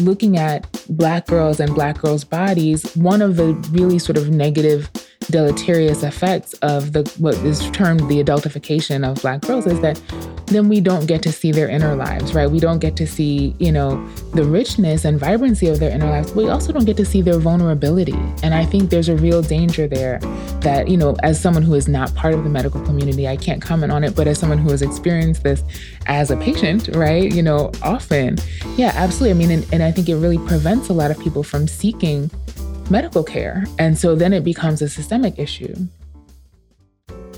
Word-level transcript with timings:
looking 0.00 0.36
at 0.36 0.66
Black 0.88 1.26
girls 1.26 1.60
and 1.60 1.74
Black 1.74 1.98
girls' 1.98 2.24
bodies, 2.24 2.94
one 2.96 3.22
of 3.22 3.36
the 3.36 3.54
really 3.72 3.98
sort 3.98 4.16
of 4.16 4.30
negative 4.30 4.90
deleterious 5.30 6.02
effects 6.02 6.54
of 6.54 6.92
the 6.92 7.02
what 7.18 7.34
is 7.36 7.70
termed 7.70 8.00
the 8.08 8.22
adultification 8.22 9.08
of 9.08 9.20
black 9.22 9.40
girls 9.42 9.66
is 9.66 9.80
that 9.80 10.00
then 10.50 10.68
we 10.68 10.80
don't 10.80 11.06
get 11.06 11.22
to 11.22 11.32
see 11.32 11.52
their 11.52 11.68
inner 11.68 11.94
lives 11.94 12.34
right? 12.34 12.50
We 12.50 12.60
don't 12.60 12.78
get 12.78 12.96
to 12.96 13.06
see 13.06 13.54
you 13.58 13.72
know 13.72 14.04
the 14.34 14.44
richness 14.44 15.04
and 15.04 15.18
vibrancy 15.18 15.68
of 15.68 15.80
their 15.80 15.90
inner 15.90 16.06
lives. 16.06 16.32
We 16.32 16.48
also 16.48 16.72
don't 16.72 16.84
get 16.84 16.96
to 16.98 17.04
see 17.04 17.22
their 17.22 17.38
vulnerability. 17.38 18.18
And 18.42 18.54
i 18.54 18.64
think 18.64 18.90
there's 18.90 19.08
a 19.08 19.16
real 19.16 19.42
danger 19.42 19.86
there 19.86 20.18
that 20.60 20.88
you 20.88 20.96
know 20.96 21.16
as 21.22 21.40
someone 21.40 21.62
who 21.62 21.74
is 21.74 21.88
not 21.88 22.14
part 22.14 22.34
of 22.34 22.44
the 22.44 22.50
medical 22.50 22.80
community 22.82 23.26
i 23.28 23.36
can't 23.36 23.62
comment 23.62 23.92
on 23.92 24.04
it. 24.04 24.14
But 24.14 24.26
as 24.26 24.38
someone 24.38 24.58
who 24.58 24.70
has 24.70 24.82
experienced 24.82 25.42
this 25.42 25.62
as 26.06 26.30
a 26.30 26.36
patient 26.36 26.88
right 26.94 27.32
you 27.32 27.42
know 27.42 27.70
often 27.82 28.38
yeah 28.76 28.92
absolutely. 28.94 29.30
I 29.30 29.34
mean 29.34 29.50
and, 29.50 29.74
and 29.74 29.82
i 29.82 29.90
think 29.90 30.08
it 30.08 30.16
really 30.16 30.38
prevents 30.38 30.88
a 30.88 30.92
lot 30.92 31.10
of 31.10 31.18
people 31.18 31.42
from 31.42 31.66
seeking 31.68 32.30
medical 32.90 33.22
care. 33.22 33.64
And 33.78 33.96
so 33.96 34.14
then 34.14 34.32
it 34.32 34.44
becomes 34.44 34.82
a 34.82 34.88
systemic 34.88 35.38
issue. 35.38 35.74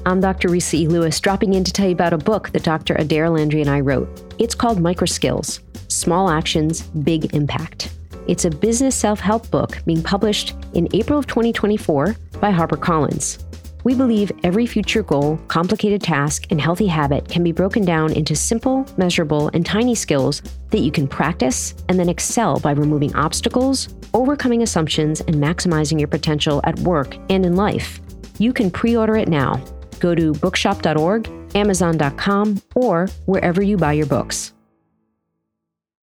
I'm 0.05 0.20
Dr. 0.20 0.48
Risa 0.48 0.74
E. 0.74 0.88
Lewis, 0.88 1.20
dropping 1.20 1.55
in 1.55 1.62
to 1.62 1.73
tell 1.73 1.87
you 1.87 1.92
about 1.92 2.12
a 2.12 2.19
book 2.19 2.51
that 2.51 2.65
Dr. 2.65 2.97
Adair 2.97 3.30
Landry 3.30 3.61
and 3.61 3.70
I 3.70 3.79
wrote. 3.79 4.34
It's 4.37 4.55
called 4.55 4.78
Microskills 4.78 5.61
Small 5.92 6.28
Actions, 6.28 6.83
Big 6.83 7.33
Impact. 7.37 7.95
It's 8.27 8.45
a 8.45 8.51
business 8.51 8.97
self 8.97 9.20
help 9.20 9.48
book 9.52 9.78
being 9.87 10.02
published 10.02 10.56
in 10.75 10.88
April 10.92 11.20
of 11.20 11.28
2024 11.28 12.16
by 12.41 12.51
HarperCollins. 12.51 13.45
We 13.84 13.95
believe 13.95 14.33
every 14.42 14.66
future 14.66 15.05
goal, 15.05 15.38
complicated 15.47 16.03
task, 16.03 16.47
and 16.50 16.61
healthy 16.61 16.89
habit 16.89 17.28
can 17.28 17.45
be 17.45 17.53
broken 17.53 17.84
down 17.84 18.12
into 18.12 18.34
simple, 18.34 18.84
measurable, 18.97 19.50
and 19.55 19.64
tiny 19.64 19.95
skills 19.95 20.42
that 20.70 20.80
you 20.80 20.91
can 20.91 21.06
practice 21.06 21.77
and 21.89 21.97
then 21.97 22.09
excel 22.09 22.59
by 22.59 22.72
removing 22.72 23.14
obstacles, 23.14 23.89
overcoming 24.14 24.62
assumptions, 24.62 25.20
and 25.20 25.37
maximizing 25.37 26.00
your 26.00 26.09
potential 26.09 26.61
at 26.64 26.77
work 26.81 27.16
and 27.31 27.47
in 27.47 27.55
life. 27.55 28.00
You 28.39 28.53
can 28.53 28.69
pre 28.69 28.97
order 28.97 29.16
it 29.16 29.28
now. 29.28 29.62
Go 30.03 30.17
to 30.17 30.33
bookshop.org, 30.33 31.31
amazon.com, 31.55 32.61
or 32.75 33.06
wherever 33.27 33.62
you 33.62 33.77
buy 33.77 33.92
your 33.92 34.06
books. 34.06 34.53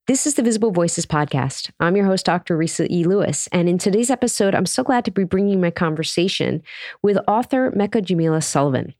This 0.07 0.25
is 0.25 0.35
the 0.35 0.41
Visible 0.41 0.71
Voices 0.71 1.05
podcast. 1.05 1.69
I'm 1.81 1.97
your 1.97 2.05
host, 2.05 2.25
Dr. 2.25 2.57
Risa 2.57 2.89
E. 2.89 3.03
Lewis. 3.03 3.47
And 3.51 3.67
in 3.67 3.77
today's 3.77 4.09
episode, 4.09 4.55
I'm 4.55 4.65
so 4.65 4.83
glad 4.83 5.03
to 5.03 5.11
be 5.11 5.25
bringing 5.25 5.59
my 5.59 5.69
conversation 5.69 6.63
with 7.03 7.17
author 7.27 7.71
Mecca 7.75 8.01
Jamilah 8.01 8.41
Sullivan. 8.41 8.95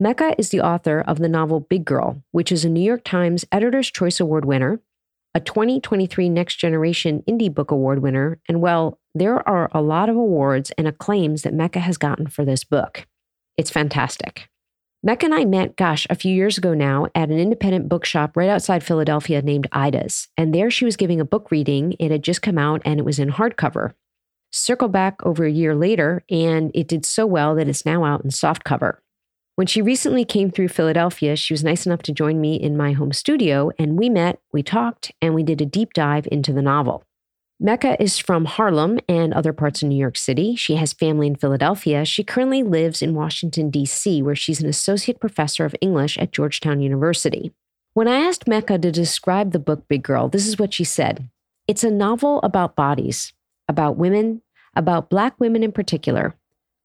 Mecca 0.00 0.34
is 0.38 0.48
the 0.48 0.62
author 0.62 1.04
of 1.06 1.18
the 1.18 1.28
novel 1.28 1.60
Big 1.60 1.84
Girl, 1.84 2.22
which 2.30 2.50
is 2.50 2.64
a 2.64 2.70
New 2.70 2.80
York 2.80 3.04
Times 3.04 3.44
Editor's 3.52 3.90
Choice 3.90 4.18
Award 4.18 4.46
winner, 4.46 4.80
a 5.34 5.40
2023 5.40 6.30
Next 6.30 6.56
Generation 6.56 7.22
Indie 7.28 7.52
Book 7.52 7.70
Award 7.70 8.00
winner, 8.00 8.40
and 8.48 8.62
well, 8.62 8.98
there 9.14 9.46
are 9.46 9.68
a 9.72 9.82
lot 9.82 10.08
of 10.08 10.16
awards 10.16 10.70
and 10.78 10.88
acclaims 10.88 11.42
that 11.42 11.52
Mecca 11.52 11.80
has 11.80 11.98
gotten 11.98 12.28
for 12.28 12.46
this 12.46 12.64
book. 12.64 13.06
It's 13.58 13.70
fantastic. 13.70 14.48
Mecca 15.02 15.26
and 15.26 15.34
I 15.34 15.44
met, 15.44 15.76
gosh, 15.76 16.06
a 16.08 16.14
few 16.14 16.34
years 16.34 16.58
ago 16.58 16.74
now 16.74 17.06
at 17.14 17.28
an 17.28 17.38
independent 17.38 17.88
bookshop 17.88 18.36
right 18.36 18.48
outside 18.48 18.82
Philadelphia 18.82 19.42
named 19.42 19.66
Ida's. 19.70 20.28
And 20.36 20.54
there 20.54 20.70
she 20.70 20.84
was 20.84 20.96
giving 20.96 21.20
a 21.20 21.24
book 21.24 21.50
reading. 21.50 21.94
It 22.00 22.10
had 22.10 22.22
just 22.22 22.40
come 22.40 22.56
out 22.56 22.80
and 22.84 22.98
it 22.98 23.04
was 23.04 23.18
in 23.18 23.30
hardcover. 23.30 23.92
Circle 24.50 24.88
back 24.88 25.24
over 25.26 25.44
a 25.44 25.50
year 25.50 25.74
later, 25.74 26.24
and 26.30 26.70
it 26.74 26.88
did 26.88 27.04
so 27.04 27.26
well 27.26 27.54
that 27.56 27.68
it's 27.68 27.84
now 27.84 28.04
out 28.04 28.24
in 28.24 28.30
softcover. 28.30 28.98
When 29.56 29.66
she 29.66 29.82
recently 29.82 30.24
came 30.24 30.50
through 30.50 30.68
Philadelphia, 30.68 31.36
she 31.36 31.52
was 31.52 31.64
nice 31.64 31.84
enough 31.84 32.02
to 32.02 32.12
join 32.12 32.40
me 32.40 32.54
in 32.54 32.76
my 32.76 32.92
home 32.92 33.12
studio, 33.12 33.70
and 33.78 33.98
we 33.98 34.08
met, 34.08 34.40
we 34.52 34.62
talked, 34.62 35.12
and 35.20 35.34
we 35.34 35.42
did 35.42 35.60
a 35.60 35.66
deep 35.66 35.92
dive 35.92 36.26
into 36.30 36.52
the 36.52 36.62
novel. 36.62 37.04
Mecca 37.60 38.00
is 38.00 38.18
from 38.18 38.44
Harlem 38.44 39.00
and 39.08 39.34
other 39.34 39.52
parts 39.52 39.82
of 39.82 39.88
New 39.88 39.98
York 39.98 40.16
City. 40.16 40.54
She 40.54 40.76
has 40.76 40.92
family 40.92 41.26
in 41.26 41.34
Philadelphia. 41.34 42.04
She 42.04 42.22
currently 42.22 42.62
lives 42.62 43.02
in 43.02 43.16
Washington, 43.16 43.68
D.C., 43.68 44.22
where 44.22 44.36
she's 44.36 44.60
an 44.60 44.68
associate 44.68 45.18
professor 45.18 45.64
of 45.64 45.74
English 45.80 46.16
at 46.18 46.30
Georgetown 46.30 46.80
University. 46.80 47.52
When 47.94 48.06
I 48.06 48.20
asked 48.20 48.46
Mecca 48.46 48.78
to 48.78 48.92
describe 48.92 49.50
the 49.50 49.58
book 49.58 49.88
Big 49.88 50.04
Girl, 50.04 50.28
this 50.28 50.46
is 50.46 50.56
what 50.56 50.72
she 50.72 50.84
said 50.84 51.28
It's 51.66 51.82
a 51.82 51.90
novel 51.90 52.38
about 52.44 52.76
bodies, 52.76 53.32
about 53.68 53.96
women, 53.96 54.42
about 54.76 55.10
Black 55.10 55.34
women 55.40 55.64
in 55.64 55.72
particular, 55.72 56.36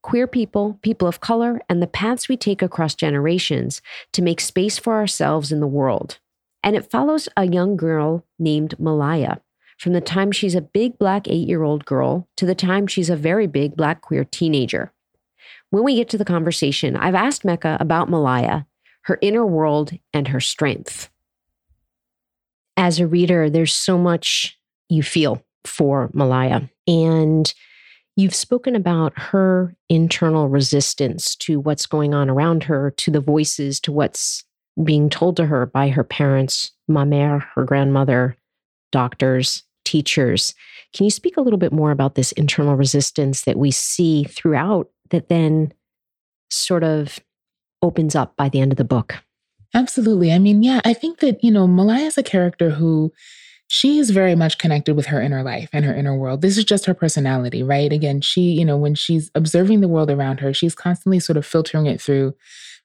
queer 0.02 0.26
people, 0.26 0.80
people 0.82 1.08
of 1.08 1.20
color, 1.20 1.62
and 1.70 1.84
the 1.84 1.88
paths 1.88 2.28
we 2.28 2.36
take 2.36 2.64
across 2.64 2.96
generations 2.96 3.80
to 4.12 4.24
make 4.24 4.42
space 4.42 4.80
for 4.80 4.96
ourselves 4.96 5.52
in 5.52 5.60
the 5.60 5.68
world. 5.68 6.18
And 6.64 6.76
it 6.76 6.90
follows 6.90 7.30
a 7.38 7.46
young 7.46 7.78
girl 7.78 8.26
named 8.40 8.80
Malaya 8.80 9.38
from 9.78 9.94
the 9.94 10.02
time 10.02 10.32
she's 10.32 10.56
a 10.56 10.62
big 10.62 10.98
black 10.98 11.28
eight 11.28 11.48
year 11.48 11.64
old 11.64 11.86
girl 11.86 12.28
to 12.38 12.46
the 12.46 12.56
time 12.56 12.88
she's 12.88 13.10
a 13.10 13.16
very 13.16 13.48
big 13.48 13.76
black 13.76 14.02
queer 14.02 14.24
teenager. 14.24 14.92
When 15.70 15.84
we 15.84 15.96
get 15.96 16.10
to 16.10 16.18
the 16.18 16.26
conversation, 16.26 16.96
I've 16.96 17.16
asked 17.16 17.44
Mecca 17.44 17.78
about 17.80 18.10
Malaya, 18.10 18.66
her 19.04 19.18
inner 19.22 19.46
world, 19.46 19.92
and 20.14 20.28
her 20.28 20.40
strength. 20.40 21.10
As 22.78 23.00
a 23.00 23.08
reader, 23.08 23.50
there's 23.50 23.74
so 23.74 23.98
much 23.98 24.58
you 24.90 25.04
feel 25.04 25.44
for 25.66 26.10
Malaya. 26.14 26.70
And 26.88 27.54
you've 28.16 28.36
spoken 28.36 28.76
about 28.76 29.14
her 29.18 29.76
internal 29.90 30.50
resistance 30.50 31.36
to 31.38 31.60
what's 31.60 31.86
going 31.86 32.14
on 32.14 32.30
around 32.30 32.64
her, 32.66 32.92
to 32.92 33.12
the 33.12 33.20
voices, 33.20 33.80
to 33.82 33.92
what's 33.92 34.44
being 34.84 35.10
told 35.10 35.38
to 35.38 35.46
her 35.46 35.66
by 35.66 35.90
her 35.90 36.04
parents, 36.04 36.72
ma 36.88 37.04
mère, 37.04 37.46
her 37.56 37.64
grandmother, 37.64 38.38
doctors, 38.94 39.64
teachers. 39.84 40.56
Can 40.94 41.04
you 41.04 41.10
speak 41.10 41.36
a 41.36 41.42
little 41.42 41.60
bit 41.60 41.74
more 41.74 41.92
about 41.92 42.16
this 42.16 42.32
internal 42.34 42.76
resistance 42.76 43.42
that 43.42 43.58
we 43.58 43.72
see 43.72 44.24
throughout 44.24 44.90
that 45.10 45.28
then 45.28 45.74
sort 46.50 46.84
of 46.84 47.20
opens 47.82 48.16
up 48.16 48.38
by 48.38 48.48
the 48.48 48.62
end 48.62 48.72
of 48.72 48.78
the 48.78 48.86
book? 48.86 49.16
Absolutely. 49.74 50.32
I 50.32 50.40
mean, 50.40 50.64
yeah, 50.64 50.80
I 50.86 50.94
think 50.94 51.20
that, 51.20 51.44
you 51.44 51.52
know, 51.52 51.68
Malaya 51.68 52.06
is 52.06 52.18
a 52.18 52.24
character 52.24 52.70
who 52.70 53.12
she 53.68 53.98
is 53.98 54.12
very 54.12 54.36
much 54.36 54.60
connected 54.60 54.96
with 54.96 55.08
her 55.08 55.20
inner 55.20 55.42
life 55.42 55.70
and 55.74 55.84
her 55.84 55.96
inner 55.96 56.16
world. 56.16 56.42
This 56.42 56.60
is 56.60 56.64
just 56.64 56.86
her 56.86 56.94
personality, 56.94 57.64
right? 57.64 57.92
Again, 57.92 58.22
she, 58.22 58.42
you 58.52 58.64
know, 58.64 58.78
when 58.78 58.94
she's 58.94 59.32
observing 59.34 59.82
the 59.82 59.88
world 59.88 60.12
around 60.12 60.42
her, 60.42 60.54
she's 60.54 60.76
constantly 60.76 61.20
sort 61.20 61.38
of 61.38 61.46
filtering 61.46 61.88
it 61.88 62.00
through 62.00 62.36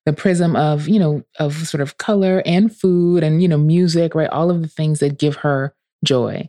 the 0.07 0.15
prism 0.15 0.57
of, 0.57 0.89
you 0.89 0.99
know, 0.99 1.23
of 1.39 1.55
sort 1.69 1.83
of 1.83 1.99
color 1.99 2.43
and 2.47 2.75
food 2.75 3.23
and, 3.23 3.43
you 3.43 3.49
know, 3.49 3.59
music, 3.59 4.15
right? 4.15 4.31
All 4.31 4.51
of 4.51 4.63
the 4.63 4.69
things 4.69 5.01
that 5.01 5.19
give 5.19 5.37
her 5.37 5.75
joy. 6.05 6.49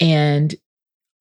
And 0.00 0.54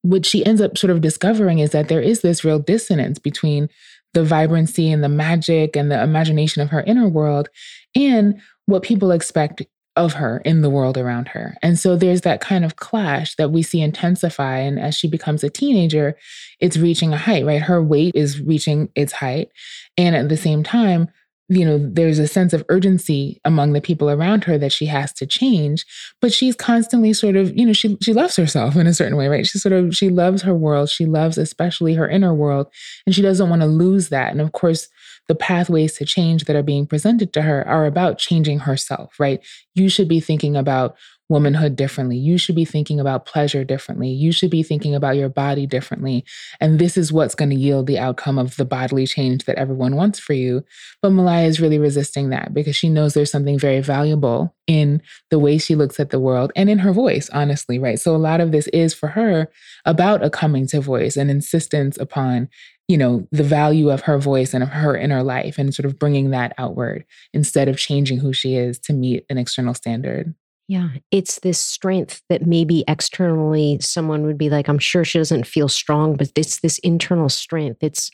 what 0.04 0.26
she 0.26 0.46
ends 0.46 0.62
up 0.62 0.78
sort 0.78 0.92
of 0.92 1.02
discovering 1.02 1.60
is 1.60 1.72
that 1.72 1.88
there 1.88 2.02
is 2.02 2.22
this 2.22 2.44
real 2.44 2.60
dissonance 2.60 3.20
between 3.20 3.70
the 4.14 4.24
vibrancy 4.24 4.92
and 4.92 5.04
the 5.04 5.10
magic 5.10 5.76
and 5.76 5.92
the 5.92 6.02
imagination 6.02 6.62
of 6.62 6.70
her 6.70 6.82
inner 6.82 7.08
world 7.08 7.50
and 7.96 8.42
what 8.66 8.84
people 8.84 9.12
expect 9.12 9.62
of 9.96 10.14
her 10.14 10.42
in 10.46 10.62
the 10.62 10.70
world 10.70 10.98
around 10.98 11.28
her. 11.28 11.56
And 11.62 11.78
so 11.78 11.96
there's 11.96 12.22
that 12.22 12.40
kind 12.40 12.64
of 12.64 12.78
clash 12.78 13.36
that 13.36 13.52
we 13.52 13.62
see 13.62 13.82
intensify. 13.82 14.60
And 14.60 14.80
as 14.80 14.96
she 14.96 15.08
becomes 15.08 15.44
a 15.44 15.50
teenager, 15.50 16.18
it's 16.60 16.78
reaching 16.78 17.14
a 17.14 17.18
height, 17.18 17.46
right? 17.46 17.62
Her 17.62 17.84
weight 17.84 18.16
is 18.16 18.40
reaching 18.42 18.90
its 18.96 19.12
height. 19.12 19.50
And 19.98 20.16
at 20.16 20.30
the 20.30 20.38
same 20.38 20.64
time, 20.64 21.10
you 21.52 21.66
know, 21.66 21.78
there's 21.78 22.18
a 22.18 22.28
sense 22.28 22.54
of 22.54 22.64
urgency 22.70 23.42
among 23.44 23.74
the 23.74 23.82
people 23.82 24.10
around 24.10 24.46
her 24.46 24.58
that 24.58 24.72
she 24.72 24.86
has 24.86 25.12
to 25.12 25.26
change, 25.26 25.86
but 26.22 26.32
she's 26.32 26.56
constantly 26.56 27.12
sort 27.12 27.36
of, 27.36 27.54
you 27.58 27.66
know, 27.66 27.74
she 27.74 27.98
she 28.02 28.14
loves 28.14 28.38
herself 28.38 28.78
in 28.78 28.88
a 28.88 28.94
certain 28.94 29.18
way, 29.18 29.28
right? 29.28 29.46
She 29.46 29.60
sort 29.60 29.74
of 29.74 29.94
she 29.94 30.08
loves 30.08 30.44
her 30.44 30.56
world, 30.56 30.90
she 30.90 31.06
loves 31.06 31.38
especially 31.38 31.94
her 31.96 32.08
inner 32.08 32.34
world, 32.34 32.68
and 33.06 33.14
she 33.14 33.22
doesn't 33.22 33.50
want 33.50 33.62
to 33.64 33.68
lose 33.68 34.08
that. 34.10 34.32
And 34.32 34.40
of 34.40 34.54
course, 34.54 34.88
the 35.28 35.36
pathways 35.36 35.98
to 35.98 36.06
change 36.06 36.46
that 36.46 36.56
are 36.56 36.64
being 36.64 36.88
presented 36.88 37.34
to 37.34 37.42
her 37.42 37.68
are 37.68 37.86
about 37.86 38.18
changing 38.18 38.60
herself, 38.60 39.20
right? 39.20 39.46
You 39.76 39.90
should 39.90 40.08
be 40.08 40.22
thinking 40.22 40.56
about 40.56 40.96
womanhood 41.32 41.78
differently. 41.78 42.18
You 42.18 42.38
should 42.38 42.56
be 42.56 42.66
thinking 42.66 43.00
about 43.00 43.26
pleasure 43.26 43.64
differently. 43.64 44.10
You 44.10 44.34
should 44.34 44.52
be 44.52 44.64
thinking 44.64 44.94
about 44.94 45.16
your 45.16 45.30
body 45.30 45.66
differently. 45.66 46.26
And 46.60 46.78
this 46.78 46.98
is 46.98 47.14
what's 47.14 47.36
going 47.36 47.50
to 47.52 47.56
yield 47.56 47.88
the 47.88 47.98
outcome 47.98 48.38
of 48.38 48.58
the 48.58 48.66
bodily 48.66 49.08
change 49.08 49.46
that 49.46 49.56
everyone 49.56 49.96
wants 49.96 50.20
for 50.20 50.34
you. 50.34 50.64
But 51.02 51.12
Malaya 51.12 51.48
is 51.48 51.62
really 51.62 51.80
resisting 51.80 52.30
that 52.30 52.54
because 52.54 52.76
she 52.76 52.90
knows 52.90 53.14
there's 53.14 53.32
something 53.32 53.58
very 53.58 53.80
valuable 53.80 54.54
in 54.68 55.02
the 55.30 55.40
way 55.40 55.58
she 55.58 55.74
looks 55.74 56.02
at 56.02 56.10
the 56.10 56.20
world 56.20 56.52
and 56.56 56.70
in 56.70 56.80
her 56.80 56.92
voice, 56.92 57.30
honestly, 57.30 57.80
right? 57.80 58.00
So 58.00 58.14
a 58.14 58.18
lot 58.18 58.42
of 58.42 58.52
this 58.52 58.68
is 58.68 58.94
for 58.94 59.08
her 59.08 59.50
about 59.86 60.24
a 60.24 60.30
coming 60.30 60.68
to 60.68 60.82
voice 60.82 61.16
and 61.16 61.32
insistence 61.32 61.98
upon 61.98 62.50
you 62.88 62.98
know 62.98 63.26
the 63.32 63.44
value 63.44 63.90
of 63.90 64.02
her 64.02 64.18
voice 64.18 64.54
and 64.54 64.64
of 64.64 64.70
her 64.70 64.98
inner 64.98 65.24
life 65.24 65.58
and 65.58 65.74
sort 65.74 65.86
of 65.86 65.98
bringing 65.98 66.32
that 66.32 66.54
outward 66.58 67.06
instead 67.32 67.70
of 67.70 67.78
changing 67.78 68.20
who 68.20 68.34
she 68.34 68.56
is 68.56 68.78
to 68.80 68.92
meet 68.92 69.26
an 69.30 69.38
external 69.38 69.74
standard 69.74 70.36
yeah, 70.72 70.92
it's 71.12 71.42
this 71.42 71.60
strength 71.60 72.22
that 72.30 72.48
maybe 72.48 72.86
externally 72.88 73.78
someone 73.82 74.26
would 74.26 74.38
be 74.38 74.50
like, 74.50 74.70
I'm 74.70 74.80
sure 74.80 75.04
she 75.04 75.18
doesn't 75.18 75.46
feel 75.46 75.68
strong, 75.68 76.16
but 76.16 76.32
it's 76.34 76.62
this 76.62 76.80
internal 76.80 77.28
strength. 77.28 77.80
It's 77.84 78.10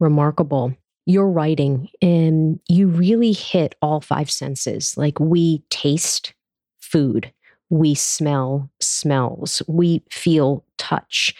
remarkable. 0.00 0.74
You're 1.06 1.30
writing 1.30 1.88
and 2.02 2.58
you 2.68 2.88
really 2.88 3.30
hit 3.30 3.76
all 3.80 4.00
five 4.00 4.28
senses. 4.28 4.96
Like 4.96 5.20
we 5.20 5.62
taste 5.70 6.34
food, 6.80 7.32
we 7.70 7.94
smell 7.94 8.68
smells, 8.80 9.62
we 9.68 10.02
feel 10.10 10.64
touch, 10.78 11.32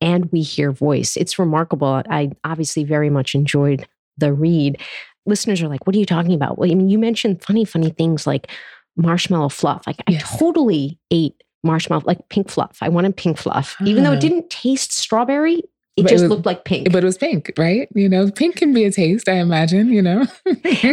and 0.00 0.24
we 0.32 0.40
hear 0.40 0.72
voice. 0.72 1.18
It's 1.18 1.38
remarkable. 1.38 2.02
I 2.08 2.30
obviously 2.44 2.84
very 2.84 3.10
much 3.10 3.34
enjoyed 3.34 3.86
the 4.16 4.32
read. 4.32 4.80
Listeners 5.26 5.60
are 5.60 5.68
like, 5.68 5.86
what 5.86 5.94
are 5.94 5.98
you 5.98 6.06
talking 6.06 6.32
about? 6.32 6.56
Well, 6.56 6.72
I 6.72 6.74
mean, 6.74 6.88
you 6.88 6.98
mentioned 6.98 7.44
funny, 7.44 7.66
funny 7.66 7.90
things 7.90 8.26
like 8.26 8.50
marshmallow 8.96 9.48
fluff. 9.48 9.86
Like, 9.86 10.02
yes. 10.08 10.22
I 10.22 10.38
totally 10.38 10.98
ate 11.10 11.42
marshmallow, 11.64 12.02
like 12.04 12.28
pink 12.28 12.50
fluff. 12.50 12.78
I 12.80 12.88
wanted 12.88 13.16
pink 13.16 13.38
fluff, 13.38 13.76
even 13.84 14.04
though 14.04 14.12
it 14.12 14.16
ah. 14.16 14.20
didn't 14.20 14.50
taste 14.50 14.92
strawberry. 14.92 15.62
It 15.94 16.04
but 16.04 16.08
just 16.08 16.24
it 16.24 16.28
was, 16.28 16.30
looked 16.30 16.46
like 16.46 16.64
pink. 16.64 16.90
But 16.90 17.02
it 17.02 17.06
was 17.06 17.18
pink, 17.18 17.52
right? 17.58 17.86
You 17.94 18.08
know, 18.08 18.30
pink 18.30 18.56
can 18.56 18.72
be 18.72 18.84
a 18.84 18.90
taste, 18.90 19.28
I 19.28 19.34
imagine, 19.34 19.90
you 19.90 20.00
know. 20.00 20.26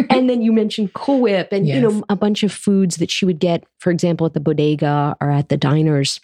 and 0.10 0.30
then 0.30 0.42
you 0.42 0.52
mentioned 0.52 0.94
Cool 0.94 1.22
Whip 1.22 1.54
and, 1.54 1.66
yes. 1.66 1.76
you 1.76 1.82
know, 1.82 2.04
a 2.10 2.18
bunch 2.18 2.44
of 2.44 2.52
foods 2.52 2.98
that 2.98 3.10
she 3.10 3.26
would 3.26 3.40
get, 3.40 3.64
for 3.80 3.92
example, 3.92 4.28
at 4.28 4.34
the 4.34 4.42
bodega 4.42 5.16
or 5.22 5.32
at 5.32 5.48
the 5.48 5.56
diners 5.56 6.20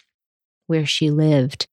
where 0.66 0.84
she 0.84 1.10
lived. 1.10 1.66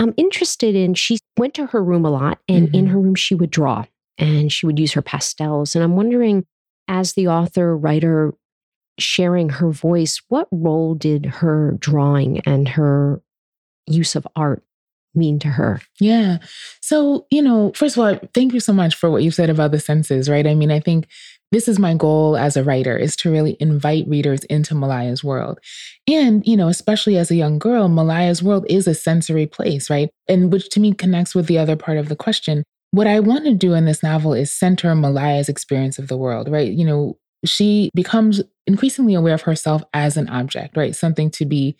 I'm 0.00 0.14
interested 0.16 0.74
in, 0.74 0.94
she 0.94 1.18
went 1.36 1.52
to 1.54 1.66
her 1.66 1.84
room 1.84 2.06
a 2.06 2.10
lot, 2.10 2.38
and 2.48 2.68
mm-hmm. 2.68 2.76
in 2.76 2.86
her 2.86 3.00
room, 3.00 3.14
she 3.14 3.34
would 3.34 3.50
draw 3.50 3.84
and 4.18 4.50
she 4.50 4.64
would 4.64 4.78
use 4.78 4.92
her 4.92 5.02
pastels. 5.02 5.74
And 5.74 5.84
I'm 5.84 5.96
wondering, 5.96 6.46
as 6.88 7.12
the 7.12 7.28
author, 7.28 7.76
writer, 7.76 8.32
sharing 8.98 9.48
her 9.48 9.70
voice, 9.70 10.20
what 10.28 10.48
role 10.50 10.94
did 10.94 11.26
her 11.26 11.76
drawing 11.78 12.40
and 12.40 12.68
her 12.68 13.20
use 13.86 14.16
of 14.16 14.26
art 14.36 14.62
mean 15.14 15.38
to 15.40 15.48
her? 15.48 15.80
Yeah. 16.00 16.38
So, 16.80 17.26
you 17.30 17.42
know, 17.42 17.72
first 17.74 17.96
of 17.96 18.04
all, 18.04 18.18
thank 18.34 18.52
you 18.52 18.60
so 18.60 18.72
much 18.72 18.94
for 18.94 19.10
what 19.10 19.22
you 19.22 19.30
said 19.30 19.50
about 19.50 19.70
the 19.70 19.80
senses, 19.80 20.28
right? 20.28 20.46
I 20.46 20.54
mean, 20.54 20.70
I 20.70 20.80
think 20.80 21.06
this 21.52 21.68
is 21.68 21.78
my 21.78 21.94
goal 21.94 22.36
as 22.36 22.56
a 22.56 22.64
writer 22.64 22.96
is 22.96 23.14
to 23.16 23.30
really 23.30 23.56
invite 23.60 24.08
readers 24.08 24.44
into 24.44 24.74
Malaya's 24.74 25.22
world. 25.22 25.60
And, 26.08 26.46
you 26.46 26.56
know, 26.56 26.68
especially 26.68 27.16
as 27.16 27.30
a 27.30 27.36
young 27.36 27.58
girl, 27.58 27.88
Malaya's 27.88 28.42
world 28.42 28.66
is 28.68 28.86
a 28.86 28.94
sensory 28.94 29.46
place, 29.46 29.88
right? 29.88 30.10
And 30.28 30.52
which 30.52 30.68
to 30.70 30.80
me 30.80 30.92
connects 30.92 31.34
with 31.34 31.46
the 31.46 31.58
other 31.58 31.76
part 31.76 31.98
of 31.98 32.08
the 32.08 32.16
question. 32.16 32.64
What 32.90 33.06
I 33.06 33.20
want 33.20 33.44
to 33.44 33.54
do 33.54 33.74
in 33.74 33.84
this 33.84 34.02
novel 34.02 34.34
is 34.34 34.52
center 34.52 34.94
Malaya's 34.94 35.48
experience 35.48 35.98
of 35.98 36.08
the 36.08 36.16
world, 36.16 36.48
right? 36.50 36.70
You 36.70 36.84
know, 36.84 37.18
she 37.48 37.90
becomes 37.94 38.42
increasingly 38.66 39.14
aware 39.14 39.34
of 39.34 39.42
herself 39.42 39.82
as 39.94 40.16
an 40.16 40.28
object, 40.28 40.76
right? 40.76 40.94
Something 40.94 41.30
to 41.32 41.44
be 41.44 41.76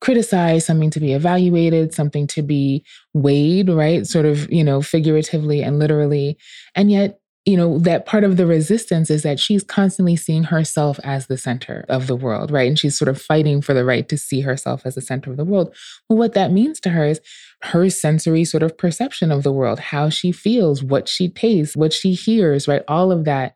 criticized, 0.00 0.66
something 0.66 0.90
to 0.90 1.00
be 1.00 1.12
evaluated, 1.12 1.94
something 1.94 2.26
to 2.28 2.42
be 2.42 2.84
weighed, 3.14 3.68
right? 3.68 4.06
Sort 4.06 4.26
of, 4.26 4.50
you 4.52 4.62
know, 4.62 4.82
figuratively 4.82 5.62
and 5.62 5.78
literally. 5.78 6.36
And 6.74 6.90
yet, 6.90 7.20
you 7.46 7.56
know, 7.56 7.78
that 7.78 8.06
part 8.06 8.24
of 8.24 8.36
the 8.36 8.46
resistance 8.46 9.08
is 9.08 9.22
that 9.22 9.38
she's 9.38 9.62
constantly 9.62 10.16
seeing 10.16 10.44
herself 10.44 10.98
as 11.04 11.28
the 11.28 11.38
center 11.38 11.86
of 11.88 12.08
the 12.08 12.16
world, 12.16 12.50
right? 12.50 12.66
And 12.66 12.78
she's 12.78 12.98
sort 12.98 13.08
of 13.08 13.22
fighting 13.22 13.62
for 13.62 13.72
the 13.72 13.84
right 13.84 14.08
to 14.08 14.18
see 14.18 14.40
herself 14.40 14.82
as 14.84 14.96
the 14.96 15.00
center 15.00 15.30
of 15.30 15.36
the 15.36 15.44
world. 15.44 15.74
Well, 16.08 16.18
what 16.18 16.34
that 16.34 16.50
means 16.50 16.80
to 16.80 16.90
her 16.90 17.06
is 17.06 17.20
her 17.62 17.88
sensory 17.88 18.44
sort 18.44 18.64
of 18.64 18.76
perception 18.76 19.30
of 19.30 19.44
the 19.44 19.52
world, 19.52 19.78
how 19.78 20.08
she 20.10 20.32
feels, 20.32 20.82
what 20.82 21.08
she 21.08 21.28
tastes, 21.28 21.76
what 21.76 21.92
she 21.92 22.14
hears, 22.14 22.66
right? 22.66 22.82
All 22.88 23.12
of 23.12 23.24
that. 23.26 23.54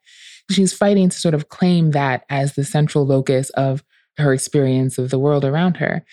She's 0.50 0.72
fighting 0.72 1.08
to 1.08 1.16
sort 1.18 1.34
of 1.34 1.48
claim 1.48 1.92
that 1.92 2.24
as 2.28 2.54
the 2.54 2.64
central 2.64 3.06
locus 3.06 3.50
of 3.50 3.82
her 4.18 4.32
experience 4.32 4.98
of 4.98 5.10
the 5.10 5.18
world 5.18 5.44
around 5.44 5.76
her. 5.78 6.04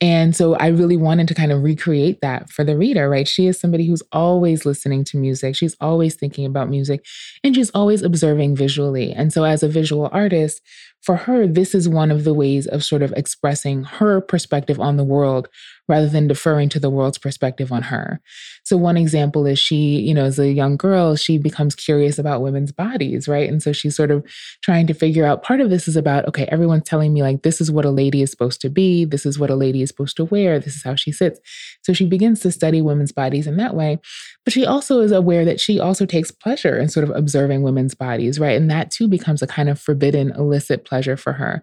And 0.00 0.36
so 0.36 0.54
I 0.56 0.66
really 0.68 0.96
wanted 0.96 1.28
to 1.28 1.34
kind 1.34 1.52
of 1.52 1.62
recreate 1.62 2.20
that 2.20 2.50
for 2.50 2.64
the 2.64 2.76
reader, 2.76 3.08
right? 3.08 3.26
She 3.26 3.46
is 3.46 3.58
somebody 3.58 3.86
who's 3.86 4.02
always 4.12 4.66
listening 4.66 5.04
to 5.04 5.16
music. 5.16 5.56
She's 5.56 5.76
always 5.80 6.14
thinking 6.14 6.44
about 6.44 6.68
music 6.68 7.04
and 7.42 7.54
she's 7.54 7.70
always 7.70 8.02
observing 8.02 8.56
visually. 8.56 9.12
And 9.12 9.32
so 9.32 9.44
as 9.44 9.62
a 9.62 9.68
visual 9.68 10.10
artist, 10.12 10.60
for 11.02 11.16
her, 11.16 11.46
this 11.46 11.74
is 11.74 11.88
one 11.88 12.10
of 12.10 12.24
the 12.24 12.34
ways 12.34 12.66
of 12.66 12.84
sort 12.84 13.02
of 13.02 13.12
expressing 13.12 13.84
her 13.84 14.20
perspective 14.20 14.80
on 14.80 14.96
the 14.96 15.04
world 15.04 15.48
rather 15.88 16.08
than 16.08 16.26
deferring 16.26 16.68
to 16.70 16.80
the 16.80 16.90
world's 16.90 17.18
perspective 17.18 17.70
on 17.70 17.82
her. 17.82 18.20
So 18.64 18.76
one 18.76 18.96
example 18.96 19.46
is 19.46 19.58
she, 19.58 20.00
you 20.00 20.14
know, 20.14 20.24
as 20.24 20.38
a 20.38 20.50
young 20.50 20.76
girl, 20.76 21.16
she 21.16 21.36
becomes 21.36 21.74
curious 21.74 22.18
about 22.18 22.40
women's 22.40 22.72
bodies, 22.72 23.28
right? 23.28 23.48
And 23.48 23.62
so 23.62 23.72
she's 23.72 23.94
sort 23.94 24.10
of 24.10 24.24
trying 24.62 24.86
to 24.86 24.94
figure 24.94 25.26
out 25.26 25.42
part 25.42 25.60
of 25.60 25.70
this 25.70 25.86
is 25.86 25.96
about, 25.96 26.26
okay, 26.26 26.46
everyone's 26.46 26.84
telling 26.84 27.12
me 27.12 27.22
like 27.22 27.42
this 27.42 27.60
is 27.60 27.70
what 27.70 27.84
a 27.84 27.90
lady 27.90 28.22
is 28.22 28.30
supposed 28.30 28.60
to 28.62 28.70
be, 28.70 29.04
this 29.04 29.26
is 29.26 29.38
what 29.38 29.50
a 29.50 29.54
lady 29.54 29.82
is 29.82 29.90
supposed 29.90 30.16
to 30.16 30.24
wear, 30.24 30.58
this 30.58 30.74
is 30.74 30.82
how 30.82 30.94
she 30.94 31.12
sits. 31.12 31.38
So 31.82 31.92
she 31.92 32.06
begins 32.06 32.40
to 32.40 32.52
study 32.52 32.80
women's 32.80 33.12
bodies 33.12 33.46
in 33.46 33.56
that 33.58 33.74
way. 33.74 33.98
But 34.44 34.52
she 34.52 34.64
also 34.64 35.00
is 35.00 35.12
aware 35.12 35.44
that 35.44 35.60
she 35.60 35.78
also 35.78 36.06
takes 36.06 36.30
pleasure 36.30 36.78
in 36.78 36.88
sort 36.88 37.04
of 37.04 37.14
observing 37.14 37.62
women's 37.62 37.94
bodies, 37.94 38.40
right? 38.40 38.56
And 38.56 38.70
that 38.70 38.90
too 38.90 39.08
becomes 39.08 39.42
a 39.42 39.46
kind 39.46 39.68
of 39.68 39.80
forbidden, 39.80 40.30
illicit 40.30 40.84
pleasure 40.84 41.16
for 41.16 41.34
her 41.34 41.62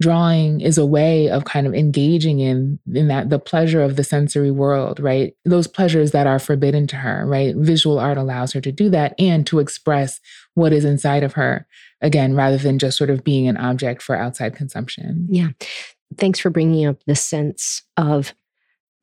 drawing 0.00 0.60
is 0.60 0.76
a 0.76 0.86
way 0.86 1.30
of 1.30 1.44
kind 1.44 1.66
of 1.66 1.74
engaging 1.74 2.40
in 2.40 2.78
in 2.92 3.08
that 3.08 3.30
the 3.30 3.38
pleasure 3.38 3.82
of 3.82 3.96
the 3.96 4.04
sensory 4.04 4.50
world 4.50 5.00
right? 5.00 5.34
Those 5.44 5.66
pleasures 5.66 6.10
that 6.10 6.26
are 6.26 6.38
forbidden 6.38 6.86
to 6.88 6.96
her 6.96 7.24
right? 7.26 7.54
Visual 7.56 7.98
art 7.98 8.18
allows 8.18 8.52
her 8.52 8.60
to 8.60 8.72
do 8.72 8.90
that 8.90 9.14
and 9.18 9.46
to 9.46 9.60
express 9.60 10.20
what 10.54 10.72
is 10.72 10.84
inside 10.84 11.22
of 11.22 11.34
her 11.34 11.66
again 12.00 12.34
rather 12.34 12.58
than 12.58 12.78
just 12.78 12.98
sort 12.98 13.10
of 13.10 13.24
being 13.24 13.48
an 13.48 13.56
object 13.56 14.02
for 14.02 14.16
outside 14.16 14.56
consumption. 14.56 15.26
Yeah. 15.30 15.50
Thanks 16.18 16.38
for 16.38 16.50
bringing 16.50 16.86
up 16.86 16.98
the 17.06 17.16
sense 17.16 17.82
of 17.96 18.34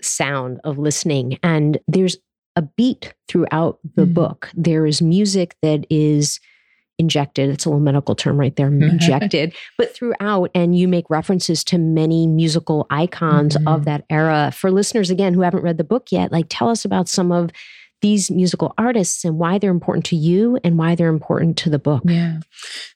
sound 0.01 0.59
of 0.63 0.77
listening. 0.77 1.39
And 1.43 1.79
there's 1.87 2.17
a 2.55 2.61
beat 2.61 3.13
throughout 3.27 3.79
the 3.95 4.03
mm-hmm. 4.03 4.13
book. 4.13 4.49
There 4.53 4.85
is 4.85 5.01
music 5.01 5.55
that 5.61 5.85
is 5.89 6.39
injected. 7.01 7.49
It's 7.49 7.65
a 7.65 7.69
little 7.69 7.81
medical 7.81 8.15
term 8.15 8.39
right 8.39 8.55
there, 8.55 8.67
injected, 8.71 9.53
but 9.77 9.93
throughout. 9.93 10.49
And 10.55 10.77
you 10.77 10.87
make 10.87 11.09
references 11.09 11.63
to 11.65 11.77
many 11.77 12.25
musical 12.25 12.87
icons 12.89 13.57
mm-hmm. 13.57 13.67
of 13.67 13.85
that 13.85 14.05
era. 14.09 14.51
For 14.55 14.71
listeners, 14.71 15.09
again, 15.09 15.33
who 15.33 15.41
haven't 15.41 15.63
read 15.63 15.77
the 15.77 15.83
book 15.83 16.07
yet, 16.11 16.31
like 16.31 16.45
tell 16.49 16.69
us 16.69 16.85
about 16.85 17.09
some 17.09 17.31
of 17.31 17.51
these 18.01 18.31
musical 18.31 18.73
artists 18.77 19.23
and 19.23 19.37
why 19.37 19.57
they're 19.57 19.71
important 19.71 20.05
to 20.05 20.15
you 20.15 20.57
and 20.63 20.77
why 20.77 20.95
they're 20.95 21.09
important 21.09 21.57
to 21.57 21.69
the 21.69 21.79
book. 21.79 22.01
Yeah. 22.05 22.39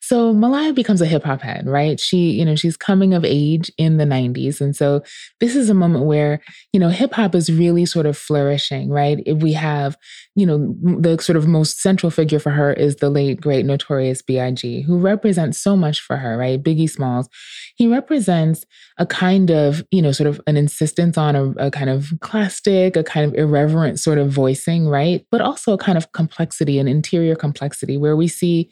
So 0.02 0.34
Malaya 0.34 0.74
becomes 0.74 1.02
a 1.02 1.06
hip 1.06 1.24
hop 1.24 1.42
head, 1.42 1.68
right? 1.68 2.00
She, 2.00 2.32
you 2.32 2.46
know, 2.46 2.56
she's 2.56 2.78
coming 2.78 3.14
of 3.14 3.24
age 3.24 3.72
in 3.78 3.98
the 3.98 4.04
90s. 4.06 4.62
And 4.62 4.76
so 4.76 5.02
this 5.40 5.56
is 5.56 5.70
a 5.70 5.74
moment 5.74 6.06
where, 6.06 6.42
you 6.74 6.80
know, 6.80 6.90
hip 6.90 7.14
hop 7.14 7.36
is 7.36 7.52
really 7.52 7.86
sort 7.86 8.06
of 8.06 8.18
flourishing, 8.18 8.90
right? 8.90 9.20
If 9.26 9.42
we 9.42 9.54
have, 9.54 9.98
you 10.36 10.46
know, 10.46 10.76
the 11.00 11.22
sort 11.22 11.38
of 11.38 11.48
most 11.48 11.82
central 11.82 12.10
figure 12.10 12.40
for 12.40 12.52
her 12.52 12.74
is 12.74 12.98
the 12.98 13.10
late, 13.10 13.42
great, 13.42 13.66
notorious 13.66 14.22
B.I.G., 14.22 14.82
who 14.82 14.98
represents 14.98 15.60
so 15.60 15.76
much 15.76 16.02
for 16.02 16.18
her, 16.18 16.38
right? 16.38 16.62
Biggie 16.62 16.90
Smalls. 16.90 17.30
He 17.76 17.88
represents 17.88 18.66
a 18.98 19.06
kind 19.06 19.52
of, 19.52 19.84
you 19.92 20.02
know, 20.02 20.12
sort 20.12 20.28
of 20.28 20.42
an 20.48 20.58
insistence 20.58 21.18
on 21.18 21.36
a, 21.36 21.52
a 21.54 21.72
kind 21.72 21.90
of 21.90 22.14
plastic, 22.22 22.96
a 22.96 23.04
kind 23.04 23.26
of 23.26 23.34
irreverent 23.36 24.00
sort 24.00 24.18
of 24.18 24.30
voicing, 24.30 24.88
right? 24.88 24.95
But 25.32 25.42
also 25.42 25.74
a 25.74 25.78
kind 25.78 25.98
of 25.98 26.12
complexity, 26.12 26.80
an 26.80 26.88
interior 26.88 27.36
complexity 27.36 27.98
where 27.98 28.16
we 28.16 28.28
see, 28.28 28.70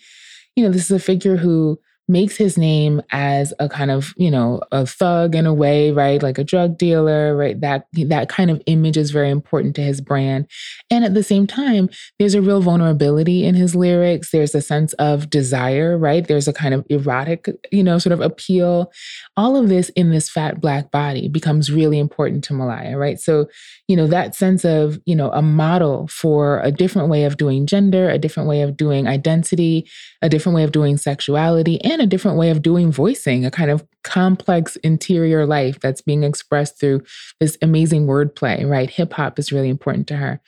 you 0.55 0.63
know, 0.63 0.71
this 0.71 0.85
is 0.85 0.91
a 0.91 0.99
figure 0.99 1.37
who 1.37 1.79
makes 2.07 2.35
his 2.35 2.57
name 2.57 3.01
as 3.11 3.53
a 3.59 3.69
kind 3.69 3.89
of 3.89 4.13
you 4.17 4.29
know 4.29 4.61
a 4.71 4.85
thug 4.85 5.35
in 5.35 5.45
a 5.45 5.53
way 5.53 5.91
right? 5.91 6.21
Like 6.21 6.37
a 6.37 6.43
drug 6.43 6.77
dealer 6.77 7.35
right? 7.35 7.59
That 7.61 7.87
that 7.93 8.29
kind 8.29 8.51
of 8.51 8.61
image 8.65 8.97
is 8.97 9.11
very 9.11 9.29
important 9.29 9.75
to 9.75 9.81
his 9.81 10.01
brand. 10.01 10.47
And 10.89 11.05
at 11.05 11.13
the 11.13 11.23
same 11.23 11.47
time 11.47 11.89
there's 12.19 12.35
a 12.35 12.41
real 12.41 12.61
vulnerability 12.61 13.45
in 13.45 13.55
his 13.55 13.75
lyrics. 13.75 14.31
There's 14.31 14.53
a 14.53 14.61
sense 14.61 14.93
of 14.93 15.29
desire 15.29 15.97
right? 15.97 16.27
There's 16.27 16.47
a 16.47 16.53
kind 16.53 16.73
of 16.73 16.85
erotic 16.89 17.47
you 17.71 17.83
know 17.83 17.97
sort 17.99 18.13
of 18.13 18.21
appeal. 18.21 18.91
All 19.37 19.55
of 19.55 19.69
this 19.69 19.89
in 19.89 20.11
this 20.11 20.29
fat 20.29 20.59
black 20.59 20.91
body 20.91 21.29
becomes 21.29 21.71
really 21.71 21.99
important 21.99 22.43
to 22.45 22.53
Malaya 22.53 22.97
right? 22.97 23.19
So 23.19 23.47
you 23.87 23.95
know 23.95 24.07
that 24.07 24.35
sense 24.35 24.65
of 24.65 24.99
you 25.05 25.15
know 25.15 25.31
a 25.31 25.41
model 25.41 26.07
for 26.07 26.59
a 26.61 26.71
different 26.71 27.09
way 27.09 27.23
of 27.23 27.37
doing 27.37 27.65
gender 27.65 28.09
a 28.09 28.17
different 28.17 28.49
way 28.49 28.61
of 28.61 28.77
doing 28.77 29.07
identity 29.07 29.87
a 30.21 30.29
different 30.29 30.55
way 30.55 30.63
of 30.63 30.71
doing 30.71 30.97
sexuality 30.97 31.81
and 31.83 31.92
a 31.99 32.07
different 32.07 32.37
way 32.37 32.49
of 32.49 32.61
doing 32.61 32.91
voicing, 32.91 33.45
a 33.45 33.51
kind 33.51 33.71
of 33.71 33.85
complex 34.03 34.75
interior 34.77 35.45
life 35.45 35.79
that's 35.79 36.01
being 36.01 36.23
expressed 36.23 36.79
through 36.79 37.01
this 37.39 37.57
amazing 37.61 38.07
wordplay, 38.07 38.67
right? 38.67 38.89
Hip 38.89 39.13
hop 39.13 39.39
is 39.39 39.51
really 39.51 39.69
important 39.69 40.07
to 40.07 40.17
her. 40.17 40.41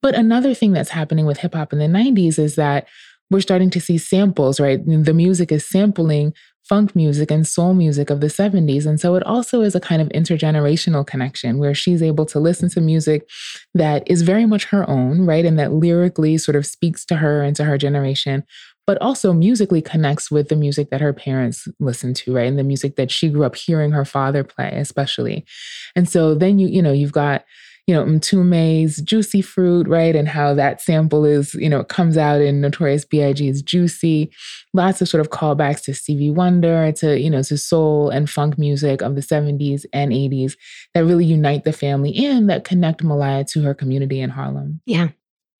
But 0.00 0.14
another 0.14 0.54
thing 0.54 0.72
that's 0.72 0.90
happening 0.90 1.26
with 1.26 1.38
hip 1.38 1.54
hop 1.54 1.72
in 1.72 1.78
the 1.78 1.86
90s 1.86 2.38
is 2.38 2.56
that 2.56 2.88
we're 3.30 3.40
starting 3.40 3.70
to 3.70 3.80
see 3.80 3.98
samples, 3.98 4.60
right? 4.60 4.80
The 4.84 5.14
music 5.14 5.52
is 5.52 5.66
sampling 5.66 6.34
funk 6.68 6.94
music 6.94 7.30
and 7.30 7.46
soul 7.46 7.74
music 7.74 8.08
of 8.08 8.20
the 8.20 8.28
70s. 8.28 8.86
And 8.86 9.00
so 9.00 9.14
it 9.14 9.24
also 9.24 9.62
is 9.62 9.74
a 9.74 9.80
kind 9.80 10.00
of 10.00 10.08
intergenerational 10.10 11.06
connection 11.06 11.58
where 11.58 11.74
she's 11.74 12.02
able 12.02 12.24
to 12.26 12.38
listen 12.38 12.68
to 12.70 12.80
music 12.80 13.28
that 13.74 14.04
is 14.06 14.22
very 14.22 14.46
much 14.46 14.66
her 14.66 14.88
own, 14.88 15.26
right? 15.26 15.44
And 15.44 15.58
that 15.58 15.72
lyrically 15.72 16.38
sort 16.38 16.56
of 16.56 16.66
speaks 16.66 17.04
to 17.06 17.16
her 17.16 17.42
and 17.42 17.56
to 17.56 17.64
her 17.64 17.76
generation, 17.78 18.44
but 18.86 19.00
also 19.00 19.32
musically 19.32 19.80
connects 19.80 20.30
with 20.30 20.48
the 20.48 20.56
music 20.56 20.90
that 20.90 21.00
her 21.00 21.12
parents 21.12 21.68
listened 21.78 22.16
to, 22.16 22.34
right? 22.34 22.48
And 22.48 22.58
the 22.58 22.64
music 22.64 22.96
that 22.96 23.10
she 23.10 23.28
grew 23.28 23.44
up 23.44 23.56
hearing 23.56 23.92
her 23.92 24.04
father 24.04 24.42
play, 24.44 24.72
especially. 24.74 25.44
And 25.94 26.08
so 26.08 26.34
then 26.34 26.58
you, 26.58 26.68
you 26.68 26.82
know, 26.82 26.92
you've 26.92 27.12
got, 27.12 27.44
you 27.86 27.94
know, 27.94 28.04
Mtume's 28.04 29.00
juicy 29.02 29.42
fruit, 29.42 29.88
right? 29.88 30.14
And 30.14 30.28
how 30.28 30.54
that 30.54 30.80
sample 30.80 31.24
is, 31.24 31.54
you 31.54 31.68
know, 31.68 31.82
comes 31.82 32.16
out 32.16 32.40
in 32.40 32.60
Notorious 32.60 33.04
B.I.G.'s 33.04 33.60
Juicy. 33.62 34.32
Lots 34.72 35.00
of 35.00 35.08
sort 35.08 35.20
of 35.20 35.30
callbacks 35.30 35.82
to 35.84 35.94
Stevie 35.94 36.30
Wonder, 36.30 36.92
to, 36.92 37.18
you 37.18 37.28
know, 37.28 37.42
to 37.42 37.58
soul 37.58 38.08
and 38.08 38.30
funk 38.30 38.56
music 38.56 39.02
of 39.02 39.16
the 39.16 39.20
70s 39.20 39.84
and 39.92 40.12
80s 40.12 40.54
that 40.94 41.04
really 41.04 41.24
unite 41.24 41.64
the 41.64 41.72
family 41.72 42.16
and 42.24 42.48
that 42.48 42.64
connect 42.64 43.02
Malaya 43.02 43.44
to 43.46 43.62
her 43.62 43.74
community 43.74 44.20
in 44.20 44.30
Harlem. 44.30 44.80
Yeah. 44.86 45.08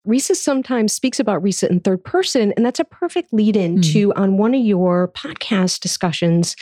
Risa 0.06 0.35
sometimes 0.35 0.92
speaks 0.92 1.21
about 1.21 1.42
Risa 1.42 1.71
in 1.71 1.80
third 1.80 2.02
person, 2.04 2.52
and 2.56 2.66
that's 2.66 2.80
a 2.80 2.85
perfect 2.85 3.32
lead 3.32 3.56
in 3.56 3.78
mm. 3.78 3.92
to 3.92 4.12
on 4.14 4.37
one 4.37 4.54
of 4.54 4.61
your 4.61 5.09
podcast 5.09 5.80
discussions 5.80 6.56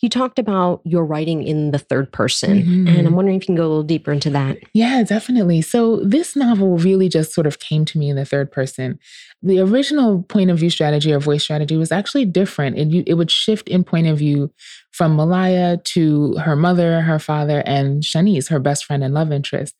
you 0.00 0.10
talked 0.10 0.38
about 0.38 0.82
your 0.84 1.06
writing 1.06 1.42
in 1.42 1.70
the 1.70 1.78
third 1.78 2.12
person, 2.12 2.62
mm-hmm. 2.62 2.88
and 2.88 3.06
I'm 3.06 3.14
wondering 3.14 3.38
if 3.38 3.44
you 3.44 3.46
can 3.46 3.54
go 3.54 3.62
a 3.62 3.68
little 3.68 3.82
deeper 3.82 4.12
into 4.12 4.28
that. 4.30 4.58
Yeah, 4.74 5.02
definitely. 5.02 5.62
So, 5.62 6.00
this 6.04 6.36
novel 6.36 6.76
really 6.76 7.08
just 7.08 7.32
sort 7.32 7.46
of 7.46 7.60
came 7.60 7.86
to 7.86 7.98
me 7.98 8.10
in 8.10 8.16
the 8.16 8.26
third 8.26 8.52
person. 8.52 8.98
The 9.42 9.60
original 9.60 10.22
point 10.24 10.50
of 10.50 10.58
view 10.58 10.68
strategy 10.68 11.12
or 11.12 11.18
voice 11.18 11.42
strategy 11.42 11.76
was 11.76 11.92
actually 11.92 12.26
different. 12.26 12.76
It, 12.76 13.08
it 13.08 13.14
would 13.14 13.30
shift 13.30 13.68
in 13.68 13.84
point 13.84 14.06
of 14.06 14.18
view 14.18 14.52
from 14.96 15.14
Malaya 15.14 15.76
to 15.84 16.34
her 16.36 16.56
mother, 16.56 17.02
her 17.02 17.18
father, 17.18 17.62
and 17.66 18.02
Shanice, 18.02 18.48
her 18.48 18.58
best 18.58 18.86
friend 18.86 19.04
and 19.04 19.12
love 19.12 19.30
interest. 19.30 19.74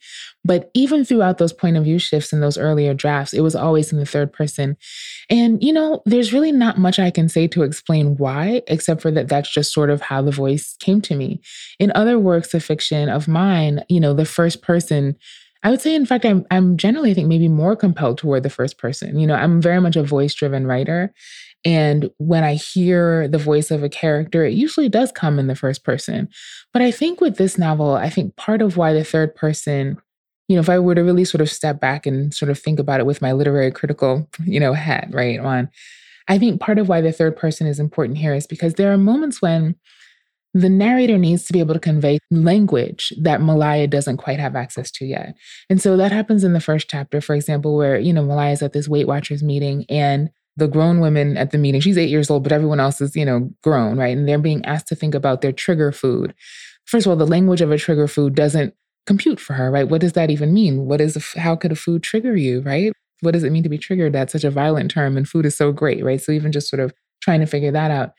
But 0.44 0.70
even 0.74 1.06
throughout 1.06 1.38
those 1.38 1.54
point 1.54 1.78
of 1.78 1.84
view 1.84 1.98
shifts 1.98 2.34
in 2.34 2.40
those 2.40 2.58
earlier 2.58 2.92
drafts, 2.92 3.32
it 3.32 3.40
was 3.40 3.56
always 3.56 3.90
in 3.92 3.98
the 3.98 4.04
third 4.04 4.30
person. 4.30 4.76
And, 5.30 5.64
you 5.64 5.72
know, 5.72 6.02
there's 6.04 6.34
really 6.34 6.52
not 6.52 6.76
much 6.76 6.98
I 6.98 7.10
can 7.10 7.30
say 7.30 7.48
to 7.48 7.62
explain 7.62 8.18
why, 8.18 8.60
except 8.66 9.00
for 9.00 9.10
that 9.12 9.28
that's 9.28 9.50
just 9.50 9.72
sort 9.72 9.88
of 9.88 10.02
how 10.02 10.20
the 10.20 10.30
voice 10.30 10.76
came 10.80 11.00
to 11.02 11.16
me. 11.16 11.40
In 11.78 11.92
other 11.94 12.18
works 12.18 12.52
of 12.52 12.62
fiction 12.62 13.08
of 13.08 13.26
mine, 13.26 13.84
you 13.88 14.00
know, 14.00 14.12
the 14.12 14.26
first 14.26 14.60
person 14.60 15.16
I 15.62 15.70
would 15.70 15.80
say, 15.80 15.96
in 15.96 16.06
fact, 16.06 16.24
I'm 16.24 16.46
I'm 16.52 16.76
generally, 16.76 17.10
I 17.10 17.14
think, 17.14 17.26
maybe 17.26 17.48
more 17.48 17.74
compelled 17.74 18.18
toward 18.18 18.44
the 18.44 18.50
first 18.50 18.78
person. 18.78 19.18
You 19.18 19.26
know, 19.26 19.34
I'm 19.34 19.60
very 19.60 19.80
much 19.80 19.96
a 19.96 20.02
voice 20.04 20.32
driven 20.32 20.64
writer, 20.64 21.12
and 21.66 22.08
when 22.18 22.44
I 22.44 22.54
hear 22.54 23.26
the 23.26 23.38
voice 23.38 23.72
of 23.72 23.82
a 23.82 23.88
character, 23.88 24.44
it 24.44 24.54
usually 24.54 24.88
does 24.88 25.10
come 25.10 25.36
in 25.40 25.48
the 25.48 25.56
first 25.56 25.82
person. 25.82 26.28
But 26.72 26.80
I 26.80 26.92
think 26.92 27.20
with 27.20 27.38
this 27.38 27.58
novel, 27.58 27.94
I 27.94 28.08
think 28.08 28.36
part 28.36 28.62
of 28.62 28.76
why 28.76 28.92
the 28.92 29.02
third 29.02 29.34
person, 29.34 29.98
you 30.46 30.54
know, 30.54 30.60
if 30.60 30.68
I 30.68 30.78
were 30.78 30.94
to 30.94 31.02
really 31.02 31.24
sort 31.24 31.40
of 31.40 31.50
step 31.50 31.80
back 31.80 32.06
and 32.06 32.32
sort 32.32 32.52
of 32.52 32.58
think 32.58 32.78
about 32.78 33.00
it 33.00 33.06
with 33.06 33.20
my 33.20 33.32
literary 33.32 33.72
critical, 33.72 34.30
you 34.44 34.60
know, 34.60 34.74
hat, 34.74 35.08
right, 35.10 35.40
on, 35.40 35.68
I 36.28 36.38
think 36.38 36.60
part 36.60 36.78
of 36.78 36.88
why 36.88 37.00
the 37.00 37.10
third 37.10 37.36
person 37.36 37.66
is 37.66 37.80
important 37.80 38.18
here 38.18 38.32
is 38.32 38.46
because 38.46 38.74
there 38.74 38.92
are 38.92 38.98
moments 38.98 39.42
when 39.42 39.74
the 40.54 40.68
narrator 40.68 41.18
needs 41.18 41.46
to 41.46 41.52
be 41.52 41.58
able 41.58 41.74
to 41.74 41.80
convey 41.80 42.20
language 42.30 43.12
that 43.20 43.42
Malaya 43.42 43.88
doesn't 43.88 44.18
quite 44.18 44.38
have 44.38 44.54
access 44.54 44.92
to 44.92 45.04
yet. 45.04 45.34
And 45.68 45.82
so 45.82 45.96
that 45.96 46.12
happens 46.12 46.44
in 46.44 46.52
the 46.52 46.60
first 46.60 46.88
chapter, 46.88 47.20
for 47.20 47.34
example, 47.34 47.76
where, 47.76 47.98
you 47.98 48.12
know, 48.12 48.24
Malaya's 48.24 48.62
at 48.62 48.72
this 48.72 48.88
Weight 48.88 49.08
Watchers 49.08 49.42
meeting 49.42 49.84
and 49.88 50.30
the 50.56 50.68
grown 50.68 51.00
women 51.00 51.36
at 51.36 51.50
the 51.50 51.58
meeting, 51.58 51.80
she's 51.80 51.98
eight 51.98 52.10
years 52.10 52.30
old, 52.30 52.42
but 52.42 52.52
everyone 52.52 52.80
else 52.80 53.00
is, 53.00 53.14
you 53.14 53.24
know, 53.24 53.50
grown, 53.62 53.98
right? 53.98 54.16
And 54.16 54.28
they're 54.28 54.38
being 54.38 54.64
asked 54.64 54.88
to 54.88 54.94
think 54.94 55.14
about 55.14 55.42
their 55.42 55.52
trigger 55.52 55.92
food. 55.92 56.34
First 56.86 57.06
of 57.06 57.10
all, 57.10 57.16
the 57.16 57.26
language 57.26 57.60
of 57.60 57.70
a 57.70 57.78
trigger 57.78 58.08
food 58.08 58.34
doesn't 58.34 58.74
compute 59.06 59.38
for 59.38 59.52
her, 59.52 59.70
right? 59.70 59.88
What 59.88 60.00
does 60.00 60.14
that 60.14 60.30
even 60.30 60.54
mean? 60.54 60.86
What 60.86 61.00
is, 61.00 61.16
a, 61.16 61.40
how 61.40 61.56
could 61.56 61.72
a 61.72 61.76
food 61.76 62.02
trigger 62.02 62.36
you, 62.36 62.60
right? 62.62 62.92
What 63.20 63.32
does 63.32 63.44
it 63.44 63.52
mean 63.52 63.62
to 63.62 63.68
be 63.68 63.78
triggered? 63.78 64.12
That's 64.12 64.32
such 64.32 64.44
a 64.44 64.50
violent 64.50 64.90
term, 64.90 65.16
and 65.16 65.28
food 65.28 65.46
is 65.46 65.56
so 65.56 65.72
great, 65.72 66.04
right? 66.04 66.20
So 66.20 66.32
even 66.32 66.52
just 66.52 66.68
sort 66.68 66.80
of 66.80 66.92
trying 67.20 67.40
to 67.40 67.46
figure 67.46 67.72
that 67.72 67.90
out. 67.90 68.10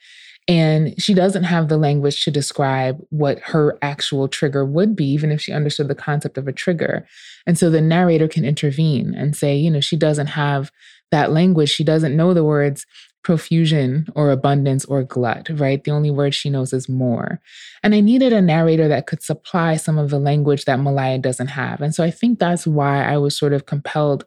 And 0.48 1.00
she 1.00 1.12
doesn't 1.12 1.44
have 1.44 1.68
the 1.68 1.76
language 1.76 2.24
to 2.24 2.30
describe 2.30 2.98
what 3.10 3.38
her 3.40 3.78
actual 3.82 4.28
trigger 4.28 4.64
would 4.64 4.96
be, 4.96 5.04
even 5.04 5.30
if 5.30 5.42
she 5.42 5.52
understood 5.52 5.88
the 5.88 5.94
concept 5.94 6.38
of 6.38 6.48
a 6.48 6.52
trigger. 6.52 7.06
And 7.46 7.58
so 7.58 7.68
the 7.68 7.82
narrator 7.82 8.28
can 8.28 8.46
intervene 8.46 9.14
and 9.14 9.36
say, 9.36 9.54
you 9.56 9.70
know, 9.70 9.80
she 9.80 9.96
doesn't 9.96 10.28
have 10.28 10.72
that 11.10 11.32
language. 11.32 11.70
She 11.70 11.84
doesn't 11.84 12.16
know 12.16 12.34
the 12.34 12.44
words 12.44 12.86
profusion 13.24 14.06
or 14.14 14.30
abundance 14.30 14.84
or 14.86 15.02
glut, 15.02 15.48
right? 15.50 15.84
The 15.84 15.90
only 15.90 16.10
word 16.10 16.34
she 16.34 16.48
knows 16.48 16.72
is 16.72 16.88
more. 16.88 17.40
And 17.82 17.94
I 17.94 18.00
needed 18.00 18.32
a 18.32 18.40
narrator 18.40 18.88
that 18.88 19.06
could 19.06 19.22
supply 19.22 19.76
some 19.76 19.98
of 19.98 20.10
the 20.10 20.18
language 20.18 20.64
that 20.64 20.80
Malaya 20.80 21.18
doesn't 21.18 21.48
have. 21.48 21.82
And 21.82 21.94
so 21.94 22.02
I 22.02 22.10
think 22.10 22.38
that's 22.38 22.66
why 22.66 23.04
I 23.04 23.18
was 23.18 23.36
sort 23.36 23.52
of 23.52 23.66
compelled 23.66 24.24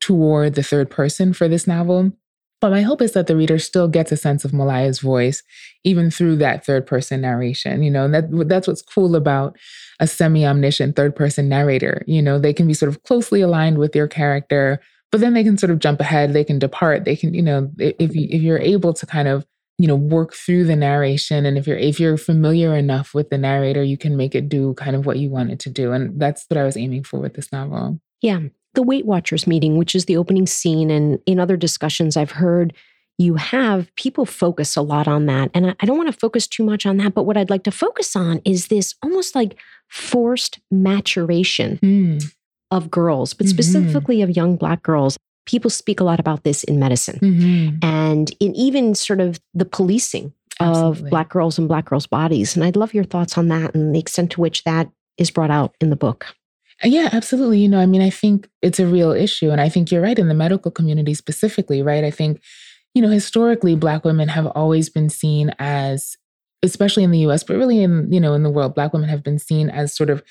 toward 0.00 0.54
the 0.54 0.62
third 0.62 0.90
person 0.90 1.32
for 1.32 1.46
this 1.46 1.66
novel. 1.66 2.12
But 2.60 2.72
my 2.72 2.82
hope 2.82 3.00
is 3.00 3.12
that 3.12 3.26
the 3.26 3.36
reader 3.36 3.58
still 3.58 3.88
gets 3.88 4.12
a 4.12 4.16
sense 4.16 4.44
of 4.44 4.52
Malaya's 4.52 4.98
voice, 4.98 5.42
even 5.82 6.10
through 6.10 6.36
that 6.36 6.66
third 6.66 6.86
person 6.86 7.20
narration. 7.20 7.82
You 7.82 7.90
know, 7.90 8.04
and 8.04 8.14
that, 8.14 8.48
that's 8.48 8.68
what's 8.68 8.82
cool 8.82 9.16
about 9.16 9.56
a 9.98 10.06
semi 10.06 10.44
omniscient 10.44 10.96
third 10.96 11.16
person 11.16 11.48
narrator. 11.48 12.02
You 12.06 12.20
know, 12.20 12.38
they 12.38 12.52
can 12.52 12.66
be 12.66 12.74
sort 12.74 12.90
of 12.90 13.02
closely 13.04 13.40
aligned 13.40 13.78
with 13.78 13.96
your 13.96 14.08
character, 14.08 14.80
but 15.10 15.20
then 15.20 15.34
they 15.34 15.44
can 15.44 15.58
sort 15.58 15.70
of 15.70 15.78
jump 15.78 16.00
ahead 16.00 16.32
they 16.32 16.44
can 16.44 16.58
depart 16.58 17.04
they 17.04 17.16
can 17.16 17.34
you 17.34 17.42
know 17.42 17.70
if 17.78 18.14
you, 18.14 18.26
if 18.30 18.42
you're 18.42 18.58
able 18.58 18.92
to 18.92 19.06
kind 19.06 19.28
of 19.28 19.46
you 19.80 19.86
know 19.86 19.96
work 19.96 20.34
through 20.34 20.64
the 20.64 20.76
narration 20.76 21.46
and 21.46 21.56
if 21.56 21.66
you're 21.66 21.78
if 21.78 21.98
you're 21.98 22.18
familiar 22.18 22.76
enough 22.76 23.14
with 23.14 23.30
the 23.30 23.38
narrator 23.38 23.82
you 23.82 23.96
can 23.96 24.14
make 24.14 24.34
it 24.34 24.48
do 24.48 24.74
kind 24.74 24.94
of 24.94 25.06
what 25.06 25.18
you 25.18 25.30
want 25.30 25.50
it 25.50 25.58
to 25.58 25.70
do 25.70 25.92
and 25.92 26.20
that's 26.20 26.44
what 26.48 26.58
i 26.58 26.64
was 26.64 26.76
aiming 26.76 27.02
for 27.02 27.18
with 27.18 27.34
this 27.34 27.50
novel. 27.50 27.98
Yeah. 28.20 28.40
The 28.74 28.82
weight 28.82 29.06
watchers 29.06 29.46
meeting 29.46 29.78
which 29.78 29.94
is 29.94 30.04
the 30.04 30.18
opening 30.18 30.46
scene 30.46 30.90
and 30.90 31.18
in 31.24 31.40
other 31.40 31.56
discussions 31.56 32.16
i've 32.16 32.32
heard 32.32 32.74
you 33.16 33.34
have 33.34 33.94
people 33.96 34.26
focus 34.26 34.76
a 34.76 34.82
lot 34.82 35.08
on 35.08 35.24
that 35.26 35.50
and 35.54 35.68
i, 35.68 35.74
I 35.80 35.86
don't 35.86 35.96
want 35.96 36.12
to 36.12 36.20
focus 36.20 36.46
too 36.46 36.62
much 36.62 36.84
on 36.84 36.98
that 36.98 37.14
but 37.14 37.24
what 37.24 37.38
i'd 37.38 37.50
like 37.50 37.64
to 37.64 37.72
focus 37.72 38.14
on 38.14 38.42
is 38.44 38.68
this 38.68 38.94
almost 39.02 39.34
like 39.34 39.56
forced 39.88 40.60
maturation. 40.70 41.78
Mm 41.82 42.32
of 42.70 42.90
girls, 42.90 43.34
but 43.34 43.46
mm-hmm. 43.46 43.52
specifically 43.52 44.22
of 44.22 44.30
young 44.30 44.56
Black 44.56 44.82
girls. 44.82 45.16
People 45.46 45.70
speak 45.70 46.00
a 46.00 46.04
lot 46.04 46.20
about 46.20 46.44
this 46.44 46.62
in 46.64 46.78
medicine 46.78 47.18
mm-hmm. 47.18 47.76
and 47.82 48.30
in 48.38 48.54
even 48.54 48.94
sort 48.94 49.20
of 49.20 49.40
the 49.54 49.64
policing 49.64 50.32
Absolutely. 50.60 51.06
of 51.06 51.10
Black 51.10 51.28
girls 51.30 51.58
and 51.58 51.66
Black 51.66 51.86
girls' 51.86 52.06
bodies. 52.06 52.54
And 52.54 52.64
I'd 52.64 52.76
love 52.76 52.94
your 52.94 53.04
thoughts 53.04 53.38
on 53.38 53.48
that 53.48 53.74
and 53.74 53.94
the 53.94 53.98
extent 53.98 54.32
to 54.32 54.40
which 54.40 54.64
that 54.64 54.90
is 55.16 55.30
brought 55.30 55.50
out 55.50 55.74
in 55.80 55.90
the 55.90 55.96
book. 55.96 56.34
Yeah, 56.82 57.08
absolutely. 57.12 57.58
You 57.58 57.68
know, 57.68 57.80
I 57.80 57.86
mean, 57.86 58.00
I 58.00 58.10
think 58.10 58.48
it's 58.62 58.80
a 58.80 58.86
real 58.86 59.12
issue. 59.12 59.50
And 59.50 59.60
I 59.60 59.68
think 59.68 59.90
you're 59.90 60.02
right 60.02 60.18
in 60.18 60.28
the 60.28 60.34
medical 60.34 60.70
community 60.70 61.14
specifically, 61.14 61.82
right? 61.82 62.04
I 62.04 62.10
think, 62.10 62.40
you 62.94 63.02
know, 63.02 63.08
historically, 63.08 63.74
Black 63.76 64.04
women 64.04 64.28
have 64.28 64.46
always 64.46 64.88
been 64.88 65.10
seen 65.10 65.54
as, 65.58 66.16
especially 66.62 67.04
in 67.04 67.10
the 67.10 67.26
US, 67.30 67.42
but 67.42 67.56
really 67.56 67.82
in, 67.82 68.10
you 68.12 68.20
know, 68.20 68.34
in 68.34 68.42
the 68.42 68.50
world, 68.50 68.74
Black 68.74 68.92
women 68.92 69.08
have 69.08 69.22
been 69.22 69.38
seen 69.38 69.68
as 69.68 69.94
sort 69.94 70.10
of 70.10 70.22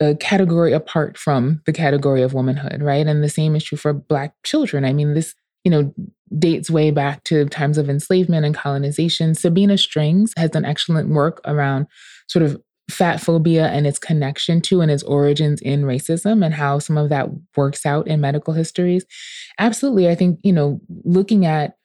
a 0.00 0.14
category 0.16 0.72
apart 0.72 1.16
from 1.16 1.62
the 1.66 1.72
category 1.72 2.22
of 2.22 2.34
womanhood, 2.34 2.82
right? 2.82 3.06
And 3.06 3.22
the 3.22 3.28
same 3.28 3.54
is 3.54 3.64
true 3.64 3.78
for 3.78 3.92
Black 3.92 4.34
children. 4.44 4.84
I 4.84 4.92
mean, 4.92 5.14
this, 5.14 5.34
you 5.64 5.70
know, 5.70 5.94
dates 6.38 6.70
way 6.70 6.90
back 6.90 7.24
to 7.24 7.44
times 7.46 7.78
of 7.78 7.88
enslavement 7.88 8.44
and 8.44 8.54
colonization. 8.54 9.34
Sabrina 9.34 9.78
Strings 9.78 10.32
has 10.36 10.50
done 10.50 10.64
excellent 10.64 11.10
work 11.10 11.40
around 11.44 11.86
sort 12.26 12.42
of 12.44 12.60
fat 12.90 13.20
phobia 13.20 13.68
and 13.68 13.86
its 13.86 13.98
connection 13.98 14.60
to 14.60 14.80
and 14.80 14.90
its 14.90 15.02
origins 15.04 15.60
in 15.60 15.82
racism 15.82 16.44
and 16.44 16.54
how 16.54 16.78
some 16.78 16.98
of 16.98 17.08
that 17.08 17.28
works 17.56 17.86
out 17.86 18.06
in 18.08 18.20
medical 18.20 18.54
histories. 18.54 19.04
Absolutely. 19.58 20.08
I 20.08 20.14
think, 20.14 20.40
you 20.42 20.52
know, 20.52 20.80
looking 21.04 21.46
at 21.46 21.76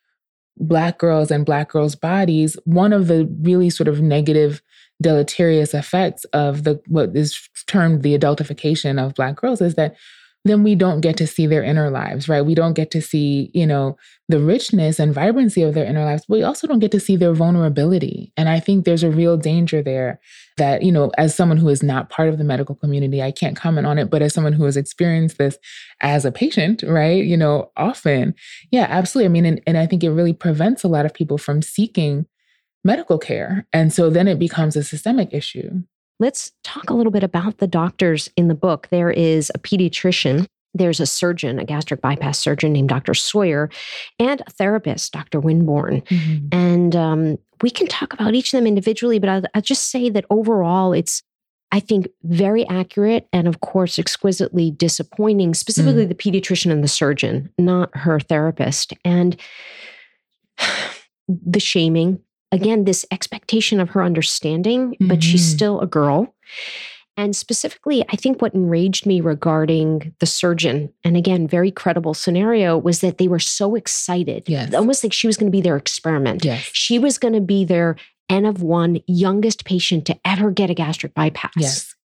Black 0.57 0.97
girls 0.97 1.29
and 1.29 1.45
Black 1.45 1.69
girls' 1.69 1.95
bodies, 1.95 2.57
one 2.65 2.93
of 2.93 3.07
the 3.07 3.29
really 3.41 3.69
sort 3.69 3.87
of 3.87 4.01
negative 4.01 4.61
deleterious 5.01 5.73
effects 5.73 6.23
of 6.25 6.63
the 6.63 6.81
what 6.87 7.15
is 7.15 7.49
termed 7.67 8.03
the 8.03 8.17
adultification 8.17 9.03
of 9.03 9.13
black 9.13 9.35
girls 9.35 9.61
is 9.61 9.75
that 9.75 9.95
then 10.47 10.63
we 10.63 10.75
don't 10.75 11.01
get 11.01 11.17
to 11.17 11.27
see 11.27 11.45
their 11.45 11.63
inner 11.63 11.89
lives, 11.89 12.29
right? 12.29 12.41
We 12.41 12.55
don't 12.55 12.73
get 12.73 12.91
to 12.91 13.01
see, 13.01 13.51
you 13.53 13.67
know, 13.67 13.97
the 14.29 14.39
richness 14.39 14.99
and 14.99 15.13
vibrancy 15.13 15.61
of 15.61 15.73
their 15.73 15.85
inner 15.85 16.03
lives. 16.03 16.25
But 16.27 16.35
we 16.35 16.43
also 16.43 16.67
don't 16.67 16.79
get 16.79 16.91
to 16.91 16.99
see 16.99 17.15
their 17.15 17.33
vulnerability. 17.33 18.31
And 18.37 18.49
I 18.49 18.59
think 18.59 18.85
there's 18.85 19.03
a 19.03 19.11
real 19.11 19.37
danger 19.37 19.81
there 19.81 20.19
that, 20.57 20.83
you 20.83 20.91
know, 20.91 21.11
as 21.17 21.35
someone 21.35 21.57
who 21.57 21.69
is 21.69 21.83
not 21.83 22.09
part 22.09 22.29
of 22.29 22.37
the 22.37 22.43
medical 22.43 22.75
community, 22.75 23.21
I 23.21 23.31
can't 23.31 23.57
comment 23.57 23.87
on 23.87 23.97
it, 23.97 24.09
but 24.09 24.21
as 24.21 24.33
someone 24.33 24.53
who 24.53 24.65
has 24.65 24.77
experienced 24.77 25.37
this 25.37 25.57
as 26.01 26.25
a 26.25 26.31
patient, 26.31 26.83
right? 26.83 27.23
You 27.23 27.37
know, 27.37 27.71
often, 27.77 28.33
yeah, 28.71 28.87
absolutely. 28.89 29.25
I 29.25 29.29
mean, 29.29 29.45
and, 29.45 29.61
and 29.67 29.77
I 29.77 29.85
think 29.85 30.03
it 30.03 30.11
really 30.11 30.33
prevents 30.33 30.83
a 30.83 30.87
lot 30.87 31.05
of 31.05 31.13
people 31.13 31.37
from 31.37 31.61
seeking 31.61 32.25
medical 32.87 33.19
care. 33.19 33.67
And 33.73 33.93
so 33.93 34.09
then 34.09 34.27
it 34.27 34.39
becomes 34.39 34.75
a 34.75 34.83
systemic 34.83 35.33
issue. 35.33 35.83
Let's 36.19 36.51
talk 36.63 36.89
a 36.89 36.93
little 36.95 37.11
bit 37.11 37.23
about 37.23 37.59
the 37.59 37.67
doctors 37.67 38.29
in 38.35 38.47
the 38.47 38.55
book. 38.55 38.87
There 38.89 39.11
is 39.11 39.51
a 39.53 39.59
pediatrician, 39.59 40.47
there's 40.73 40.99
a 40.99 41.05
surgeon, 41.05 41.59
a 41.59 41.65
gastric 41.65 42.01
bypass 42.01 42.39
surgeon 42.39 42.73
named 42.73 42.89
Dr. 42.89 43.13
Sawyer, 43.13 43.69
and 44.17 44.41
a 44.47 44.51
therapist, 44.51 45.11
Dr. 45.11 45.39
Winborn. 45.39 46.03
Mm-hmm. 46.07 46.47
And 46.51 46.95
um, 46.95 47.37
we 47.61 47.69
can 47.69 47.87
talk 47.87 48.13
about 48.13 48.33
each 48.33 48.53
of 48.53 48.57
them 48.57 48.65
individually, 48.65 49.19
but 49.19 49.29
I'll, 49.29 49.43
I'll 49.53 49.61
just 49.61 49.91
say 49.91 50.09
that 50.09 50.25
overall, 50.29 50.93
it's 50.93 51.21
I 51.71 51.81
think 51.81 52.07
very 52.23 52.65
accurate 52.69 53.27
and, 53.33 53.47
of 53.47 53.59
course, 53.59 53.99
exquisitely 53.99 54.71
disappointing, 54.71 55.53
specifically 55.53 56.05
mm. 56.05 56.09
the 56.09 56.15
pediatrician 56.15 56.71
and 56.71 56.81
the 56.81 56.87
surgeon, 56.87 57.51
not 57.57 57.95
her 57.95 58.21
therapist. 58.21 58.93
And 59.03 59.35
the 61.27 61.59
shaming, 61.59 62.21
again, 62.51 62.85
this 62.85 63.05
expectation 63.11 63.79
of 63.79 63.89
her 63.89 64.03
understanding, 64.03 64.91
mm-hmm. 64.91 65.07
but 65.07 65.23
she's 65.23 65.41
mm-hmm. 65.41 65.55
still 65.55 65.79
a 65.81 65.87
girl. 65.87 66.33
And 67.19 67.35
specifically, 67.35 68.05
I 68.09 68.15
think 68.15 68.41
what 68.41 68.53
enraged 68.53 69.07
me 69.07 69.21
regarding 69.21 70.13
the 70.19 70.27
surgeon, 70.27 70.93
and 71.03 71.17
again, 71.17 71.47
very 71.47 71.71
credible 71.71 72.13
scenario, 72.13 72.77
was 72.77 73.01
that 73.01 73.17
they 73.17 73.27
were 73.27 73.39
so 73.39 73.73
excited. 73.73 74.43
Yes. 74.47 74.73
Almost 74.73 75.03
like 75.03 75.13
she 75.13 75.25
was 75.25 75.35
going 75.35 75.51
to 75.51 75.55
be 75.55 75.61
their 75.61 75.77
experiment. 75.77 76.45
Yes. 76.45 76.69
She 76.73 76.99
was 76.99 77.17
going 77.17 77.33
to 77.33 77.41
be 77.41 77.65
their 77.65 77.95
N 78.29 78.45
of 78.45 78.61
one 78.61 78.99
youngest 79.07 79.65
patient 79.65 80.05
to 80.05 80.19
ever 80.25 80.51
get 80.51 80.69
a 80.69 80.75
gastric 80.75 81.15
bypass. 81.15 81.53
Yes. 81.57 81.95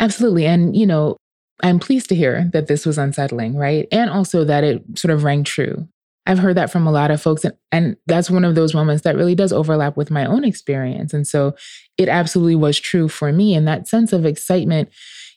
Absolutely. 0.00 0.44
And, 0.44 0.76
you 0.76 0.86
know, 0.86 1.16
I'm 1.62 1.78
pleased 1.78 2.10
to 2.10 2.14
hear 2.14 2.50
that 2.52 2.66
this 2.66 2.84
was 2.84 2.98
unsettling, 2.98 3.56
right? 3.56 3.88
And 3.90 4.10
also 4.10 4.44
that 4.44 4.64
it 4.64 4.82
sort 4.98 5.14
of 5.14 5.24
rang 5.24 5.44
true. 5.44 5.88
I've 6.26 6.38
heard 6.38 6.56
that 6.56 6.70
from 6.70 6.86
a 6.86 6.92
lot 6.92 7.10
of 7.10 7.22
folks. 7.22 7.44
And, 7.44 7.54
and 7.70 7.96
that's 8.06 8.30
one 8.30 8.44
of 8.44 8.54
those 8.54 8.74
moments 8.74 9.04
that 9.04 9.16
really 9.16 9.34
does 9.34 9.52
overlap 9.52 9.96
with 9.96 10.10
my 10.10 10.26
own 10.26 10.44
experience. 10.44 11.14
And 11.14 11.26
so 11.26 11.54
it 11.98 12.08
absolutely 12.08 12.56
was 12.56 12.78
true 12.78 13.08
for 13.08 13.32
me. 13.32 13.54
And 13.54 13.66
that 13.68 13.88
sense 13.88 14.12
of 14.12 14.26
excitement, 14.26 14.90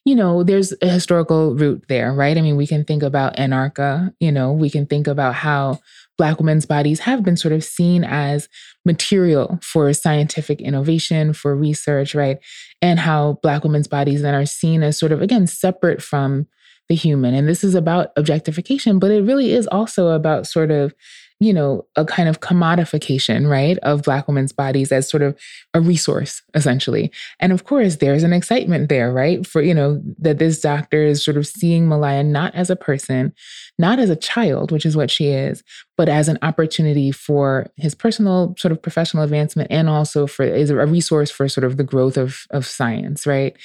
you 0.06 0.16
know, 0.16 0.44
there's 0.44 0.74
a 0.82 0.88
historical 0.88 1.56
root 1.56 1.86
there, 1.90 2.14
right? 2.14 2.38
I 2.38 2.42
mean, 2.42 2.58
we 2.58 2.68
can 2.68 2.84
think 2.84 3.04
about 3.04 3.36
Anarcha, 3.38 4.14
you 4.20 4.32
know, 4.32 4.52
we 4.52 4.70
can 4.70 4.86
think 4.86 5.08
about 5.08 5.36
how 5.36 5.80
Black 6.18 6.38
women's 6.38 6.66
bodies 6.66 7.00
have 7.02 7.24
been 7.24 7.38
sort 7.38 7.54
of 7.54 7.64
seen 7.64 8.04
as 8.04 8.50
material 8.84 9.58
for 9.62 9.94
scientific 9.94 10.60
innovation, 10.60 11.32
for 11.32 11.56
research, 11.56 12.14
right? 12.14 12.40
And 12.82 13.00
how 13.00 13.40
Black 13.42 13.64
women's 13.64 13.88
bodies 13.88 14.22
then 14.22 14.36
are 14.36 14.46
seen 14.46 14.84
as 14.84 15.00
sort 15.00 15.14
of, 15.14 15.22
again, 15.22 15.48
separate 15.48 16.02
from 16.02 16.48
the 16.90 16.96
human. 16.96 17.34
And 17.34 17.48
this 17.48 17.64
is 17.64 17.76
about 17.76 18.10
objectification, 18.18 19.00
but 19.00 19.12
it 19.12 19.24
really 19.24 19.54
is 19.54 19.68
also 19.68 20.10
about 20.10 20.48
sort 20.48 20.72
of 20.72 20.94
you 21.42 21.54
know, 21.54 21.86
a 21.96 22.04
kind 22.04 22.28
of 22.28 22.42
commodification, 22.42 23.50
right, 23.50 23.78
of 23.80 24.04
Black 24.04 24.28
women's 24.28 24.52
bodies 24.52 24.92
as 24.92 25.10
sort 25.10 25.24
of 25.24 25.40
a 25.74 25.80
resource, 25.80 26.42
essentially. 26.54 27.12
And 27.40 27.54
of 27.54 27.64
course, 27.64 27.98
there's 27.98 28.24
an 28.24 28.34
excitement 28.34 28.90
there, 28.90 29.14
right, 29.14 29.48
for, 29.48 29.62
you 29.62 29.74
know, 29.74 30.02
that 30.18 30.38
this 30.38 30.60
doctor 30.60 31.02
is 31.02 31.24
sort 31.24 31.38
of 31.38 31.48
seeing 31.48 31.88
Malaya 31.88 32.24
not 32.24 32.54
as 32.56 32.70
a 32.70 32.76
person, 32.76 33.34
not 33.78 34.00
as 34.00 34.10
a 34.10 34.18
child, 34.18 34.74
which 34.74 34.86
is 34.86 34.98
what 34.98 35.10
she 35.10 35.28
is, 35.28 35.64
but 35.96 36.10
as 36.10 36.28
an 36.28 36.38
opportunity 36.42 37.10
for 37.10 37.68
his 37.78 37.96
personal 37.96 38.54
sort 38.58 38.74
of 38.74 38.82
professional 38.82 39.24
advancement 39.24 39.72
and 39.72 39.88
also 39.88 40.28
for 40.28 40.44
is 40.44 40.70
a 40.70 40.76
resource 40.76 41.32
for 41.32 41.48
sort 41.48 41.64
of 41.64 41.78
the 41.78 41.86
growth 41.86 42.18
of, 42.18 42.42
of 42.50 42.66
science, 42.66 43.26
right? 43.26 43.56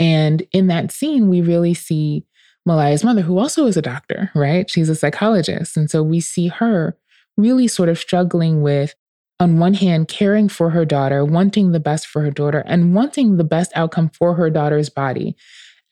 And 0.00 0.42
in 0.50 0.66
that 0.66 0.90
scene, 0.90 1.28
we 1.28 1.42
really 1.42 1.74
see 1.74 2.24
Malaya's 2.66 3.04
mother, 3.04 3.22
who 3.22 3.38
also 3.38 3.66
is 3.66 3.76
a 3.76 3.82
doctor, 3.82 4.30
right? 4.34 4.70
She's 4.70 4.88
a 4.88 4.94
psychologist. 4.94 5.76
And 5.76 5.90
so 5.90 6.02
we 6.02 6.20
see 6.20 6.48
her 6.48 6.96
really 7.36 7.68
sort 7.68 7.88
of 7.88 7.98
struggling 7.98 8.62
with, 8.62 8.94
on 9.38 9.58
one 9.58 9.74
hand, 9.74 10.08
caring 10.08 10.48
for 10.48 10.70
her 10.70 10.84
daughter, 10.84 11.24
wanting 11.24 11.72
the 11.72 11.80
best 11.80 12.06
for 12.06 12.22
her 12.22 12.30
daughter, 12.30 12.62
and 12.66 12.94
wanting 12.94 13.36
the 13.36 13.44
best 13.44 13.72
outcome 13.74 14.10
for 14.10 14.34
her 14.34 14.50
daughter's 14.50 14.90
body. 14.90 15.36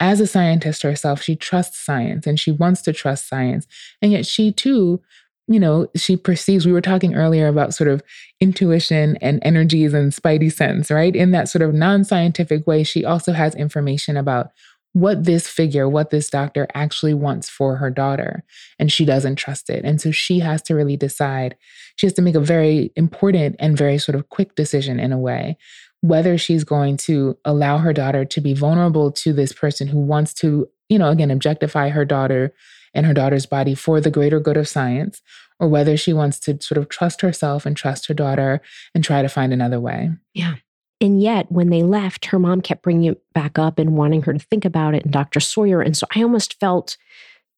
As 0.00 0.20
a 0.20 0.26
scientist 0.26 0.82
herself, 0.82 1.22
she 1.22 1.34
trusts 1.34 1.78
science 1.78 2.26
and 2.26 2.38
she 2.38 2.52
wants 2.52 2.82
to 2.82 2.92
trust 2.92 3.28
science. 3.28 3.66
And 4.00 4.12
yet 4.12 4.26
she 4.26 4.52
too, 4.52 5.00
you 5.48 5.58
know, 5.58 5.88
she 5.96 6.16
perceives, 6.16 6.66
we 6.66 6.72
were 6.72 6.82
talking 6.82 7.14
earlier 7.14 7.48
about 7.48 7.74
sort 7.74 7.88
of 7.88 8.02
intuition 8.40 9.16
and 9.22 9.40
energies 9.42 9.94
and 9.94 10.12
spidey 10.12 10.52
sense, 10.52 10.90
right? 10.90 11.16
In 11.16 11.32
that 11.32 11.48
sort 11.48 11.62
of 11.62 11.74
non 11.74 12.04
scientific 12.04 12.66
way, 12.66 12.84
she 12.84 13.04
also 13.04 13.32
has 13.32 13.54
information 13.54 14.16
about 14.16 14.50
what 14.98 15.24
this 15.24 15.46
figure, 15.46 15.88
what 15.88 16.10
this 16.10 16.28
doctor 16.28 16.66
actually 16.74 17.14
wants 17.14 17.48
for 17.48 17.76
her 17.76 17.90
daughter. 17.90 18.44
And 18.78 18.90
she 18.90 19.04
doesn't 19.04 19.36
trust 19.36 19.70
it. 19.70 19.84
And 19.84 20.00
so 20.00 20.10
she 20.10 20.40
has 20.40 20.62
to 20.62 20.74
really 20.74 20.96
decide. 20.96 21.56
She 21.96 22.06
has 22.06 22.14
to 22.14 22.22
make 22.22 22.34
a 22.34 22.40
very 22.40 22.92
important 22.96 23.56
and 23.58 23.76
very 23.76 23.98
sort 23.98 24.16
of 24.16 24.28
quick 24.28 24.54
decision 24.54 24.98
in 24.98 25.12
a 25.12 25.18
way 25.18 25.56
whether 26.00 26.38
she's 26.38 26.64
going 26.64 26.96
to 26.96 27.36
allow 27.44 27.78
her 27.78 27.92
daughter 27.92 28.24
to 28.24 28.40
be 28.40 28.54
vulnerable 28.54 29.10
to 29.10 29.32
this 29.32 29.52
person 29.52 29.88
who 29.88 29.98
wants 29.98 30.32
to, 30.32 30.68
you 30.88 30.98
know, 30.98 31.10
again, 31.10 31.30
objectify 31.30 31.88
her 31.88 32.04
daughter 32.04 32.54
and 32.94 33.04
her 33.04 33.14
daughter's 33.14 33.46
body 33.46 33.74
for 33.74 34.00
the 34.00 34.10
greater 34.10 34.40
good 34.40 34.56
of 34.56 34.68
science, 34.68 35.20
or 35.58 35.68
whether 35.68 35.96
she 35.96 36.12
wants 36.12 36.38
to 36.38 36.60
sort 36.62 36.78
of 36.78 36.88
trust 36.88 37.20
herself 37.20 37.66
and 37.66 37.76
trust 37.76 38.06
her 38.06 38.14
daughter 38.14 38.60
and 38.94 39.02
try 39.02 39.22
to 39.22 39.28
find 39.28 39.52
another 39.52 39.80
way. 39.80 40.10
Yeah. 40.34 40.54
And 41.00 41.22
yet, 41.22 41.50
when 41.50 41.70
they 41.70 41.82
left, 41.82 42.26
her 42.26 42.38
mom 42.38 42.60
kept 42.60 42.82
bringing 42.82 43.12
it 43.12 43.22
back 43.32 43.58
up 43.58 43.78
and 43.78 43.96
wanting 43.96 44.22
her 44.22 44.32
to 44.32 44.38
think 44.38 44.64
about 44.64 44.94
it 44.94 45.04
and 45.04 45.12
Dr. 45.12 45.40
Sawyer. 45.40 45.80
And 45.80 45.96
so 45.96 46.06
I 46.14 46.22
almost 46.22 46.58
felt 46.58 46.96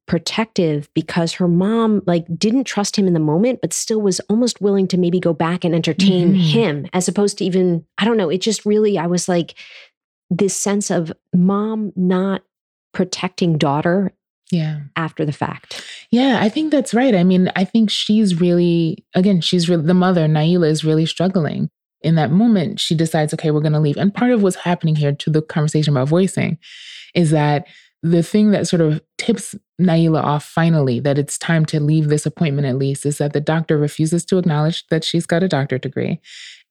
protective 0.07 0.89
because 0.93 1.35
her 1.35 1.47
mom 1.47 2.03
like 2.05 2.27
didn't 2.37 2.65
trust 2.65 2.97
him 2.97 3.07
in 3.07 3.15
the 3.15 3.21
moment 3.21 3.61
but 3.63 3.73
still 3.73 4.01
was 4.01 4.19
almost 4.29 4.61
willing 4.61 4.89
to 4.89 4.99
maybe 4.99 5.21
go 5.21 5.33
back 5.33 5.65
and 5.65 5.73
entertain 5.73 6.33
mm-hmm. 6.33 6.41
him 6.41 6.87
as 6.93 7.07
opposed 7.07 7.39
to 7.39 7.45
even 7.45 7.87
I 7.97 8.05
don't 8.05 8.17
know 8.17 8.29
it 8.29 8.41
just 8.41 8.67
really 8.67 8.99
I 8.99 9.07
was 9.07 9.29
like 9.29 9.55
this 10.29 10.57
sense 10.57 10.91
of 10.91 11.13
mom 11.33 11.93
not 11.95 12.43
protecting 12.93 13.57
daughter 13.57 14.13
yeah 14.51 14.81
after 14.97 15.25
the 15.25 15.33
fact 15.33 15.85
yeah 16.11 16.39
i 16.41 16.49
think 16.49 16.73
that's 16.73 16.93
right 16.93 17.15
i 17.15 17.23
mean 17.23 17.51
i 17.55 17.65
think 17.65 17.89
she's 17.89 18.41
really 18.41 19.05
again 19.15 19.41
she's 19.41 19.69
really 19.69 19.87
the 19.87 19.95
mother 19.95 20.27
naila 20.27 20.69
is 20.69 20.85
really 20.85 21.07
struggling 21.07 21.71
in 22.03 22.15
that 22.15 22.31
moment, 22.31 22.81
she 22.81 22.95
decides, 22.95 23.35
okay, 23.35 23.51
we're 23.51 23.61
going 23.61 23.73
to 23.73 23.81
leave. 23.81 23.97
And 23.97 24.15
part 24.15 24.31
of 24.31 24.43
what's 24.43 24.57
happening 24.57 24.97
here 24.97 25.13
to 25.13 25.31
the 25.31 25.43
conversation 25.43 25.95
about 25.95 26.09
voicing 26.09 26.59
is 27.15 27.31
that 27.31 27.67
the 28.03 28.23
thing 28.23 28.51
that 28.51 28.67
sort 28.67 28.81
of 28.81 29.03
tips 29.19 29.55
Naila 29.81 30.23
off 30.23 30.45
finally 30.45 31.01
that 31.01 31.19
it's 31.19 31.37
time 31.37 31.67
to 31.67 31.81
leave 31.81 32.09
this 32.09 32.25
appointment 32.25 32.67
at 32.67 32.77
least 32.77 33.05
is 33.05 33.19
that 33.19 33.35
the 33.35 33.41
doctor 33.41 33.77
refuses 33.77 34.25
to 34.27 34.39
acknowledge 34.39 34.87
that 34.89 35.05
she's 35.05 35.27
got 35.27 35.43
a 35.43 35.49
doctorate 35.49 35.83
degree 35.83 36.19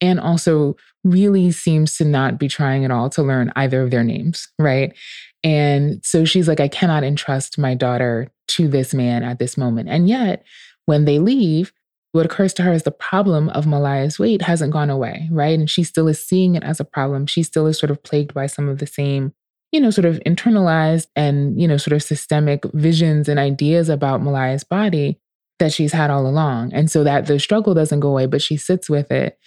and 0.01 0.19
also 0.19 0.75
really 1.03 1.51
seems 1.51 1.97
to 1.97 2.05
not 2.05 2.39
be 2.39 2.47
trying 2.47 2.83
at 2.83 2.91
all 2.91 3.09
to 3.11 3.21
learn 3.21 3.51
either 3.55 3.81
of 3.81 3.91
their 3.91 4.03
names, 4.03 4.47
right? 4.57 4.95
And 5.43 6.03
so 6.03 6.25
she's 6.25 6.47
like, 6.47 6.59
I 6.59 6.67
cannot 6.67 7.03
entrust 7.03 7.57
my 7.57 7.73
daughter 7.75 8.31
to 8.49 8.67
this 8.67 8.93
man 8.93 9.23
at 9.23 9.39
this 9.39 9.57
moment. 9.57 9.89
And 9.89 10.09
yet, 10.09 10.43
when 10.85 11.05
they 11.05 11.19
leave, 11.19 11.71
what 12.11 12.25
occurs 12.25 12.53
to 12.55 12.63
her 12.63 12.73
is 12.73 12.83
the 12.83 12.91
problem 12.91 13.49
of 13.49 13.67
Malaya's 13.67 14.17
weight 14.17 14.41
hasn't 14.41 14.73
gone 14.73 14.89
away, 14.89 15.29
right? 15.31 15.57
And 15.57 15.69
she 15.69 15.83
still 15.83 16.07
is 16.07 16.23
seeing 16.23 16.55
it 16.55 16.63
as 16.63 16.79
a 16.79 16.85
problem. 16.85 17.27
She 17.27 17.43
still 17.43 17.67
is 17.67 17.77
sort 17.77 17.91
of 17.91 18.01
plagued 18.01 18.33
by 18.33 18.47
some 18.47 18.67
of 18.67 18.79
the 18.79 18.87
same, 18.87 19.33
you 19.71 19.79
know, 19.79 19.91
sort 19.91 20.05
of 20.05 20.19
internalized 20.25 21.07
and, 21.15 21.59
you 21.61 21.67
know, 21.67 21.77
sort 21.77 21.93
of 21.93 22.01
systemic 22.01 22.65
visions 22.73 23.29
and 23.29 23.39
ideas 23.39 23.89
about 23.89 24.23
Malaya's 24.23 24.63
body 24.63 25.19
that 25.59 25.71
she's 25.71 25.93
had 25.93 26.09
all 26.09 26.25
along. 26.25 26.73
And 26.73 26.89
so 26.89 27.03
that 27.03 27.27
the 27.27 27.39
struggle 27.39 27.73
doesn't 27.75 27.99
go 27.99 28.09
away, 28.09 28.25
but 28.25 28.41
she 28.41 28.57
sits 28.57 28.89
with 28.89 29.11
it. 29.11 29.37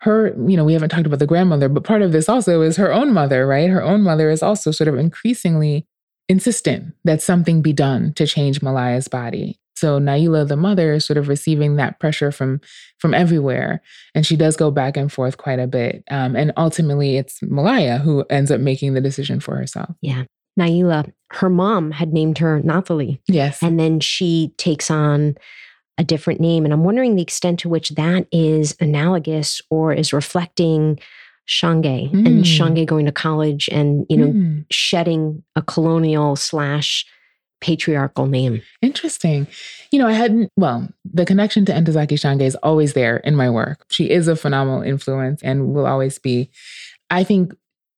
Her, 0.00 0.34
you 0.46 0.56
know, 0.56 0.64
we 0.64 0.72
haven't 0.72 0.90
talked 0.90 1.06
about 1.06 1.18
the 1.18 1.26
grandmother, 1.26 1.68
but 1.68 1.84
part 1.84 2.02
of 2.02 2.12
this 2.12 2.28
also 2.28 2.62
is 2.62 2.76
her 2.76 2.92
own 2.92 3.12
mother, 3.12 3.46
right? 3.46 3.68
Her 3.68 3.82
own 3.82 4.02
mother 4.02 4.30
is 4.30 4.42
also 4.42 4.70
sort 4.70 4.88
of 4.88 4.96
increasingly 4.96 5.86
insistent 6.28 6.94
that 7.04 7.22
something 7.22 7.62
be 7.62 7.72
done 7.72 8.12
to 8.14 8.26
change 8.26 8.62
Malaya's 8.62 9.08
body. 9.08 9.58
So 9.76 10.00
Naila, 10.00 10.48
the 10.48 10.56
mother, 10.56 10.94
is 10.94 11.04
sort 11.04 11.18
of 11.18 11.28
receiving 11.28 11.76
that 11.76 12.00
pressure 12.00 12.32
from 12.32 12.60
from 12.98 13.14
everywhere, 13.14 13.82
and 14.14 14.26
she 14.26 14.36
does 14.36 14.56
go 14.56 14.70
back 14.70 14.96
and 14.96 15.12
forth 15.12 15.36
quite 15.36 15.58
a 15.58 15.66
bit. 15.66 16.02
Um, 16.10 16.34
and 16.34 16.52
ultimately, 16.56 17.16
it's 17.16 17.42
Malaya 17.42 17.98
who 17.98 18.24
ends 18.30 18.50
up 18.50 18.60
making 18.60 18.94
the 18.94 19.00
decision 19.00 19.38
for 19.38 19.56
herself. 19.56 19.94
Yeah, 20.00 20.24
Naila, 20.58 21.12
her 21.32 21.50
mom 21.50 21.90
had 21.90 22.12
named 22.12 22.38
her 22.38 22.60
Nathalie. 22.60 23.20
Yes, 23.28 23.62
and 23.62 23.78
then 23.78 24.00
she 24.00 24.52
takes 24.56 24.90
on 24.90 25.36
a 25.98 26.04
different 26.04 26.40
name, 26.40 26.64
and 26.64 26.72
I'm 26.72 26.84
wondering 26.84 27.16
the 27.16 27.22
extent 27.22 27.60
to 27.60 27.68
which 27.68 27.90
that 27.90 28.26
is 28.32 28.74
analogous 28.80 29.60
or 29.70 29.92
is 29.92 30.12
reflecting 30.12 30.98
Shange 31.46 32.10
mm. 32.10 32.26
and 32.26 32.44
Shange 32.44 32.84
going 32.86 33.06
to 33.06 33.12
college 33.12 33.68
and 33.70 34.04
you 34.08 34.16
know 34.16 34.26
mm. 34.26 34.64
shedding 34.70 35.42
a 35.54 35.62
colonial 35.62 36.34
slash 36.34 37.06
patriarchal 37.60 38.26
name. 38.26 38.62
Interesting. 38.82 39.46
You 39.90 39.98
know, 39.98 40.06
I 40.06 40.12
hadn't, 40.12 40.50
well, 40.56 40.88
the 41.04 41.24
connection 41.24 41.64
to 41.66 41.72
Ntozake 41.72 42.12
Shange 42.12 42.42
is 42.42 42.54
always 42.56 42.92
there 42.92 43.18
in 43.18 43.34
my 43.34 43.50
work. 43.50 43.84
She 43.90 44.10
is 44.10 44.28
a 44.28 44.36
phenomenal 44.36 44.82
influence 44.82 45.42
and 45.42 45.72
will 45.74 45.86
always 45.86 46.18
be. 46.18 46.50
I 47.10 47.24
think 47.24 47.54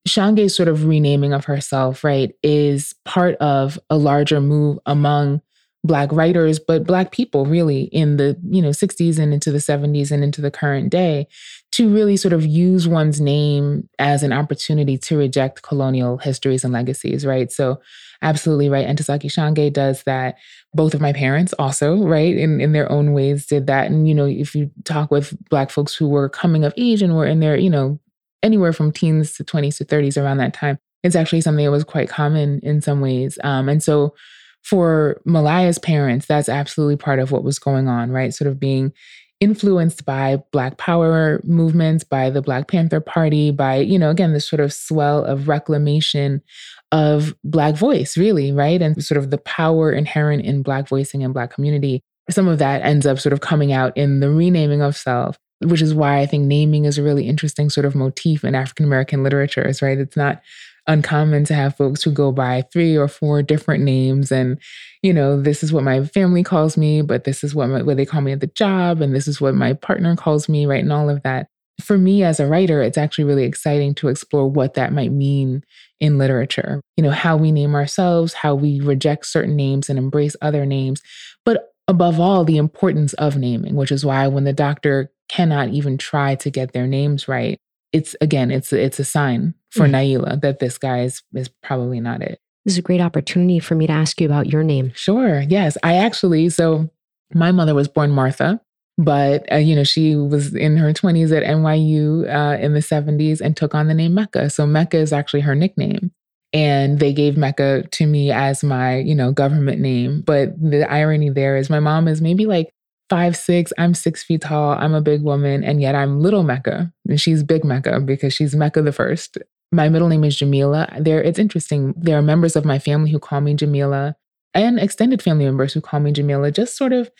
Shange's 0.07 0.55
sort 0.55 0.68
of 0.68 0.87
renaming 0.87 1.33
of 1.33 1.44
herself, 1.44 2.05
right, 2.05 2.35
is 2.42 2.94
part 3.05 3.35
of 3.37 3.79
a 3.90 3.97
larger 3.97 4.40
move 4.40 4.79
among 4.87 5.42
black 5.85 6.11
writers 6.12 6.59
but 6.59 6.85
black 6.85 7.12
people 7.12 7.47
really 7.47 7.83
in 7.85 8.17
the 8.17 8.37
you 8.51 8.61
know 8.61 8.71
60s 8.71 9.19
and 9.19 9.33
into 9.33 9.53
the 9.53 9.59
70s 9.59 10.11
and 10.11 10.25
into 10.25 10.41
the 10.41 10.51
current 10.51 10.91
day 10.91 11.27
to 11.71 11.88
really 11.88 12.17
sort 12.17 12.33
of 12.33 12.45
use 12.45 12.88
one's 12.88 13.21
name 13.21 13.88
as 13.99 14.25
an 14.25 14.33
opportunity 14.33 14.99
to 14.99 15.17
reject 15.17 15.62
colonial 15.62 16.19
histories 16.19 16.64
and 16.64 16.73
legacies 16.73 17.25
right 17.25 17.53
so 17.53 17.81
absolutely 18.23 18.69
right. 18.69 18.87
Ntozake 18.87 19.31
Shange 19.31 19.73
does 19.73 20.03
that. 20.05 20.37
Both 20.75 20.95
of 20.95 21.01
my 21.01 21.12
parents 21.12 21.53
also, 21.59 21.99
right, 21.99 22.37
in, 22.37 22.61
in 22.61 22.73
their 22.73 22.91
own 22.91 23.12
ways 23.12 23.47
did 23.47 23.67
that. 23.69 23.87
And, 23.91 24.09
you 24.09 24.14
know, 24.14 24.27
if 24.27 24.55
you 24.55 24.71
talk 24.85 25.11
with 25.11 25.37
Black 25.49 25.71
folks 25.71 25.95
who 25.95 26.09
were 26.09 26.29
coming 26.29 26.64
of 26.64 26.75
age 26.77 27.03
and 27.03 27.17
were 27.17 27.27
in 27.27 27.41
their, 27.41 27.57
you 27.57 27.71
know, 27.71 27.99
anywhere 28.43 28.73
from 28.73 28.93
teens 28.93 29.35
to 29.35 29.45
20s 29.45 29.79
to 29.79 29.85
30s 29.85 30.21
around 30.21 30.38
that 30.38 30.55
time, 30.55 30.79
it's 31.03 31.17
actually 31.17 31.41
something 31.41 31.64
that 31.64 31.71
was 31.71 31.85
quite 31.85 32.09
common 32.09 32.61
in 32.62 32.81
some 32.81 33.01
ways. 33.01 33.38
Um, 33.45 33.69
and 33.69 33.83
so 33.83 34.14
for 34.62 35.21
Malaya's 35.25 35.79
parents, 35.79 36.27
that's 36.27 36.49
absolutely 36.49 36.97
part 36.97 37.18
of 37.18 37.33
what 37.33 37.44
was 37.44 37.59
going 37.59 37.88
on, 37.88 38.11
right? 38.11 38.35
Sort 38.35 38.49
of 38.49 38.61
being 38.61 38.92
influenced 39.40 40.05
by 40.05 40.42
Black 40.53 40.79
Power 40.79 41.40
movements, 41.44 42.03
by 42.05 42.29
the 42.29 42.42
Black 42.42 42.68
Panther 42.68 43.01
Party, 43.01 43.51
by, 43.51 43.77
you 43.77 43.99
know, 43.99 44.11
again, 44.11 44.33
this 44.33 44.49
sort 44.49 44.61
of 44.61 44.73
swell 44.73 45.25
of 45.25 45.49
reclamation 45.49 46.42
of 46.90 47.35
Black 47.44 47.77
voice, 47.77 48.16
really, 48.16 48.51
right? 48.51 48.83
And 48.83 49.03
sort 49.03 49.18
of 49.18 49.31
the 49.31 49.38
power 49.38 49.92
inherent 49.92 50.44
in 50.44 50.62
Black 50.62 50.88
voicing 50.88 51.23
and 51.23 51.33
Black 51.33 51.53
community. 51.53 52.01
Some 52.31 52.49
of 52.49 52.59
that 52.59 52.83
ends 52.83 53.07
up 53.07 53.18
sort 53.18 53.33
of 53.33 53.40
coming 53.40 53.73
out 53.73 53.97
in 53.97 54.21
the 54.21 54.31
renaming 54.31 54.83
of 54.83 54.97
self, 54.97 55.38
which 55.61 55.83
is 55.83 55.94
why 55.94 56.18
I 56.18 56.27
think 56.27 56.44
naming 56.44 56.85
is 56.85 56.99
a 56.99 57.03
really 57.03 57.29
interesting 57.29 57.71
sort 57.71 57.85
of 57.85 57.94
motif 57.94 58.44
in 58.44 58.55
African 58.55 58.87
American 58.87 59.23
literatures, 59.23 59.81
right? 59.81 59.99
It's 59.99 60.16
not 60.16 60.42
uncommon 60.88 61.44
to 61.44 61.55
have 61.55 61.77
folks 61.77 62.03
who 62.03 62.11
go 62.11 62.33
by 62.33 62.62
three 62.72 62.96
or 62.96 63.07
four 63.07 63.42
different 63.42 63.85
names. 63.85 64.33
And 64.33 64.59
you 65.03 65.12
know 65.12 65.40
this 65.40 65.62
is 65.62 65.72
what 65.72 65.85
my 65.85 66.05
family 66.07 66.42
calls 66.42 66.77
me 66.77 67.03
but 67.03 67.24
this 67.24 67.44
is 67.44 67.55
what, 67.55 67.68
my, 67.68 67.83
what 67.83 67.96
they 67.96 68.07
call 68.07 68.22
me 68.22 68.33
at 68.33 68.40
the 68.40 68.48
job 68.48 69.01
and 69.01 69.14
this 69.14 69.29
is 69.29 69.40
what 69.40 69.55
my 69.55 69.74
partner 69.74 70.16
calls 70.16 70.48
me 70.48 70.66
right 70.66 70.83
and 70.83 70.92
all 70.92 71.09
of 71.09 71.22
that. 71.22 71.46
For 71.81 71.96
me 71.96 72.24
as 72.24 72.40
a 72.40 72.46
writer 72.46 72.83
it's 72.83 72.98
actually 72.98 73.24
really 73.24 73.44
exciting 73.44 73.94
to 73.96 74.09
explore 74.09 74.48
what 74.48 74.74
that 74.74 74.92
might 74.92 75.12
mean 75.12 75.62
in 76.01 76.18
literature. 76.18 76.81
You 76.96 77.05
know 77.05 77.11
how 77.11 77.37
we 77.37 77.53
name 77.53 77.74
ourselves 77.74 78.33
how 78.33 78.55
we 78.55 78.81
reject 78.81 79.27
certain 79.27 79.55
names 79.55 79.88
and 79.88 79.98
embrace 79.98 80.35
other 80.40 80.66
names 80.66 81.03
but 81.44 81.72
above 81.87 82.18
all 82.18 82.44
the 82.44 82.57
importance 82.57 83.12
of 83.14 83.37
naming 83.37 83.77
which 83.77 83.92
is 83.92 84.05
why 84.05 84.27
when 84.27 84.44
the 84.44 84.53
doctor 84.53 85.12
cannot 85.29 85.68
even 85.68 85.98
try 85.98 86.35
to 86.35 86.51
get 86.51 86.72
their 86.72 86.87
names 86.87 87.29
right 87.29 87.59
it's 87.92 88.14
again 88.20 88.51
it's 88.51 88.72
it's 88.72 88.98
a 88.98 89.05
sign 89.05 89.55
for 89.70 89.87
mm. 89.87 89.92
Naila 89.92 90.40
that 90.40 90.59
this 90.59 90.79
guy 90.79 91.03
is 91.03 91.22
is 91.35 91.48
probably 91.62 92.01
not 92.01 92.22
it. 92.22 92.40
This 92.64 92.74
is 92.74 92.79
a 92.79 92.83
great 92.83 93.01
opportunity 93.01 93.61
for 93.61 93.74
me 93.74 93.87
to 93.87 93.92
ask 93.92 94.20
you 94.20 94.27
about 94.27 94.46
your 94.46 94.62
name. 94.62 94.92
Sure. 94.94 95.40
Yes, 95.40 95.79
I 95.83 95.94
actually 95.94 96.48
so 96.51 96.90
my 97.35 97.53
mother 97.53 97.74
was 97.74 97.88
born 97.88 98.11
Martha, 98.11 98.61
but 98.96 99.51
uh, 99.51 99.57
you 99.57 99.74
know 99.74 99.85
she 99.85 100.16
was 100.16 100.55
in 100.55 100.77
her 100.77 100.92
20s 100.92 101.35
at 101.37 101.44
NYU 101.44 102.29
uh, 102.29 102.59
in 102.61 102.74
the 102.74 102.81
70s 102.81 103.40
and 103.40 103.57
took 103.57 103.74
on 103.74 103.88
the 103.88 103.94
name 103.94 104.14
Mecca. 104.14 104.51
So 104.51 104.66
Mecca 104.66 104.98
is 104.98 105.12
actually 105.12 105.40
her 105.40 105.55
nickname. 105.55 106.12
And 106.55 106.98
they 106.98 107.12
gave 107.12 107.37
Mecca 107.37 107.83
to 107.83 108.07
me 108.07 108.33
as 108.33 108.64
my, 108.64 108.96
you 108.96 109.14
know, 109.14 109.33
government 109.33 109.83
name. 109.83 110.22
But 110.22 110.59
the 110.59 110.90
irony 110.90 111.29
there 111.29 111.59
is 111.59 111.68
my 111.68 111.79
mom 111.79 112.09
is 112.09 112.22
maybe 112.22 112.46
like 112.46 112.72
five 113.09 113.37
six 113.37 113.73
i'm 113.79 113.94
six 113.94 114.23
feet 114.23 114.42
tall 114.42 114.73
i'm 114.73 114.94
a 114.94 115.01
big 115.01 115.23
woman 115.23 115.64
and 115.64 115.81
yet 115.81 115.94
i'm 115.94 116.21
little 116.21 116.42
mecca. 116.42 116.92
And 117.09 117.21
she's 117.21 117.42
big 117.42 117.64
mecca 117.64 118.01
because 118.01 118.35
she's 118.35 118.55
mecca 118.55 118.83
the 118.83 118.92
first. 118.92 119.38
My 119.73 119.88
middle 119.88 120.09
name 120.09 120.25
is 120.25 120.37
jamilah. 120.37 121.05
There 121.05 121.23
it's 121.23 121.38
interesting. 121.38 121.94
There 121.97 122.16
are 122.18 122.23
members 122.23 122.57
of 122.57 122.64
my 122.64 122.79
family 122.79 123.11
who 123.11 123.18
call 123.18 123.40
me 123.40 123.55
jamilah 123.55 124.14
and 124.55 124.79
extended 124.79 125.23
family 125.23 125.44
members 125.44 125.73
who 125.73 125.81
call 125.81 126.01
me 126.01 126.12
jamilah 126.12 126.53
just 126.53 126.77
sort 126.77 126.92
of 126.92 127.11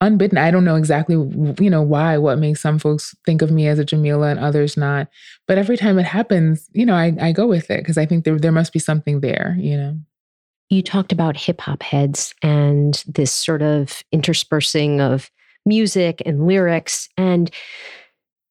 unbidden. 0.00 0.38
I 0.38 0.50
don't 0.50 0.64
know 0.64 0.76
exactly 0.76 1.14
you 1.14 1.70
know 1.70 1.82
why 1.82 2.18
what 2.18 2.38
makes 2.38 2.60
some 2.60 2.78
folks 2.78 3.14
think 3.24 3.42
of 3.42 3.50
me 3.50 3.66
as 3.66 3.78
a 3.78 3.84
jamilah 3.84 4.30
and 4.32 4.40
others 4.40 4.76
not. 4.76 5.08
But 5.48 5.58
every 5.58 5.76
time 5.76 5.98
it 5.98 6.06
happens 6.06 6.68
you 6.72 6.86
know 6.86 6.94
i, 6.94 7.14
I 7.20 7.32
go 7.32 7.46
with 7.46 7.70
it 7.70 7.78
because 7.78 7.98
i 7.98 8.06
think 8.06 8.24
there, 8.24 8.38
there 8.38 8.52
must 8.52 8.72
be 8.72 8.78
something 8.78 9.20
there 9.20 9.56
you 9.58 9.76
know? 9.76 9.98
You 10.68 10.82
talked 10.82 11.12
about 11.12 11.36
hip 11.36 11.60
hop 11.60 11.82
heads 11.82 12.34
and 12.42 13.02
this 13.06 13.32
sort 13.32 13.62
of 13.62 14.02
interspersing 14.10 15.00
of 15.00 15.30
music 15.66 16.22
and 16.24 16.46
lyrics. 16.46 17.08
And 17.16 17.50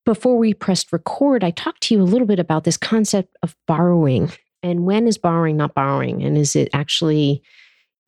before 0.05 0.37
we 0.37 0.53
pressed 0.53 0.93
record, 0.93 1.43
I 1.43 1.51
talked 1.51 1.81
to 1.83 1.95
you 1.95 2.01
a 2.01 2.03
little 2.03 2.27
bit 2.27 2.39
about 2.39 2.63
this 2.63 2.77
concept 2.77 3.35
of 3.41 3.55
borrowing 3.67 4.31
and 4.65 4.83
when 4.83 5.07
is 5.07 5.19
borrowing 5.19 5.57
not 5.57 5.75
borrowing? 5.75 6.23
And 6.23 6.35
is 6.35 6.55
it 6.55 6.69
actually, 6.73 7.43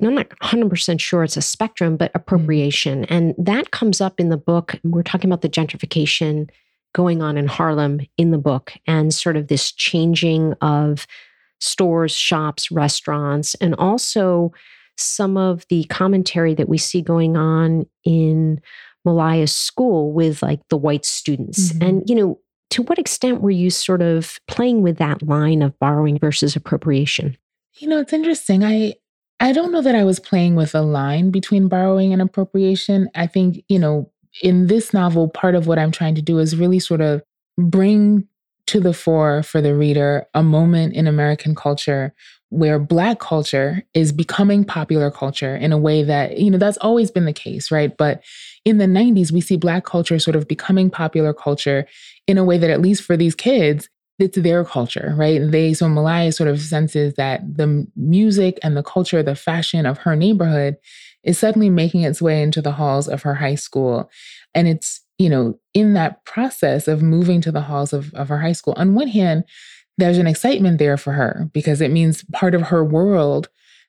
I'm 0.02 0.16
not 0.16 0.30
100% 0.42 1.00
sure 1.00 1.24
it's 1.24 1.38
a 1.38 1.42
spectrum, 1.42 1.98
but 1.98 2.12
mm. 2.12 2.16
appropriation. 2.16 3.06
And 3.06 3.36
that 3.38 3.70
comes 3.70 4.02
up 4.02 4.20
in 4.20 4.30
the 4.30 4.38
book. 4.38 4.76
We're 4.84 5.04
talking 5.04 5.30
about 5.30 5.42
the 5.42 5.50
gentrification 5.50 6.50
going 6.96 7.22
on 7.22 7.38
in 7.38 7.46
Harlem 7.46 8.02
in 8.18 8.32
the 8.32 8.40
book 8.40 8.74
and 8.88 9.14
sort 9.14 9.38
of 9.38 9.50
this 9.50 9.72
changing 9.72 10.54
of 10.62 11.06
stores, 11.60 12.16
shops, 12.16 12.72
restaurants, 12.72 13.54
and 13.56 13.76
also 13.76 14.52
some 14.96 15.38
of 15.38 15.64
the 15.70 15.84
commentary 15.86 16.56
that 16.56 16.70
we 16.70 16.80
see 16.80 17.04
going 17.04 17.38
on 17.38 17.86
in 18.04 18.60
Malaya's 19.08 19.56
school 19.56 20.12
with 20.12 20.44
like 20.44 20.60
the 20.70 20.78
white 20.78 21.06
students. 21.06 21.72
Mm-hmm. 21.72 21.84
And, 21.88 22.10
you 22.10 22.16
know, 22.16 22.40
to 22.72 22.84
what 22.84 23.00
extent 23.00 23.42
were 23.42 23.50
you 23.52 23.70
sort 23.70 24.02
of 24.02 24.40
playing 24.48 24.82
with 24.82 24.98
that 24.98 25.24
line 25.24 25.62
of 25.62 25.78
borrowing 25.80 26.20
versus 26.20 26.56
appropriation? 26.56 27.38
You 27.78 27.88
know, 27.88 28.00
it's 28.00 28.14
interesting. 28.14 28.64
I 28.64 28.96
I 29.40 29.54
don't 29.54 29.72
know 29.72 29.82
that 29.82 29.96
I 29.96 30.04
was 30.04 30.20
playing 30.20 30.56
with 30.56 30.74
a 30.74 30.82
line 30.82 31.30
between 31.30 31.68
borrowing 31.68 32.12
and 32.12 32.22
appropriation. 32.22 33.10
I 33.14 33.28
think, 33.28 33.64
you 33.70 33.80
know, 33.80 34.12
in 34.42 34.68
this 34.68 34.94
novel, 34.94 35.30
part 35.30 35.56
of 35.56 35.68
what 35.68 35.80
I'm 35.80 35.92
trying 35.92 36.16
to 36.16 36.22
do 36.22 36.40
is 36.40 36.58
really 36.58 36.80
sort 36.80 37.02
of 37.02 37.22
bring 37.58 38.28
to 38.66 38.80
the 38.80 38.94
fore 38.94 39.44
for 39.44 39.62
the 39.62 39.76
reader 39.76 40.26
a 40.34 40.44
moment 40.44 40.94
in 40.94 41.08
American 41.08 41.56
culture 41.56 42.14
where 42.50 42.80
Black 42.80 43.20
culture 43.20 43.84
is 43.94 44.12
becoming 44.12 44.64
popular 44.64 45.12
culture 45.12 45.56
in 45.56 45.72
a 45.72 45.78
way 45.78 46.02
that, 46.04 46.38
you 46.38 46.50
know, 46.50 46.58
that's 46.58 46.78
always 46.78 47.12
been 47.12 47.26
the 47.26 47.34
case, 47.34 47.72
right? 47.72 47.96
But 47.98 48.24
in 48.68 48.80
the 48.80 48.86
90s, 48.86 49.32
we 49.32 49.40
see 49.40 49.56
Black 49.56 49.86
culture 49.86 50.20
sort 50.20 50.36
of 50.36 50.46
becoming 50.46 50.90
popular 50.90 51.34
culture 51.34 51.88
in 52.28 52.38
a 52.38 52.44
way 52.44 52.58
that, 52.58 52.70
at 52.70 52.82
least 52.82 53.02
for 53.02 53.16
these 53.16 53.34
kids, 53.34 53.88
it's 54.20 54.38
their 54.38 54.66
culture, 54.66 55.14
right? 55.16 55.40
They, 55.42 55.74
so 55.74 55.88
Malaya 55.88 56.34
sort 56.34 56.50
of 56.50 56.60
senses 56.60 57.14
that 57.14 57.40
the 57.56 57.88
music 57.96 58.60
and 58.64 58.76
the 58.76 58.84
culture, 58.84 59.24
the 59.24 59.36
fashion 59.36 59.86
of 59.86 60.00
her 60.00 60.18
neighborhood 60.18 60.76
is 61.24 61.40
suddenly 61.40 61.70
making 61.70 62.02
its 62.02 62.22
way 62.22 62.42
into 62.42 62.62
the 62.62 62.74
halls 62.74 63.08
of 63.08 63.22
her 63.22 63.36
high 63.36 63.56
school. 63.56 64.10
And 64.54 64.68
it's, 64.68 65.00
you 65.18 65.30
know, 65.30 65.58
in 65.74 65.94
that 65.94 66.26
process 66.26 66.90
of 66.90 67.02
moving 67.02 67.40
to 67.42 67.54
the 67.54 67.62
halls 67.62 67.94
of, 67.94 68.14
of 68.16 68.28
her 68.28 68.40
high 68.40 68.52
school, 68.52 68.74
on 68.76 68.96
one 68.96 69.08
hand, 69.08 69.46
there's 69.98 70.18
an 70.18 70.28
excitement 70.28 70.78
there 70.78 70.98
for 70.98 71.14
her 71.14 71.50
because 71.54 71.80
it 71.80 71.92
means 71.92 72.26
part 72.34 72.54
of 72.54 72.64
her 72.64 72.84
world 72.84 73.48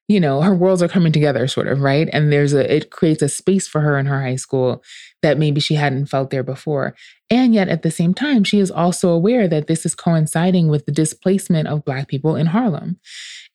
you 0.08 0.18
know 0.18 0.40
her 0.40 0.54
worlds 0.54 0.82
are 0.82 0.88
coming 0.88 1.12
together 1.12 1.46
sort 1.46 1.68
of 1.68 1.80
right? 1.80 2.08
And 2.12 2.32
there's 2.32 2.54
a 2.54 2.74
it 2.74 2.90
creates 2.90 3.22
a 3.22 3.28
space 3.28 3.68
for 3.68 3.80
her 3.82 3.98
in 3.98 4.06
her 4.06 4.22
high 4.22 4.36
school 4.36 4.82
that 5.22 5.38
maybe 5.38 5.60
she 5.60 5.74
hadn't 5.74 6.06
felt 6.06 6.30
there 6.30 6.42
before. 6.42 6.94
And 7.30 7.52
yet 7.52 7.68
at 7.68 7.82
the 7.82 7.90
same 7.90 8.14
time 8.14 8.42
she 8.42 8.58
is 8.58 8.70
also 8.70 9.10
aware 9.10 9.46
that 9.46 9.66
this 9.66 9.84
is 9.84 9.94
coinciding 9.94 10.68
with 10.68 10.86
the 10.86 10.92
displacement 10.92 11.68
of 11.68 11.84
black 11.84 12.08
people 12.08 12.36
in 12.36 12.46
harlem. 12.46 12.98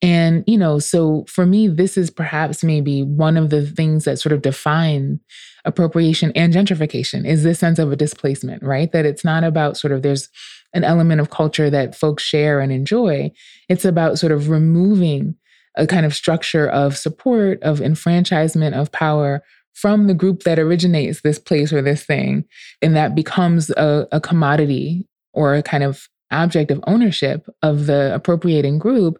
And 0.01 0.43
you 0.45 0.57
know 0.57 0.77
so 0.79 1.25
for 1.27 1.45
me 1.45 1.67
this 1.67 1.97
is 1.97 2.11
perhaps 2.11 2.63
maybe 2.63 3.01
one 3.01 3.35
of 3.35 3.49
the 3.49 3.65
things 3.65 4.05
that 4.05 4.19
sort 4.19 4.33
of 4.33 4.43
define 4.43 5.19
appropriation 5.65 6.31
and 6.35 6.53
gentrification 6.53 7.25
is 7.25 7.43
this 7.43 7.57
sense 7.57 7.79
of 7.79 7.91
a 7.91 7.95
displacement 7.95 8.61
right? 8.61 8.91
That 8.91 9.05
it's 9.05 9.25
not 9.25 9.43
about 9.43 9.75
sort 9.75 9.91
of 9.91 10.03
there's 10.03 10.29
an 10.73 10.83
element 10.83 11.21
of 11.21 11.29
culture 11.29 11.69
that 11.69 11.95
folks 11.95 12.23
share 12.23 12.59
and 12.59 12.71
enjoy. 12.71 13.31
It's 13.69 13.85
about 13.85 14.19
sort 14.19 14.31
of 14.31 14.49
removing 14.49 15.35
a 15.75 15.87
kind 15.87 16.05
of 16.05 16.13
structure 16.13 16.67
of 16.69 16.97
support, 16.97 17.61
of 17.63 17.81
enfranchisement, 17.81 18.75
of 18.75 18.91
power 18.91 19.43
from 19.73 20.07
the 20.07 20.13
group 20.13 20.43
that 20.43 20.59
originates 20.59 21.21
this 21.21 21.39
place 21.39 21.73
or 21.73 21.81
this 21.81 22.03
thing. 22.03 22.45
And 22.81 22.95
that 22.95 23.15
becomes 23.15 23.69
a, 23.71 24.07
a 24.11 24.21
commodity 24.21 25.07
or 25.33 25.55
a 25.55 25.63
kind 25.63 25.83
of 25.83 26.07
object 26.31 26.71
of 26.71 26.83
ownership 26.87 27.47
of 27.61 27.87
the 27.87 28.13
appropriating 28.13 28.77
group. 28.77 29.17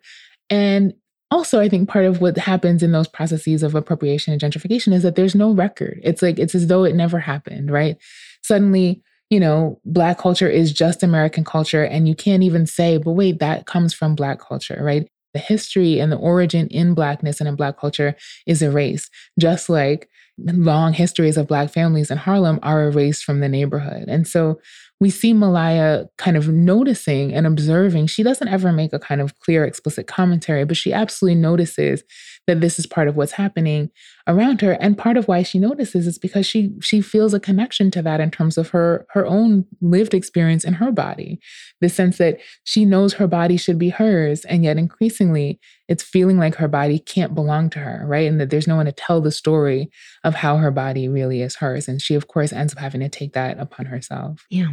And 0.50 0.94
also, 1.32 1.60
I 1.60 1.70
think 1.70 1.90
part 1.90 2.06
of 2.06 2.22
what 2.22 2.38
happens 2.38 2.84
in 2.84 2.92
those 2.92 3.08
processes 3.08 3.64
of 3.64 3.74
appropriation 3.74 4.34
and 4.34 4.42
gentrification 4.42 4.94
is 4.94 5.02
that 5.02 5.16
there's 5.16 5.34
no 5.34 5.52
record. 5.52 6.00
It's 6.04 6.22
like, 6.22 6.38
it's 6.38 6.54
as 6.54 6.68
though 6.68 6.84
it 6.84 6.96
never 6.96 7.18
happened, 7.20 7.72
right? 7.72 7.98
Suddenly, 8.44 9.02
you 9.32 9.40
know, 9.40 9.80
Black 9.84 10.20
culture 10.20 10.48
is 10.48 10.72
just 10.72 11.02
American 11.02 11.44
culture. 11.44 11.84
And 11.84 12.08
you 12.08 12.14
can't 12.14 12.44
even 12.44 12.68
say, 12.68 12.98
but 13.00 13.14
wait, 13.14 13.40
that 13.40 13.66
comes 13.66 13.92
from 13.96 14.14
Black 14.14 14.40
culture, 14.40 14.80
right? 14.84 15.08
The 15.34 15.40
history 15.40 16.00
and 16.00 16.12
the 16.12 16.18
origin 16.18 16.68
in 16.68 16.94
Blackness 16.94 17.40
and 17.40 17.48
in 17.48 17.56
Black 17.56 17.78
culture 17.78 18.16
is 18.46 18.62
erased, 18.62 19.10
just 19.40 19.70
like 19.70 20.10
long 20.38 20.94
histories 20.94 21.38
of 21.38 21.48
Black 21.48 21.72
families 21.72 22.10
in 22.10 22.18
Harlem 22.18 22.60
are 22.64 22.84
erased 22.88 23.24
from 23.24 23.40
the 23.40 23.50
neighborhood. 23.50 24.06
And 24.08 24.28
so 24.28 24.60
we 25.00 25.10
see 25.10 25.34
Malaya 25.34 26.06
kind 26.18 26.38
of 26.38 26.48
noticing 26.48 27.34
and 27.34 27.46
observing. 27.46 28.08
She 28.08 28.24
doesn't 28.24 28.48
ever 28.48 28.72
make 28.72 28.94
a 28.94 29.00
kind 29.00 29.22
of 29.22 29.38
clear, 29.40 29.66
explicit 29.66 30.08
commentary, 30.08 30.66
but 30.66 30.78
she 30.78 30.94
absolutely 30.94 31.40
notices 31.40 32.04
that 32.48 32.62
this 32.62 32.78
is 32.78 32.86
part 32.86 33.08
of 33.08 33.16
what's 33.16 33.32
happening 33.34 33.90
around 34.28 34.62
her. 34.62 34.74
And 34.74 34.98
part 34.98 35.18
of 35.18 35.28
why 35.28 35.44
she 35.44 35.60
notices 35.60 36.08
is 36.08 36.18
because 36.18 36.46
she 36.46 36.74
she 36.82 37.02
feels 37.02 37.34
a 37.34 37.40
connection 37.40 37.90
to 37.92 38.02
that 38.02 38.20
in 38.20 38.32
terms 38.32 38.58
of 38.58 38.70
her 38.70 39.06
her 39.12 39.26
own 39.26 39.66
lived 39.82 40.14
experience 40.14 40.64
in 40.64 40.74
her 40.74 40.92
body. 40.92 41.40
The 41.82 41.90
sense 41.90 42.18
that 42.18 42.40
she 42.64 42.86
knows 42.86 43.14
her 43.14 43.28
body 43.28 43.58
should 43.58 43.78
be 43.78 43.90
hers, 43.90 44.46
and 44.46 44.64
yet 44.64 44.78
increasingly 44.78 45.60
it's 45.88 46.04
feeling 46.04 46.38
like 46.38 46.56
her 46.56 46.68
body 46.68 47.00
can't 47.00 47.36
belong 47.36 47.70
to 47.72 47.80
her, 47.80 48.04
right? 48.08 48.28
And 48.28 48.40
that 48.40 48.50
there's 48.50 48.68
no 48.68 48.76
one 48.76 48.86
to 48.86 48.92
tell 48.92 49.22
the 49.22 49.32
story 49.32 49.90
of 50.24 50.34
how 50.34 50.58
her 50.58 50.72
body 50.72 51.08
really 51.08 51.42
is 51.42 51.58
hers. 51.58 51.88
And 51.88 52.02
she, 52.02 52.16
of 52.16 52.28
course, 52.28 52.54
ends 52.54 52.74
up 52.74 52.80
having 52.80 53.02
to 53.02 53.10
take 53.10 53.34
that 53.34 53.60
upon 53.60 53.86
herself. 53.88 54.46
Yeah. 54.50 54.70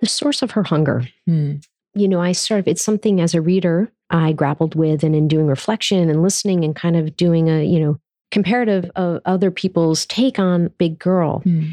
The 0.00 0.06
source 0.06 0.42
of 0.42 0.52
her 0.52 0.64
hunger. 0.64 1.06
Hmm. 1.26 1.56
You 1.94 2.08
know, 2.08 2.20
I 2.20 2.32
sort 2.32 2.60
of, 2.60 2.68
it's 2.68 2.84
something 2.84 3.20
as 3.20 3.34
a 3.34 3.40
reader 3.40 3.92
I 4.10 4.32
grappled 4.32 4.74
with 4.74 5.02
and 5.04 5.14
in 5.14 5.28
doing 5.28 5.46
reflection 5.46 6.10
and 6.10 6.22
listening 6.22 6.64
and 6.64 6.74
kind 6.74 6.96
of 6.96 7.16
doing 7.16 7.48
a, 7.48 7.64
you 7.64 7.80
know, 7.80 8.00
comparative 8.30 8.90
of 8.96 9.20
other 9.24 9.50
people's 9.50 10.06
take 10.06 10.38
on 10.38 10.68
Big 10.78 10.98
Girl. 10.98 11.40
Hmm. 11.40 11.70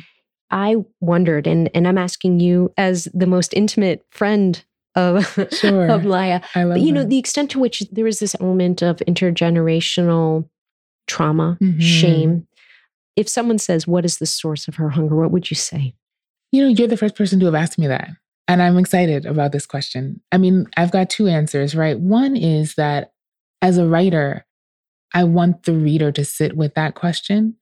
I 0.49 0.77
wondered, 1.01 1.45
and, 1.45 1.69
and 1.73 1.87
I'm 1.87 1.97
asking 1.97 2.39
you 2.39 2.71
as 2.77 3.07
the 3.13 3.27
most 3.27 3.53
intimate 3.53 4.05
friend 4.11 4.63
of, 4.95 5.25
sure. 5.51 5.87
of 5.89 6.05
I 6.55 6.63
love 6.63 6.77
you 6.77 6.91
know, 6.91 7.03
the 7.03 7.17
extent 7.17 7.51
to 7.51 7.59
which 7.59 7.83
there 7.91 8.07
is 8.07 8.19
this 8.19 8.35
element 8.39 8.81
of 8.81 8.97
intergenerational 9.07 10.47
trauma, 11.07 11.57
mm-hmm. 11.61 11.79
shame. 11.79 12.47
If 13.15 13.27
someone 13.27 13.57
says, 13.57 13.87
What 13.87 14.05
is 14.05 14.17
the 14.17 14.25
source 14.25 14.67
of 14.67 14.75
her 14.75 14.89
hunger? 14.89 15.15
What 15.15 15.31
would 15.31 15.49
you 15.49 15.55
say? 15.55 15.95
You 16.51 16.63
know, 16.63 16.69
you're 16.69 16.87
the 16.87 16.97
first 16.97 17.15
person 17.15 17.39
to 17.39 17.45
have 17.45 17.55
asked 17.55 17.77
me 17.77 17.87
that. 17.87 18.09
And 18.47 18.61
I'm 18.61 18.77
excited 18.77 19.25
about 19.25 19.51
this 19.51 19.65
question. 19.65 20.21
I 20.31 20.37
mean, 20.37 20.67
I've 20.77 20.91
got 20.91 21.09
two 21.09 21.27
answers, 21.27 21.75
right? 21.75 21.99
One 21.99 22.35
is 22.35 22.75
that 22.75 23.11
as 23.61 23.77
a 23.77 23.87
writer, 23.87 24.45
I 25.13 25.23
want 25.25 25.63
the 25.63 25.73
reader 25.73 26.11
to 26.13 26.23
sit 26.23 26.55
with 26.55 26.73
that 26.75 26.95
question 26.95 27.55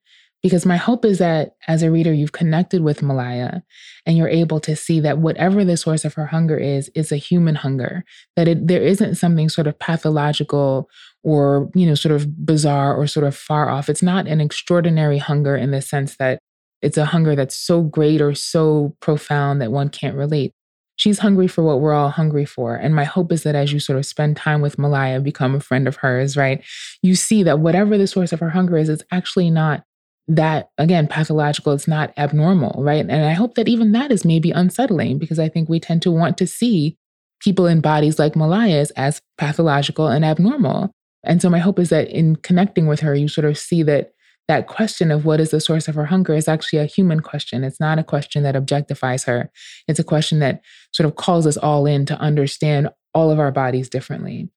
because 0.45 0.63
my 0.63 0.77
hope 0.77 1.05
is 1.05 1.17
that 1.17 1.55
as 1.67 1.81
a 1.81 1.89
reader, 1.89 2.13
you've 2.13 2.31
connected 2.31 2.83
with 2.83 3.01
Malaya 3.01 3.63
and 4.05 4.15
you're 4.15 4.29
able 4.29 4.59
to 4.59 4.75
see 4.75 4.99
that 4.99 5.17
whatever 5.17 5.65
the 5.65 5.75
source 5.75 6.05
of 6.05 6.13
her 6.13 6.27
hunger 6.27 6.55
is, 6.55 6.91
is 6.93 7.11
a 7.11 7.17
human 7.17 7.55
hunger, 7.55 8.03
that 8.35 8.47
it, 8.47 8.67
there 8.67 8.83
isn't 8.83 9.15
something 9.15 9.49
sort 9.49 9.65
of 9.65 9.79
pathological 9.79 10.87
or, 11.23 11.71
you 11.73 11.87
know, 11.87 11.95
sort 11.95 12.13
of 12.13 12.45
bizarre 12.45 12.95
or 12.95 13.07
sort 13.07 13.25
of 13.25 13.35
far 13.35 13.69
off. 13.69 13.89
It's 13.89 14.03
not 14.03 14.27
an 14.27 14.39
extraordinary 14.39 15.17
hunger 15.17 15.55
in 15.55 15.71
the 15.71 15.81
sense 15.81 16.17
that 16.17 16.37
it's 16.83 16.97
a 16.97 17.05
hunger 17.05 17.35
that's 17.35 17.55
so 17.55 17.81
great 17.81 18.21
or 18.21 18.35
so 18.35 18.95
profound 18.99 19.61
that 19.61 19.71
one 19.71 19.89
can't 19.89 20.15
relate. 20.15 20.53
She's 20.97 21.19
hungry 21.19 21.47
for 21.47 21.63
what 21.63 21.81
we're 21.81 21.93
all 21.93 22.10
hungry 22.10 22.45
for. 22.45 22.75
And 22.75 22.95
my 22.95 23.03
hope 23.03 23.31
is 23.31 23.43
that 23.43 23.55
as 23.55 23.73
you 23.73 23.79
sort 23.79 23.99
of 23.99 24.05
spend 24.05 24.38
time 24.38 24.62
with 24.62 24.79
Malaya, 24.79 25.19
become 25.19 25.55
a 25.55 25.60
friend 25.60 25.88
of 25.88 25.97
hers, 25.97 26.38
right? 26.38 26.63
You 27.01 27.15
see 27.15 27.43
that 27.43 27.60
whatever 27.60 27.97
the 27.97 28.08
source 28.08 28.31
of 28.31 28.39
her 28.39 28.49
hunger 28.49 28.77
is, 28.77 28.89
it's 28.89 29.03
actually 29.12 29.49
not 29.49 29.84
that 30.27 30.69
again 30.79 31.08
pathological 31.08 31.71
it's 31.71 31.88
not 31.88 32.12
abnormal 32.17 32.81
right 32.81 33.01
and 33.01 33.25
i 33.25 33.34
hope 33.34 33.53
that 33.55 33.67
even 33.67 33.91
that 33.91 34.12
is 34.12 34.25
maybe 34.25 34.49
unsettling 34.51 35.19
because 35.19 35.38
i 35.38 35.47
think 35.47 35.69
we 35.69 35.79
tend 35.79 36.01
to 36.01 36.12
want 36.12 36.36
to 36.36 36.47
see 36.47 36.97
people 37.41 37.67
in 37.67 37.79
bodies 37.79 38.17
like 38.17 38.36
malaya's 38.36 38.89
as 38.91 39.21
pathological 39.38 40.08
and 40.08 40.25
abnormal 40.25 40.91
and 41.23 41.41
so 41.41 41.49
my 41.49 41.60
hope 41.60 41.77
is 41.77 41.89
that 41.89 42.08
in 42.10 42.36
connecting 42.38 42.88
with 42.88 43.01
her 43.01 43.13
you 43.13 43.27
sort 43.27 43.45
of 43.45 43.55
see 43.55 43.84
that 43.84 44.13
that 44.47 44.67
question 44.67 45.12
of 45.12 45.25
what 45.25 45.39
is 45.39 45.51
the 45.51 45.60
source 45.60 45.88
of 45.88 45.95
her 45.95 46.05
hunger 46.05 46.34
is 46.34 46.47
actually 46.47 46.79
a 46.79 46.86
human 46.86 47.19
question 47.19 47.63
it's 47.63 47.79
not 47.79 47.99
a 47.99 48.03
question 48.03 48.43
that 48.43 48.55
objectifies 48.55 49.25
her 49.25 49.51
it's 49.88 49.99
a 49.99 50.03
question 50.03 50.39
that 50.39 50.62
sort 50.93 51.08
of 51.08 51.15
calls 51.15 51.47
us 51.47 51.58
all 51.58 51.86
in 51.86 52.05
to 52.05 52.17
understand 52.19 52.89
all 53.13 53.31
of 53.31 53.39
our 53.39 53.51
bodies 53.51 53.89
differently 53.89 54.49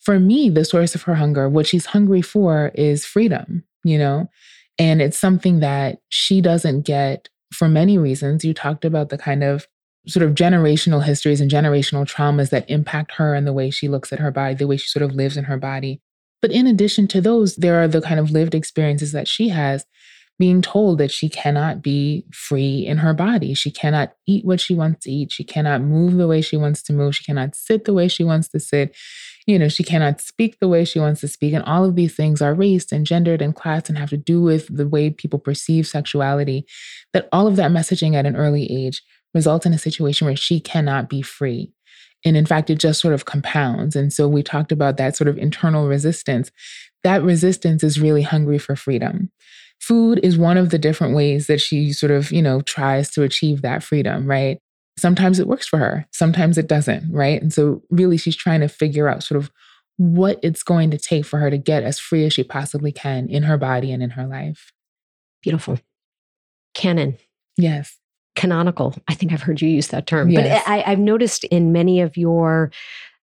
for 0.00 0.18
me 0.18 0.48
the 0.48 0.64
source 0.64 0.94
of 0.94 1.02
her 1.02 1.14
hunger 1.14 1.48
what 1.48 1.66
she's 1.66 1.86
hungry 1.86 2.22
for 2.22 2.70
is 2.74 3.04
freedom 3.04 3.64
you 3.84 3.98
know 3.98 4.28
and 4.78 5.00
it's 5.00 5.18
something 5.18 5.60
that 5.60 5.98
she 6.08 6.40
doesn't 6.40 6.82
get 6.82 7.28
for 7.52 7.68
many 7.68 7.96
reasons. 7.96 8.44
You 8.44 8.52
talked 8.52 8.84
about 8.84 9.08
the 9.08 9.18
kind 9.18 9.44
of 9.44 9.66
sort 10.06 10.26
of 10.26 10.34
generational 10.34 11.02
histories 11.02 11.40
and 11.40 11.50
generational 11.50 12.04
traumas 12.04 12.50
that 12.50 12.68
impact 12.68 13.12
her 13.12 13.34
and 13.34 13.46
the 13.46 13.52
way 13.52 13.70
she 13.70 13.88
looks 13.88 14.12
at 14.12 14.18
her 14.18 14.30
body, 14.30 14.54
the 14.54 14.66
way 14.66 14.76
she 14.76 14.88
sort 14.88 15.02
of 15.02 15.14
lives 15.14 15.36
in 15.36 15.44
her 15.44 15.56
body. 15.56 16.00
But 16.44 16.52
in 16.52 16.66
addition 16.66 17.08
to 17.08 17.22
those, 17.22 17.56
there 17.56 17.82
are 17.82 17.88
the 17.88 18.02
kind 18.02 18.20
of 18.20 18.30
lived 18.30 18.54
experiences 18.54 19.12
that 19.12 19.26
she 19.26 19.48
has 19.48 19.86
being 20.38 20.60
told 20.60 20.98
that 20.98 21.10
she 21.10 21.30
cannot 21.30 21.80
be 21.80 22.26
free 22.32 22.84
in 22.84 22.98
her 22.98 23.14
body. 23.14 23.54
She 23.54 23.70
cannot 23.70 24.12
eat 24.26 24.44
what 24.44 24.60
she 24.60 24.74
wants 24.74 25.04
to 25.04 25.10
eat. 25.10 25.32
She 25.32 25.44
cannot 25.44 25.80
move 25.80 26.16
the 26.16 26.26
way 26.26 26.42
she 26.42 26.58
wants 26.58 26.82
to 26.82 26.92
move. 26.92 27.16
She 27.16 27.24
cannot 27.24 27.54
sit 27.54 27.86
the 27.86 27.94
way 27.94 28.08
she 28.08 28.24
wants 28.24 28.48
to 28.48 28.60
sit 28.60 28.94
you 29.46 29.58
know, 29.58 29.68
she 29.68 29.84
cannot 29.84 30.20
speak 30.20 30.58
the 30.58 30.68
way 30.68 30.84
she 30.84 30.98
wants 30.98 31.20
to 31.20 31.28
speak. 31.28 31.52
And 31.52 31.64
all 31.64 31.84
of 31.84 31.96
these 31.96 32.14
things 32.14 32.40
are 32.40 32.54
race 32.54 32.90
and 32.90 33.06
gendered 33.06 33.42
and 33.42 33.54
class 33.54 33.88
and 33.88 33.98
have 33.98 34.10
to 34.10 34.16
do 34.16 34.40
with 34.40 34.74
the 34.74 34.88
way 34.88 35.10
people 35.10 35.38
perceive 35.38 35.86
sexuality. 35.86 36.66
That 37.12 37.28
all 37.30 37.46
of 37.46 37.56
that 37.56 37.70
messaging 37.70 38.14
at 38.14 38.26
an 38.26 38.36
early 38.36 38.70
age 38.70 39.02
results 39.34 39.66
in 39.66 39.74
a 39.74 39.78
situation 39.78 40.26
where 40.26 40.36
she 40.36 40.60
cannot 40.60 41.10
be 41.10 41.20
free. 41.20 41.73
And 42.24 42.36
in 42.36 42.46
fact, 42.46 42.70
it 42.70 42.78
just 42.78 43.00
sort 43.00 43.14
of 43.14 43.24
compounds. 43.24 43.94
And 43.94 44.12
so 44.12 44.26
we 44.28 44.42
talked 44.42 44.72
about 44.72 44.96
that 44.96 45.16
sort 45.16 45.28
of 45.28 45.38
internal 45.38 45.86
resistance. 45.86 46.50
That 47.02 47.22
resistance 47.22 47.84
is 47.84 48.00
really 48.00 48.22
hungry 48.22 48.58
for 48.58 48.76
freedom. 48.76 49.30
Food 49.80 50.20
is 50.22 50.38
one 50.38 50.56
of 50.56 50.70
the 50.70 50.78
different 50.78 51.14
ways 51.14 51.46
that 51.48 51.60
she 51.60 51.92
sort 51.92 52.12
of, 52.12 52.32
you 52.32 52.40
know, 52.40 52.62
tries 52.62 53.10
to 53.10 53.22
achieve 53.22 53.62
that 53.62 53.82
freedom, 53.82 54.26
right? 54.26 54.58
Sometimes 54.96 55.38
it 55.38 55.48
works 55.48 55.66
for 55.66 55.78
her, 55.78 56.06
sometimes 56.12 56.56
it 56.56 56.68
doesn't, 56.68 57.12
right? 57.12 57.42
And 57.42 57.52
so, 57.52 57.82
really, 57.90 58.16
she's 58.16 58.36
trying 58.36 58.60
to 58.60 58.68
figure 58.68 59.08
out 59.08 59.24
sort 59.24 59.42
of 59.42 59.50
what 59.96 60.38
it's 60.42 60.62
going 60.62 60.90
to 60.92 60.98
take 60.98 61.24
for 61.24 61.38
her 61.38 61.50
to 61.50 61.58
get 61.58 61.82
as 61.82 61.98
free 61.98 62.24
as 62.24 62.32
she 62.32 62.44
possibly 62.44 62.92
can 62.92 63.28
in 63.28 63.42
her 63.42 63.58
body 63.58 63.92
and 63.92 64.02
in 64.02 64.10
her 64.10 64.26
life. 64.26 64.72
Beautiful. 65.42 65.78
Canon. 66.74 67.18
Yes. 67.56 67.98
Canonical. 68.34 68.94
I 69.08 69.14
think 69.14 69.32
I've 69.32 69.42
heard 69.42 69.60
you 69.60 69.68
use 69.68 69.88
that 69.88 70.06
term. 70.06 70.30
Yes. 70.30 70.62
But 70.64 70.70
I, 70.70 70.82
I've 70.90 70.98
noticed 70.98 71.44
in 71.44 71.72
many 71.72 72.00
of 72.00 72.16
your 72.16 72.70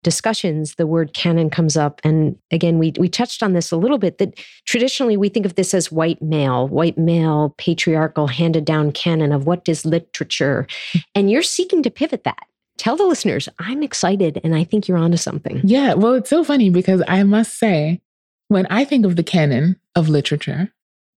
discussions, 0.03 0.77
the 0.77 0.87
word 0.87 1.13
canon 1.13 1.51
comes 1.51 1.77
up. 1.77 2.01
And 2.05 2.37
again, 2.51 2.79
we, 2.79 2.93
we 2.99 3.09
touched 3.09 3.43
on 3.43 3.53
this 3.53 3.71
a 3.71 3.77
little 3.77 3.99
bit 3.99 4.19
that 4.19 4.39
traditionally 4.65 5.17
we 5.17 5.29
think 5.29 5.45
of 5.45 5.57
this 5.57 5.75
as 5.75 5.93
white 5.93 6.23
male, 6.23 6.69
white 6.69 6.97
male, 6.97 7.55
patriarchal, 7.59 8.27
handed 8.27 8.65
down 8.65 8.93
canon 8.93 9.33
of 9.33 9.47
what 9.47 9.69
is 9.69 9.85
literature. 9.85 10.67
Hmm. 10.93 10.99
And 11.15 11.31
you're 11.31 11.43
seeking 11.43 11.83
to 11.83 11.91
pivot 11.91 12.25
that. 12.25 12.47
Tell 12.79 12.97
the 12.97 13.05
listeners, 13.05 13.47
I'm 13.59 13.83
excited 13.83 14.41
and 14.43 14.55
I 14.55 14.65
think 14.65 14.89
you're 14.89 14.97
onto 14.97 15.19
something. 15.19 15.61
Yeah. 15.65 15.93
Well, 15.93 16.15
it's 16.15 16.31
so 16.31 16.45
funny 16.45 16.71
because 16.71 17.03
I 17.07 17.23
must 17.25 17.59
say, 17.59 18.01
when 18.49 18.67
I 18.71 18.85
think 18.85 19.05
of 19.05 19.17
the 19.17 19.23
canon 19.23 19.79
of 19.95 20.09
literature, 20.09 20.73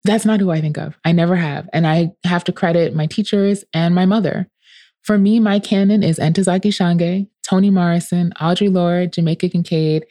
that's 0.03 0.25
not 0.25 0.39
who 0.39 0.51
I 0.51 0.61
think 0.61 0.77
of. 0.77 0.97
I 1.05 1.11
never 1.11 1.35
have. 1.35 1.69
And 1.73 1.85
I 1.85 2.11
have 2.23 2.43
to 2.45 2.51
credit 2.51 2.95
my 2.95 3.05
teachers 3.05 3.63
and 3.73 3.93
my 3.93 4.05
mother. 4.05 4.47
For 5.03 5.17
me, 5.17 5.39
my 5.39 5.59
canon 5.59 6.03
is 6.03 6.19
Ntozake 6.19 6.71
Shange, 6.71 7.27
Toni 7.47 7.69
Morrison, 7.69 8.33
Audre 8.39 8.71
Lorde, 8.71 9.13
Jamaica 9.13 9.49
Kincaid, 9.49 10.05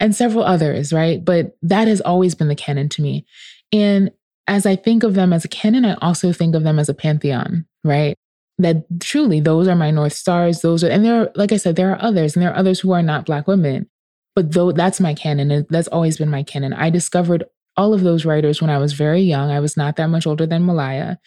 and 0.00 0.14
several 0.14 0.44
others, 0.44 0.92
right? 0.92 1.24
But 1.24 1.56
that 1.62 1.88
has 1.88 2.00
always 2.00 2.34
been 2.34 2.48
the 2.48 2.54
canon 2.54 2.88
to 2.90 3.02
me. 3.02 3.26
And 3.72 4.10
as 4.46 4.66
I 4.66 4.76
think 4.76 5.02
of 5.02 5.14
them 5.14 5.32
as 5.32 5.44
a 5.44 5.48
canon, 5.48 5.84
I 5.84 5.94
also 5.94 6.32
think 6.32 6.54
of 6.54 6.62
them 6.62 6.78
as 6.78 6.88
a 6.88 6.94
pantheon, 6.94 7.66
right? 7.82 8.14
That 8.58 8.84
truly 9.00 9.40
those 9.40 9.66
are 9.66 9.74
my 9.74 9.90
North 9.90 10.12
Stars. 10.12 10.60
Those 10.60 10.84
are, 10.84 10.88
and 10.88 11.04
there 11.04 11.22
are, 11.22 11.30
like 11.34 11.52
I 11.52 11.56
said, 11.56 11.76
there 11.76 11.90
are 11.90 12.02
others, 12.02 12.36
and 12.36 12.42
there 12.42 12.52
are 12.52 12.56
others 12.56 12.80
who 12.80 12.92
are 12.92 13.02
not 13.02 13.26
Black 13.26 13.46
women. 13.46 13.88
But 14.36 14.52
though 14.52 14.72
that's 14.72 15.00
my 15.00 15.14
canon, 15.14 15.50
and 15.50 15.66
that's 15.70 15.88
always 15.88 16.18
been 16.18 16.28
my 16.28 16.42
canon. 16.42 16.72
I 16.72 16.90
discovered 16.90 17.44
all 17.76 17.94
of 17.94 18.02
those 18.02 18.24
writers 18.24 18.60
when 18.60 18.70
I 18.70 18.78
was 18.78 18.92
very 18.92 19.20
young. 19.22 19.50
I 19.50 19.60
was 19.60 19.76
not 19.76 19.96
that 19.96 20.10
much 20.10 20.26
older 20.26 20.46
than 20.46 20.66
Malaya. 20.66 21.18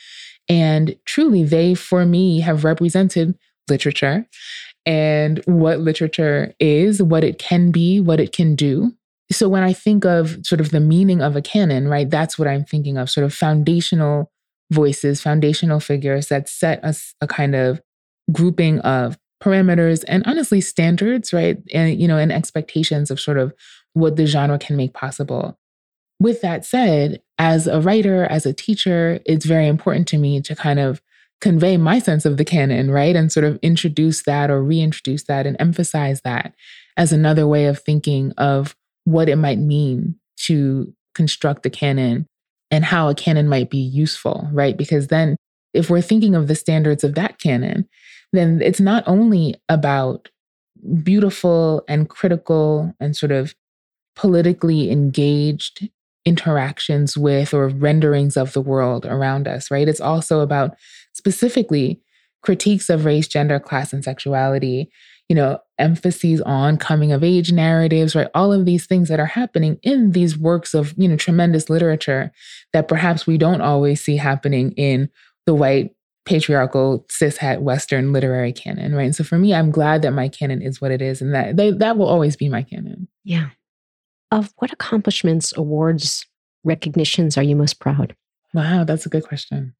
And 0.49 0.95
truly, 1.05 1.43
they, 1.43 1.73
for 1.75 2.05
me, 2.05 2.39
have 2.39 2.63
represented 2.63 3.37
literature 3.69 4.25
and 4.85 5.41
what 5.45 5.79
literature 5.79 6.53
is, 6.59 7.03
what 7.03 7.23
it 7.23 7.37
can 7.37 7.71
be, 7.71 7.99
what 7.99 8.19
it 8.19 8.31
can 8.31 8.55
do. 8.55 8.93
So 9.29 9.49
when 9.49 9.63
I 9.63 9.73
think 9.73 10.05
of 10.05 10.37
sort 10.43 10.61
of 10.61 10.71
the 10.71 10.79
meaning 10.79 11.21
of 11.21 11.35
a 11.35 11.41
canon, 11.41 11.89
right, 11.89 12.09
that's 12.09 12.39
what 12.39 12.47
I'm 12.47 12.63
thinking 12.63 12.97
of 12.97 13.09
sort 13.09 13.25
of 13.25 13.33
foundational 13.33 14.31
voices, 14.71 15.21
foundational 15.21 15.81
figures 15.81 16.27
that 16.27 16.47
set 16.47 16.81
us 16.83 17.13
a 17.19 17.27
kind 17.27 17.53
of 17.53 17.81
grouping 18.31 18.79
of 18.79 19.17
parameters 19.43 20.03
and 20.07 20.23
honestly 20.25 20.61
standards, 20.61 21.33
right? 21.33 21.57
And, 21.73 21.99
you 21.99 22.07
know, 22.07 22.17
and 22.17 22.31
expectations 22.31 23.11
of 23.11 23.19
sort 23.19 23.37
of 23.37 23.53
what 23.93 24.15
the 24.15 24.25
genre 24.25 24.57
can 24.57 24.77
make 24.77 24.93
possible. 24.93 25.59
With 26.19 26.41
that 26.41 26.65
said, 26.65 27.21
as 27.37 27.67
a 27.67 27.79
writer, 27.79 28.25
as 28.25 28.45
a 28.45 28.53
teacher, 28.53 29.19
it's 29.25 29.45
very 29.45 29.67
important 29.67 30.07
to 30.09 30.17
me 30.17 30.41
to 30.41 30.55
kind 30.55 30.79
of 30.79 31.01
convey 31.39 31.77
my 31.77 31.99
sense 31.99 32.25
of 32.25 32.37
the 32.37 32.45
canon, 32.45 32.89
right? 32.89 33.15
And 33.15 33.31
sort 33.31 33.43
of 33.43 33.59
introduce 33.61 34.23
that 34.23 34.49
or 34.49 34.63
reintroduce 34.63 35.23
that 35.25 35.45
and 35.45 35.55
emphasize 35.59 36.21
that 36.21 36.55
as 36.95 37.11
another 37.11 37.47
way 37.47 37.67
of 37.67 37.79
thinking 37.79 38.31
of 38.37 38.75
what 39.05 39.29
it 39.29 39.35
might 39.35 39.59
mean 39.59 40.15
to 40.37 40.93
construct 41.13 41.63
the 41.63 41.69
canon 41.69 42.25
and 42.71 42.83
how 42.83 43.07
a 43.07 43.15
canon 43.15 43.47
might 43.47 43.69
be 43.69 43.77
useful, 43.77 44.49
right? 44.51 44.75
Because 44.75 45.07
then 45.07 45.35
if 45.73 45.89
we're 45.89 46.01
thinking 46.01 46.35
of 46.35 46.47
the 46.47 46.55
standards 46.55 47.03
of 47.03 47.15
that 47.15 47.39
canon, 47.39 47.87
then 48.33 48.59
it's 48.61 48.79
not 48.79 49.03
only 49.07 49.55
about 49.69 50.29
beautiful 51.03 51.83
and 51.87 52.09
critical 52.09 52.93
and 52.99 53.15
sort 53.15 53.31
of 53.31 53.55
politically 54.15 54.91
engaged 54.91 55.89
interactions 56.27 57.17
with 57.17 57.53
or 57.53 57.69
renderings 57.69 58.35
of 58.35 58.51
the 58.51 58.59
world 58.59 59.05
around 59.05 59.47
us, 59.47 59.71
right? 59.71 59.87
It's 59.87 60.01
also 60.01 60.41
about 60.41 60.75
specifically 61.13 62.01
critiques 62.43 62.89
of 62.89 63.05
race, 63.05 63.29
gender, 63.29 63.61
class, 63.61 63.93
and 63.93 64.03
sexuality, 64.03 64.91
you 65.29 65.35
know, 65.35 65.57
emphases 65.79 66.41
on 66.41 66.75
coming 66.75 67.13
of 67.13 67.23
age 67.23 67.53
narratives, 67.53 68.13
right? 68.13 68.27
All 68.35 68.51
of 68.51 68.65
these 68.65 68.85
things 68.85 69.07
that 69.07 69.21
are 69.21 69.25
happening 69.25 69.79
in 69.83 70.11
these 70.11 70.37
works 70.37 70.73
of, 70.73 70.93
you 70.97 71.07
know, 71.07 71.15
tremendous 71.15 71.69
literature 71.69 72.29
that 72.73 72.89
perhaps 72.89 73.25
we 73.25 73.37
don't 73.37 73.61
always 73.61 74.03
see 74.03 74.17
happening 74.17 74.73
in 74.73 75.09
the 75.45 75.53
white 75.53 75.91
patriarchal 76.25 77.05
cis 77.09 77.37
cishet 77.37 77.61
western 77.61 78.11
literary 78.11 78.51
canon 78.51 78.93
right 78.93 79.05
and 79.05 79.15
so 79.15 79.23
for 79.23 79.37
me 79.37 79.53
i'm 79.53 79.71
glad 79.71 80.01
that 80.01 80.11
my 80.11 80.27
canon 80.27 80.61
is 80.61 80.81
what 80.81 80.91
it 80.91 81.01
is 81.01 81.21
and 81.21 81.33
that 81.33 81.55
they, 81.55 81.71
that 81.71 81.97
will 81.97 82.05
always 82.05 82.35
be 82.35 82.49
my 82.49 82.61
canon 82.61 83.07
yeah 83.23 83.47
of 84.31 84.53
what 84.57 84.73
accomplishments, 84.73 85.53
awards, 85.55 86.25
recognitions 86.63 87.37
are 87.37 87.43
you 87.43 87.55
most 87.55 87.79
proud? 87.79 88.15
Wow, 88.53 88.83
that's 88.83 89.05
a 89.05 89.09
good 89.09 89.23
question. 89.23 89.73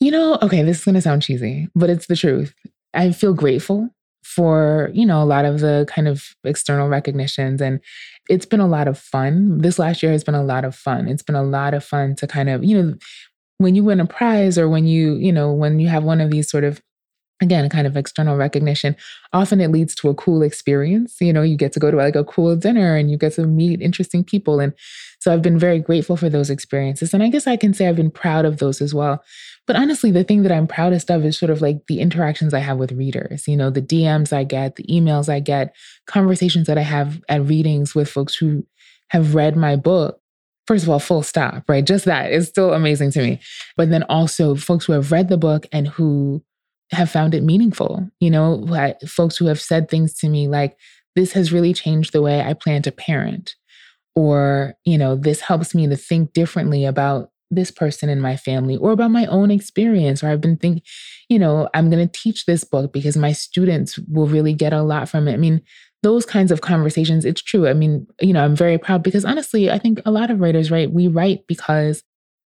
You 0.00 0.10
know, 0.10 0.38
okay, 0.42 0.62
this 0.62 0.78
is 0.78 0.84
going 0.84 0.94
to 0.94 1.00
sound 1.00 1.22
cheesy, 1.22 1.68
but 1.74 1.90
it's 1.90 2.06
the 2.06 2.16
truth. 2.16 2.54
I 2.94 3.12
feel 3.12 3.32
grateful 3.32 3.90
for, 4.24 4.90
you 4.92 5.06
know, 5.06 5.22
a 5.22 5.24
lot 5.24 5.44
of 5.44 5.60
the 5.60 5.86
kind 5.88 6.08
of 6.08 6.34
external 6.44 6.88
recognitions 6.88 7.60
and 7.60 7.80
it's 8.28 8.44
been 8.44 8.60
a 8.60 8.66
lot 8.66 8.88
of 8.88 8.98
fun. 8.98 9.58
This 9.58 9.78
last 9.78 10.02
year 10.02 10.12
has 10.12 10.24
been 10.24 10.34
a 10.34 10.42
lot 10.42 10.64
of 10.64 10.74
fun. 10.74 11.06
It's 11.08 11.22
been 11.22 11.36
a 11.36 11.44
lot 11.44 11.74
of 11.74 11.84
fun 11.84 12.16
to 12.16 12.26
kind 12.26 12.48
of, 12.48 12.64
you 12.64 12.82
know, 12.82 12.94
when 13.58 13.74
you 13.74 13.84
win 13.84 14.00
a 14.00 14.06
prize 14.06 14.58
or 14.58 14.68
when 14.68 14.86
you, 14.86 15.14
you 15.14 15.32
know, 15.32 15.52
when 15.52 15.78
you 15.78 15.88
have 15.88 16.04
one 16.04 16.20
of 16.20 16.30
these 16.30 16.50
sort 16.50 16.64
of 16.64 16.82
again 17.42 17.68
kind 17.68 17.86
of 17.86 17.96
external 17.96 18.36
recognition 18.36 18.96
often 19.32 19.60
it 19.60 19.70
leads 19.70 19.94
to 19.94 20.08
a 20.08 20.14
cool 20.14 20.42
experience. 20.42 21.16
You 21.20 21.32
know 21.32 21.42
you 21.42 21.56
get 21.56 21.72
to 21.72 21.80
go 21.80 21.90
to 21.90 21.96
like 21.96 22.16
a 22.16 22.24
cool 22.24 22.56
dinner 22.56 22.96
and 22.96 23.10
you 23.10 23.18
get 23.18 23.34
to 23.34 23.46
meet 23.46 23.80
interesting 23.80 24.24
people. 24.24 24.60
And 24.60 24.72
so 25.20 25.32
i've 25.32 25.42
been 25.42 25.58
very 25.58 25.78
grateful 25.78 26.16
for 26.16 26.28
those 26.28 26.50
experiences. 26.50 27.12
And 27.12 27.22
i 27.22 27.28
guess 27.28 27.46
i 27.46 27.56
can 27.56 27.74
say 27.74 27.88
i've 27.88 27.96
been 27.96 28.10
proud 28.10 28.44
of 28.44 28.58
those 28.58 28.80
as 28.80 28.94
well. 28.94 29.22
But 29.66 29.76
honestly 29.76 30.10
the 30.10 30.24
thing 30.24 30.42
that 30.42 30.52
i'm 30.52 30.66
proudest 30.66 31.10
of 31.10 31.24
is 31.24 31.38
sort 31.38 31.50
of 31.50 31.60
like 31.60 31.86
the 31.86 32.00
interactions 32.00 32.54
i 32.54 32.60
have 32.60 32.78
with 32.78 32.92
readers. 32.92 33.46
You 33.46 33.56
know 33.56 33.70
the 33.70 33.82
dms 33.82 34.32
i 34.32 34.44
get 34.44 34.76
the 34.76 34.84
emails 34.84 35.28
i 35.28 35.40
get 35.40 35.74
conversations 36.06 36.66
that 36.66 36.78
i 36.78 36.82
have 36.82 37.20
at 37.28 37.44
readings 37.44 37.94
with 37.94 38.08
folks 38.08 38.34
who 38.36 38.64
have 39.08 39.34
read 39.34 39.56
my 39.56 39.76
book. 39.76 40.20
First 40.66 40.82
of 40.84 40.90
all, 40.90 40.98
full 40.98 41.22
stop, 41.22 41.62
right? 41.68 41.84
Just 41.84 42.06
that 42.06 42.32
is 42.32 42.48
still 42.48 42.74
amazing 42.74 43.12
to 43.12 43.22
me. 43.22 43.40
But 43.76 43.90
then 43.90 44.02
also 44.04 44.56
folks 44.56 44.86
who 44.86 44.92
have 44.94 45.12
read 45.12 45.28
the 45.28 45.36
book 45.36 45.66
and 45.70 45.86
who 45.86 46.42
have 46.92 47.10
found 47.10 47.34
it 47.34 47.42
meaningful. 47.42 48.08
You 48.20 48.30
know, 48.30 48.66
folks 49.06 49.36
who 49.36 49.46
have 49.46 49.60
said 49.60 49.88
things 49.88 50.14
to 50.14 50.28
me 50.28 50.48
like, 50.48 50.76
this 51.14 51.32
has 51.32 51.52
really 51.52 51.72
changed 51.72 52.12
the 52.12 52.22
way 52.22 52.40
I 52.40 52.52
plan 52.52 52.82
to 52.82 52.92
parent. 52.92 53.54
Or, 54.14 54.74
you 54.84 54.96
know, 54.96 55.14
this 55.16 55.40
helps 55.40 55.74
me 55.74 55.86
to 55.88 55.96
think 55.96 56.32
differently 56.32 56.84
about 56.84 57.30
this 57.50 57.70
person 57.70 58.08
in 58.08 58.20
my 58.20 58.36
family 58.36 58.76
or 58.76 58.92
about 58.92 59.10
my 59.10 59.26
own 59.26 59.50
experience. 59.50 60.22
Or 60.22 60.28
I've 60.28 60.40
been 60.40 60.56
thinking, 60.56 60.82
you 61.28 61.38
know, 61.38 61.68
I'm 61.74 61.90
going 61.90 62.06
to 62.06 62.20
teach 62.20 62.44
this 62.44 62.64
book 62.64 62.92
because 62.92 63.16
my 63.16 63.32
students 63.32 63.98
will 63.98 64.26
really 64.26 64.54
get 64.54 64.72
a 64.72 64.82
lot 64.82 65.08
from 65.08 65.28
it. 65.28 65.34
I 65.34 65.36
mean, 65.36 65.62
those 66.02 66.26
kinds 66.26 66.50
of 66.50 66.60
conversations, 66.60 67.24
it's 67.24 67.42
true. 67.42 67.66
I 67.68 67.72
mean, 67.72 68.06
you 68.20 68.32
know, 68.32 68.44
I'm 68.44 68.56
very 68.56 68.78
proud 68.78 69.02
because 69.02 69.24
honestly, 69.24 69.70
I 69.70 69.78
think 69.78 70.00
a 70.04 70.10
lot 70.10 70.30
of 70.30 70.40
writers, 70.40 70.70
right, 70.70 70.90
we 70.90 71.08
write 71.08 71.46
because 71.46 72.02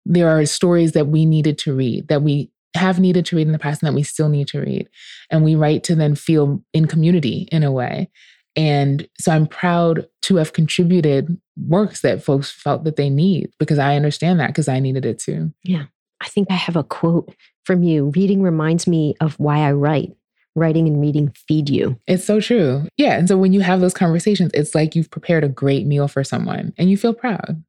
there 0.06 0.30
are 0.30 0.46
stories 0.46 0.94
that 0.94 1.08
we 1.08 1.26
needed 1.26 1.58
to 1.60 1.76
read, 1.76 2.08
that 2.08 2.22
we 2.22 2.52
have 2.78 3.00
needed 3.00 3.26
to 3.28 3.36
read 3.36 3.48
in 3.48 3.54
the 3.54 3.60
past 3.60 3.82
and 3.82 3.88
that 3.88 3.96
we 3.96 4.04
still 4.04 4.30
need 4.30 4.48
to 4.50 4.60
read. 4.60 4.88
And 5.30 5.44
we 5.44 5.56
write 5.56 5.84
to 5.86 5.96
then 5.96 6.16
feel 6.16 6.64
in 6.74 6.88
community 6.88 7.48
in 7.52 7.64
a 7.64 7.72
way. 7.72 8.10
And 8.56 9.08
so 9.20 9.32
I'm 9.32 9.46
proud 9.46 10.08
to 10.24 10.38
have 10.38 10.54
contributed 10.54 11.40
works 11.68 12.02
that 12.02 12.24
folks 12.24 12.50
felt 12.50 12.84
that 12.86 12.96
they 12.96 13.10
need 13.10 13.52
because 13.60 13.78
I 13.78 13.96
understand 13.96 14.40
that 14.40 14.48
because 14.48 14.68
I 14.68 14.80
needed 14.80 15.06
it 15.06 15.20
too. 15.20 15.54
Yeah. 15.64 15.86
I 16.22 16.28
think 16.28 16.48
I 16.50 16.56
have 16.56 16.76
a 16.76 16.84
quote 16.84 17.34
from 17.66 17.84
you. 17.84 18.12
Reading 18.16 18.42
reminds 18.42 18.88
me 18.88 19.16
of 19.22 19.40
why 19.40 19.60
I 19.60 19.74
write. 19.74 20.14
Writing 20.56 20.88
and 20.88 21.00
reading 21.00 21.32
feed 21.48 21.70
you. 21.70 22.00
It's 22.08 22.26
so 22.26 22.40
true. 22.40 22.88
Yeah. 22.98 23.20
And 23.20 23.28
so 23.28 23.38
when 23.38 23.54
you 23.54 23.62
have 23.62 23.80
those 23.80 23.94
conversations, 23.94 24.50
it's 24.56 24.74
like 24.74 24.96
you've 24.96 25.12
prepared 25.12 25.44
a 25.44 25.50
great 25.50 25.86
meal 25.86 26.08
for 26.08 26.24
someone 26.24 26.74
and 26.80 26.90
you 26.90 26.98
feel 26.98 27.14
proud. 27.14 27.64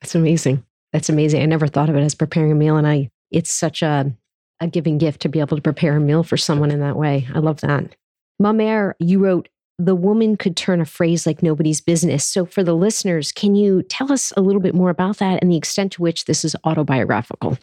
That's 0.00 0.14
amazing. 0.14 0.64
That's 0.94 1.10
amazing. 1.10 1.42
I 1.42 1.46
never 1.46 1.66
thought 1.66 1.90
of 1.90 1.96
it 1.96 2.02
as 2.02 2.14
preparing 2.14 2.50
a 2.50 2.54
meal. 2.54 2.78
And 2.78 2.86
I, 2.86 3.10
it's 3.30 3.52
such 3.52 3.82
a, 3.82 4.10
a 4.60 4.66
giving 4.66 4.98
gift 4.98 5.22
to 5.22 5.28
be 5.28 5.40
able 5.40 5.56
to 5.56 5.62
prepare 5.62 5.96
a 5.96 6.00
meal 6.00 6.22
for 6.22 6.36
someone 6.36 6.70
in 6.70 6.80
that 6.80 6.96
way. 6.96 7.26
I 7.34 7.38
love 7.38 7.60
that. 7.60 7.94
Ma 8.38 8.52
Mère, 8.52 8.94
you 8.98 9.18
wrote, 9.18 9.48
the 9.78 9.94
woman 9.94 10.36
could 10.36 10.56
turn 10.56 10.80
a 10.80 10.84
phrase 10.84 11.26
like 11.26 11.42
nobody's 11.42 11.80
business. 11.80 12.24
So, 12.24 12.46
for 12.46 12.62
the 12.62 12.74
listeners, 12.74 13.32
can 13.32 13.54
you 13.54 13.82
tell 13.82 14.12
us 14.12 14.32
a 14.36 14.40
little 14.40 14.60
bit 14.60 14.74
more 14.74 14.90
about 14.90 15.18
that 15.18 15.42
and 15.42 15.50
the 15.50 15.56
extent 15.56 15.92
to 15.92 16.02
which 16.02 16.26
this 16.26 16.44
is 16.44 16.54
autobiographical? 16.64 17.58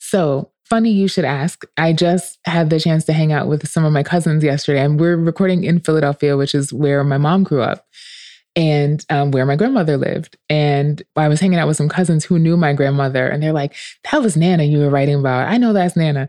So, 0.00 0.50
funny 0.64 0.90
you 0.90 1.06
should 1.06 1.24
ask. 1.24 1.64
I 1.76 1.92
just 1.92 2.38
had 2.44 2.70
the 2.70 2.80
chance 2.80 3.04
to 3.04 3.12
hang 3.12 3.32
out 3.32 3.46
with 3.46 3.68
some 3.68 3.84
of 3.84 3.92
my 3.92 4.02
cousins 4.02 4.42
yesterday, 4.42 4.84
and 4.84 4.98
we're 4.98 5.16
recording 5.16 5.62
in 5.62 5.78
Philadelphia, 5.78 6.36
which 6.36 6.54
is 6.54 6.72
where 6.72 7.04
my 7.04 7.18
mom 7.18 7.44
grew 7.44 7.62
up 7.62 7.86
and 8.56 9.04
um, 9.10 9.30
where 9.30 9.46
my 9.46 9.56
grandmother 9.56 9.96
lived. 9.96 10.36
And 10.48 11.02
I 11.16 11.28
was 11.28 11.40
hanging 11.40 11.58
out 11.58 11.66
with 11.66 11.76
some 11.76 11.88
cousins 11.88 12.24
who 12.24 12.38
knew 12.38 12.56
my 12.56 12.72
grandmother, 12.72 13.28
and 13.28 13.42
they're 13.42 13.52
like, 13.52 13.74
That 14.10 14.22
was 14.22 14.36
Nana 14.36 14.64
you 14.64 14.78
were 14.78 14.90
writing 14.90 15.16
about. 15.16 15.48
I 15.48 15.56
know 15.56 15.72
that's 15.72 15.96
Nana. 15.96 16.28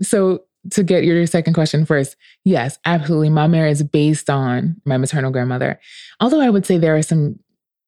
So, 0.00 0.44
to 0.70 0.84
get 0.84 1.02
your 1.02 1.26
second 1.26 1.54
question 1.54 1.84
first, 1.84 2.16
yes, 2.44 2.78
absolutely. 2.84 3.30
Ma 3.30 3.48
Mère 3.48 3.68
is 3.68 3.82
based 3.82 4.30
on 4.30 4.80
my 4.84 4.96
maternal 4.96 5.32
grandmother. 5.32 5.80
Although 6.20 6.40
I 6.40 6.50
would 6.50 6.64
say 6.64 6.78
there 6.78 6.96
are 6.96 7.02
some 7.02 7.40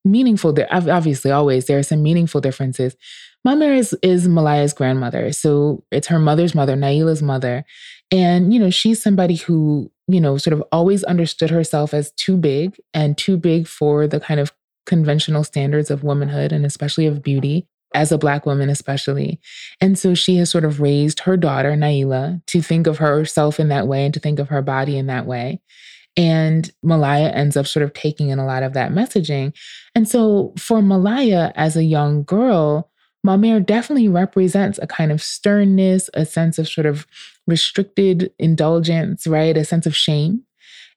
meaningful, 0.04 0.56
obviously, 0.70 1.30
always, 1.30 1.66
there 1.66 1.78
are 1.78 1.84
some 1.84 2.02
meaningful 2.02 2.40
differences. 2.40 2.96
Ma 3.44 3.54
Mère 3.54 3.76
is, 3.76 3.96
is 4.02 4.26
Malaya's 4.26 4.72
grandmother. 4.72 5.30
So 5.32 5.84
it's 5.92 6.08
her 6.08 6.18
mother's 6.18 6.54
mother, 6.54 6.74
Naila's 6.74 7.22
mother. 7.22 7.64
And, 8.10 8.52
you 8.52 8.58
know, 8.58 8.70
she's 8.70 9.00
somebody 9.00 9.36
who 9.36 9.92
you 10.06 10.20
know, 10.20 10.36
sort 10.38 10.52
of 10.52 10.62
always 10.70 11.04
understood 11.04 11.50
herself 11.50 11.94
as 11.94 12.12
too 12.12 12.36
big 12.36 12.76
and 12.92 13.16
too 13.16 13.36
big 13.36 13.66
for 13.66 14.06
the 14.06 14.20
kind 14.20 14.40
of 14.40 14.52
conventional 14.86 15.44
standards 15.44 15.90
of 15.90 16.04
womanhood 16.04 16.52
and 16.52 16.66
especially 16.66 17.06
of 17.06 17.22
beauty 17.22 17.66
as 17.94 18.10
a 18.10 18.18
Black 18.18 18.44
woman, 18.44 18.68
especially. 18.68 19.40
And 19.80 19.98
so 19.98 20.14
she 20.14 20.36
has 20.36 20.50
sort 20.50 20.64
of 20.64 20.80
raised 20.80 21.20
her 21.20 21.36
daughter, 21.36 21.72
Naila, 21.72 22.44
to 22.46 22.60
think 22.60 22.86
of 22.86 22.98
herself 22.98 23.60
in 23.60 23.68
that 23.68 23.86
way 23.86 24.04
and 24.04 24.12
to 24.12 24.20
think 24.20 24.38
of 24.38 24.48
her 24.48 24.62
body 24.62 24.98
in 24.98 25.06
that 25.06 25.26
way. 25.26 25.60
And 26.16 26.70
Malaya 26.82 27.30
ends 27.30 27.56
up 27.56 27.66
sort 27.66 27.84
of 27.84 27.92
taking 27.92 28.28
in 28.28 28.38
a 28.38 28.46
lot 28.46 28.62
of 28.62 28.74
that 28.74 28.92
messaging. 28.92 29.54
And 29.94 30.08
so 30.08 30.52
for 30.58 30.82
Malaya 30.82 31.52
as 31.56 31.76
a 31.76 31.84
young 31.84 32.24
girl, 32.24 32.90
Ma 33.24 33.36
Mère 33.36 33.64
definitely 33.64 34.08
represents 34.08 34.78
a 34.80 34.86
kind 34.86 35.10
of 35.10 35.22
sternness, 35.22 36.10
a 36.14 36.26
sense 36.26 36.58
of 36.58 36.68
sort 36.68 36.86
of 36.86 37.06
restricted 37.46 38.30
indulgence, 38.38 39.26
right? 39.26 39.56
A 39.56 39.64
sense 39.64 39.86
of 39.86 39.96
shame. 39.96 40.42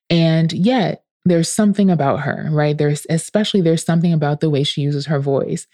And 0.10 0.52
yet, 0.54 1.04
there's 1.26 1.50
something 1.50 1.90
about 1.90 2.22
her, 2.22 2.48
right? 2.52 2.78
There's 2.78 3.08
especially 3.10 3.62
there's 3.62 3.84
something 3.84 4.14
about 4.14 4.40
the 4.42 4.50
way 4.50 4.64
she 4.64 4.82
uses 4.82 5.06
her 5.08 5.20
voice. 5.20 5.68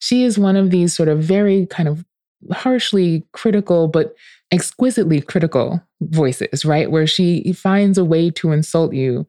She 0.00 0.24
is 0.24 0.38
one 0.38 0.56
of 0.56 0.70
these 0.70 0.94
sort 0.94 1.08
of 1.08 1.20
very 1.20 1.66
kind 1.66 1.88
of 1.88 2.04
harshly 2.52 3.24
critical, 3.32 3.88
but 3.88 4.14
exquisitely 4.52 5.20
critical 5.20 5.80
voices, 6.00 6.64
right? 6.64 6.90
Where 6.90 7.06
she 7.06 7.52
finds 7.52 7.98
a 7.98 8.04
way 8.04 8.30
to 8.30 8.52
insult 8.52 8.92
you 8.94 9.26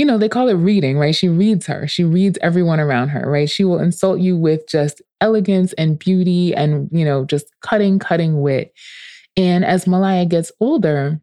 you 0.00 0.06
know, 0.06 0.16
they 0.16 0.30
call 0.30 0.48
it 0.48 0.54
reading, 0.54 0.96
right? 0.96 1.14
She 1.14 1.28
reads 1.28 1.66
her. 1.66 1.86
She 1.86 2.04
reads 2.04 2.38
everyone 2.40 2.80
around 2.80 3.10
her, 3.10 3.30
right? 3.30 3.50
She 3.50 3.64
will 3.64 3.78
insult 3.78 4.20
you 4.20 4.34
with 4.34 4.66
just 4.66 5.02
elegance 5.20 5.74
and 5.74 5.98
beauty 5.98 6.54
and, 6.54 6.88
you 6.90 7.04
know, 7.04 7.26
just 7.26 7.48
cutting, 7.60 7.98
cutting 7.98 8.40
wit. 8.40 8.72
And 9.36 9.62
as 9.62 9.86
Malaya 9.86 10.24
gets 10.24 10.50
older, 10.58 11.20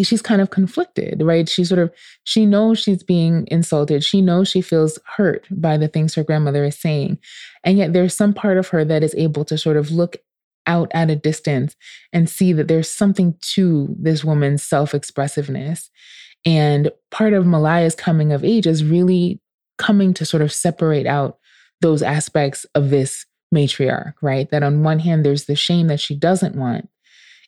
she's 0.00 0.22
kind 0.22 0.40
of 0.40 0.50
conflicted, 0.50 1.22
right? 1.24 1.48
She 1.48 1.64
sort 1.64 1.80
of 1.80 1.92
she 2.22 2.46
knows 2.46 2.78
she's 2.78 3.02
being 3.02 3.48
insulted. 3.50 4.04
She 4.04 4.22
knows 4.22 4.46
she 4.46 4.60
feels 4.60 4.96
hurt 5.16 5.48
by 5.50 5.76
the 5.76 5.88
things 5.88 6.14
her 6.14 6.22
grandmother 6.22 6.64
is 6.64 6.78
saying. 6.78 7.18
And 7.64 7.78
yet 7.78 7.94
there's 7.94 8.14
some 8.14 8.32
part 8.32 8.58
of 8.58 8.68
her 8.68 8.84
that 8.84 9.02
is 9.02 9.14
able 9.16 9.44
to 9.46 9.58
sort 9.58 9.76
of 9.76 9.90
look 9.90 10.18
out 10.68 10.88
at 10.94 11.10
a 11.10 11.16
distance 11.16 11.74
and 12.12 12.30
see 12.30 12.52
that 12.52 12.68
there's 12.68 12.88
something 12.88 13.34
to 13.54 13.92
this 13.98 14.22
woman's 14.22 14.62
self-expressiveness. 14.62 15.90
And 16.44 16.90
part 17.10 17.32
of 17.32 17.46
Malaya's 17.46 17.94
coming 17.94 18.32
of 18.32 18.44
age 18.44 18.66
is 18.66 18.84
really 18.84 19.40
coming 19.78 20.14
to 20.14 20.24
sort 20.24 20.42
of 20.42 20.52
separate 20.52 21.06
out 21.06 21.38
those 21.80 22.02
aspects 22.02 22.66
of 22.74 22.90
this 22.90 23.26
matriarch, 23.54 24.14
right? 24.22 24.50
That 24.50 24.62
on 24.62 24.82
one 24.82 24.98
hand, 24.98 25.24
there's 25.24 25.46
the 25.46 25.56
shame 25.56 25.88
that 25.88 26.00
she 26.00 26.14
doesn't 26.14 26.56
want. 26.56 26.88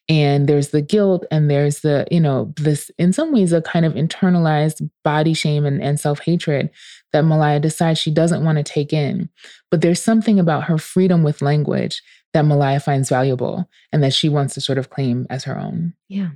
And 0.09 0.48
there's 0.48 0.70
the 0.70 0.83
guilt, 0.83 1.24
and 1.31 1.48
there's 1.48 1.81
the, 1.81 2.07
you 2.11 2.18
know, 2.18 2.52
this, 2.57 2.90
in 2.98 3.12
some 3.12 3.33
ways, 3.33 3.52
a 3.52 3.62
kind 3.62 3.87
of 3.87 3.92
internalized 3.92 4.90
body 5.05 5.33
shame 5.33 5.64
and, 5.64 5.81
and 5.81 6.00
self 6.00 6.18
hatred 6.18 6.70
that 7.12 7.24
Malaya 7.24 7.61
decides 7.61 8.00
she 8.00 8.11
doesn't 8.11 8.44
want 8.44 8.59
to 8.59 8.64
take 8.64 8.92
in. 8.92 9.28
But 9.70 9.81
there's 9.81 10.02
something 10.02 10.40
about 10.40 10.64
her 10.64 10.76
freedom 10.76 11.22
with 11.22 11.40
language 11.40 12.02
that 12.33 12.44
Malaya 12.44 12.81
finds 12.81 13.11
valuable 13.11 13.68
and 13.92 14.02
that 14.02 14.12
she 14.12 14.28
wants 14.28 14.55
to 14.55 14.61
sort 14.61 14.78
of 14.78 14.90
claim 14.90 15.26
as 15.31 15.44
her 15.44 15.59
own. 15.59 15.94
Yeah. 16.09 16.31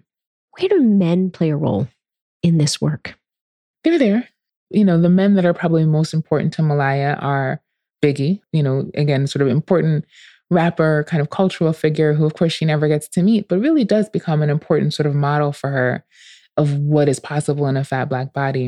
Where 0.58 0.68
do 0.68 0.80
men 0.80 1.30
play 1.30 1.50
a 1.50 1.56
role 1.56 1.88
in 2.46 2.58
this 2.58 2.80
work? 2.80 3.18
They're 3.84 3.98
there. 3.98 4.28
You 4.70 4.84
know, 4.84 5.00
the 5.00 5.08
men 5.08 5.34
that 5.34 5.44
are 5.44 5.54
probably 5.54 5.84
most 5.84 6.14
important 6.14 6.52
to 6.54 6.62
Malaya 6.62 7.16
are 7.20 7.60
Biggie, 8.02 8.40
you 8.52 8.62
know, 8.62 8.90
again, 8.94 9.26
sort 9.26 9.42
of 9.42 9.48
important 9.48 10.04
rapper, 10.50 11.04
kind 11.08 11.20
of 11.20 11.30
cultural 11.30 11.72
figure 11.72 12.14
who, 12.14 12.24
of 12.24 12.34
course, 12.34 12.52
she 12.52 12.64
never 12.64 12.86
gets 12.88 13.08
to 13.08 13.22
meet, 13.22 13.48
but 13.48 13.58
really 13.58 13.84
does 13.84 14.08
become 14.08 14.42
an 14.42 14.50
important 14.50 14.94
sort 14.94 15.06
of 15.06 15.14
model 15.14 15.52
for 15.52 15.70
her 15.70 16.04
of 16.56 16.78
what 16.78 17.08
is 17.08 17.18
possible 17.18 17.66
in 17.66 17.76
a 17.76 17.84
fat 17.84 18.08
Black 18.08 18.32
body. 18.32 18.66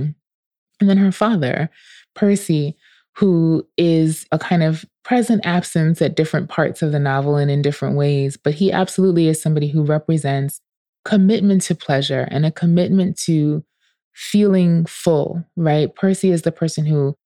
And 0.81 0.89
then 0.89 0.97
her 0.97 1.12
father, 1.12 1.70
Percy, 2.14 2.76
who 3.14 3.66
is 3.76 4.26
a 4.33 4.39
kind 4.39 4.62
of 4.62 4.85
present 5.05 5.45
absence 5.45 6.03
at 6.03 6.16
different 6.16 6.49
parts 6.49 6.83
of 6.83 6.93
the 6.93 6.99
novel 6.99 7.37
and 7.37 7.51
in 7.51 7.62
different 7.62 7.97
ways, 7.97 8.37
but 8.37 8.55
he 8.55 8.72
absolutely 8.72 9.29
is 9.29 9.41
somebody 9.41 9.68
who 9.68 9.83
represents 9.83 10.61
commitment 11.05 11.62
to 11.62 11.74
pleasure 11.74 12.29
and 12.31 12.45
a 12.45 12.51
commitment 12.51 13.18
to 13.18 13.64
feeling 14.19 14.85
full, 14.85 15.45
right? 15.55 15.95
Percy 15.95 16.33
is 16.33 16.43
the 16.43 16.51
person 16.51 16.85
who 16.85 17.16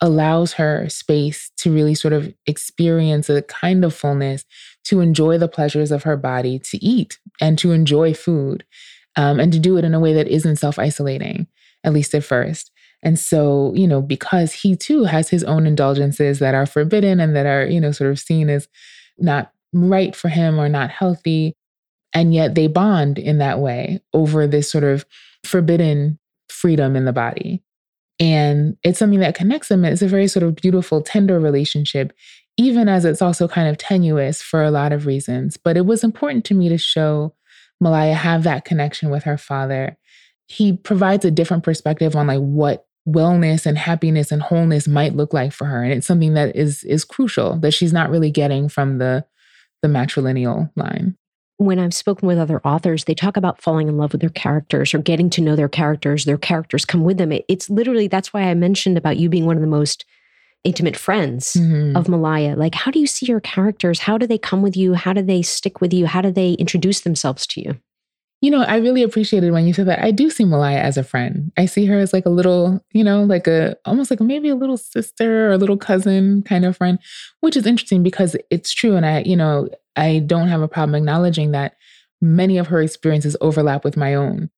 allows 0.00 0.52
her 0.52 0.88
space 0.88 1.50
to 1.56 1.74
really 1.74 1.94
sort 1.94 2.12
of 2.12 2.32
experience 2.46 3.28
a 3.28 3.42
kind 3.42 3.84
of 3.84 3.92
fullness, 3.92 4.44
to 4.84 5.00
enjoy 5.00 5.36
the 5.38 5.48
pleasures 5.48 5.90
of 5.90 6.04
her 6.04 6.16
body, 6.16 6.60
to 6.60 6.78
eat 6.84 7.18
and 7.40 7.58
to 7.58 7.72
enjoy 7.72 8.14
food, 8.14 8.64
um, 9.16 9.40
and 9.40 9.52
to 9.52 9.58
do 9.58 9.76
it 9.76 9.84
in 9.84 9.92
a 9.92 9.98
way 9.98 10.12
that 10.12 10.28
isn't 10.28 10.54
self 10.56 10.78
isolating, 10.78 11.48
at 11.82 11.92
least 11.92 12.14
at 12.14 12.22
first. 12.22 12.70
And 13.02 13.18
so, 13.18 13.72
you 13.74 13.88
know, 13.88 14.00
because 14.00 14.52
he 14.52 14.76
too 14.76 15.02
has 15.02 15.28
his 15.28 15.42
own 15.42 15.66
indulgences 15.66 16.38
that 16.38 16.54
are 16.54 16.66
forbidden 16.66 17.18
and 17.18 17.34
that 17.34 17.46
are, 17.46 17.66
you 17.66 17.80
know, 17.80 17.90
sort 17.90 18.12
of 18.12 18.20
seen 18.20 18.48
as 18.48 18.68
not 19.18 19.50
right 19.72 20.14
for 20.14 20.28
him 20.28 20.60
or 20.60 20.68
not 20.68 20.90
healthy. 20.90 21.54
And 22.12 22.32
yet 22.32 22.54
they 22.54 22.68
bond 22.68 23.18
in 23.18 23.38
that 23.38 23.58
way 23.58 24.00
over 24.14 24.46
this 24.46 24.70
sort 24.70 24.84
of 24.84 25.04
forbidden 25.44 26.20
freedom 26.56 26.96
in 26.96 27.04
the 27.04 27.12
body. 27.12 27.62
And 28.18 28.76
it's 28.82 28.98
something 28.98 29.20
that 29.20 29.34
connects 29.34 29.68
them. 29.68 29.84
It's 29.84 30.02
a 30.02 30.08
very 30.08 30.26
sort 30.26 30.42
of 30.42 30.56
beautiful, 30.56 31.02
tender 31.02 31.38
relationship, 31.38 32.12
even 32.56 32.88
as 32.88 33.04
it's 33.04 33.20
also 33.20 33.46
kind 33.46 33.68
of 33.68 33.76
tenuous 33.76 34.40
for 34.40 34.62
a 34.62 34.70
lot 34.70 34.92
of 34.92 35.06
reasons. 35.06 35.56
But 35.56 35.76
it 35.76 35.84
was 35.84 36.02
important 36.02 36.44
to 36.46 36.54
me 36.54 36.68
to 36.70 36.78
show 36.78 37.34
Malaya 37.80 38.14
have 38.14 38.42
that 38.44 38.64
connection 38.64 39.10
with 39.10 39.24
her 39.24 39.36
father. 39.36 39.98
He 40.48 40.72
provides 40.72 41.24
a 41.24 41.30
different 41.30 41.62
perspective 41.62 42.16
on 42.16 42.26
like 42.26 42.40
what 42.40 42.86
wellness 43.06 43.66
and 43.66 43.76
happiness 43.76 44.32
and 44.32 44.42
wholeness 44.42 44.88
might 44.88 45.14
look 45.14 45.34
like 45.34 45.52
for 45.52 45.66
her. 45.66 45.82
And 45.82 45.92
it's 45.92 46.06
something 46.06 46.34
that 46.34 46.56
is 46.56 46.84
is 46.84 47.04
crucial 47.04 47.56
that 47.58 47.72
she's 47.74 47.92
not 47.92 48.10
really 48.10 48.30
getting 48.30 48.68
from 48.68 48.98
the 48.98 49.26
the 49.82 49.88
matrilineal 49.88 50.70
line 50.74 51.16
when 51.58 51.78
I've 51.78 51.94
spoken 51.94 52.28
with 52.28 52.38
other 52.38 52.60
authors, 52.66 53.04
they 53.04 53.14
talk 53.14 53.36
about 53.36 53.60
falling 53.60 53.88
in 53.88 53.96
love 53.96 54.12
with 54.12 54.20
their 54.20 54.30
characters 54.30 54.92
or 54.92 54.98
getting 54.98 55.30
to 55.30 55.40
know 55.40 55.56
their 55.56 55.68
characters. 55.68 56.24
Their 56.24 56.36
characters 56.36 56.84
come 56.84 57.02
with 57.02 57.16
them. 57.16 57.32
It's 57.48 57.70
literally 57.70 58.08
that's 58.08 58.32
why 58.32 58.42
I 58.42 58.54
mentioned 58.54 58.98
about 58.98 59.16
you 59.16 59.28
being 59.28 59.46
one 59.46 59.56
of 59.56 59.62
the 59.62 59.68
most 59.68 60.04
intimate 60.64 60.96
friends 60.96 61.54
mm-hmm. 61.54 61.96
of 61.96 62.08
Malaya. 62.08 62.56
Like, 62.56 62.74
how 62.74 62.90
do 62.90 62.98
you 62.98 63.06
see 63.06 63.26
your 63.26 63.40
characters? 63.40 64.00
How 64.00 64.18
do 64.18 64.26
they 64.26 64.38
come 64.38 64.62
with 64.62 64.76
you? 64.76 64.94
How 64.94 65.12
do 65.12 65.22
they 65.22 65.40
stick 65.40 65.80
with 65.80 65.94
you? 65.94 66.06
How 66.06 66.20
do 66.20 66.30
they 66.30 66.52
introduce 66.54 67.00
themselves 67.00 67.46
to 67.48 67.60
you? 67.60 67.78
You 68.42 68.50
know, 68.50 68.62
I 68.62 68.76
really 68.76 69.02
appreciated 69.02 69.52
when 69.52 69.66
you 69.66 69.72
said 69.72 69.86
that. 69.88 70.04
I 70.04 70.10
do 70.10 70.28
see 70.28 70.44
Malaya 70.44 70.78
as 70.78 70.98
a 70.98 71.02
friend. 71.02 71.50
I 71.56 71.64
see 71.66 71.86
her 71.86 71.98
as 71.98 72.12
like 72.12 72.26
a 72.26 72.30
little, 72.30 72.84
you 72.92 73.02
know, 73.02 73.24
like 73.24 73.46
a 73.46 73.76
almost 73.86 74.10
like 74.10 74.20
maybe 74.20 74.50
a 74.50 74.54
little 74.54 74.76
sister 74.76 75.48
or 75.48 75.52
a 75.52 75.58
little 75.58 75.78
cousin 75.78 76.42
kind 76.42 76.64
of 76.64 76.76
friend, 76.76 76.98
which 77.40 77.56
is 77.56 77.66
interesting 77.66 78.02
because 78.02 78.36
it's 78.50 78.74
true. 78.74 78.94
And 78.94 79.06
I, 79.06 79.20
you 79.20 79.36
know, 79.36 79.68
I 79.96 80.18
don't 80.26 80.48
have 80.48 80.60
a 80.60 80.68
problem 80.68 80.94
acknowledging 80.94 81.52
that 81.52 81.76
many 82.20 82.58
of 82.58 82.66
her 82.66 82.82
experiences 82.82 83.36
overlap 83.40 83.84
with 83.84 83.96
my 83.96 84.14
own. 84.14 84.50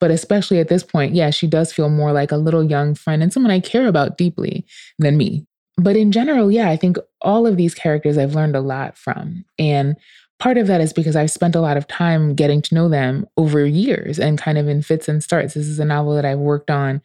But 0.00 0.10
especially 0.10 0.58
at 0.58 0.68
this 0.68 0.82
point, 0.82 1.14
yeah, 1.14 1.30
she 1.30 1.46
does 1.46 1.72
feel 1.72 1.88
more 1.88 2.12
like 2.12 2.32
a 2.32 2.36
little 2.36 2.64
young 2.64 2.94
friend 2.94 3.22
and 3.22 3.32
someone 3.32 3.52
I 3.52 3.60
care 3.60 3.86
about 3.86 4.18
deeply 4.18 4.66
than 4.98 5.16
me. 5.16 5.46
But 5.78 5.96
in 5.96 6.10
general, 6.10 6.50
yeah, 6.50 6.70
I 6.70 6.76
think 6.76 6.96
all 7.20 7.46
of 7.46 7.56
these 7.56 7.74
characters 7.74 8.16
I've 8.16 8.34
learned 8.34 8.56
a 8.56 8.60
lot 8.60 8.96
from. 8.96 9.44
And 9.58 9.96
part 10.38 10.58
of 10.58 10.66
that 10.66 10.80
is 10.80 10.92
because 10.92 11.16
I've 11.16 11.30
spent 11.30 11.54
a 11.54 11.60
lot 11.60 11.76
of 11.76 11.88
time 11.88 12.34
getting 12.34 12.62
to 12.62 12.74
know 12.74 12.88
them 12.88 13.26
over 13.36 13.64
years 13.64 14.18
and 14.18 14.38
kind 14.38 14.58
of 14.58 14.68
in 14.68 14.82
fits 14.82 15.08
and 15.08 15.22
starts. 15.22 15.54
This 15.54 15.66
is 15.66 15.78
a 15.78 15.84
novel 15.84 16.14
that 16.14 16.24
I've 16.24 16.38
worked 16.38 16.70
on 16.70 17.02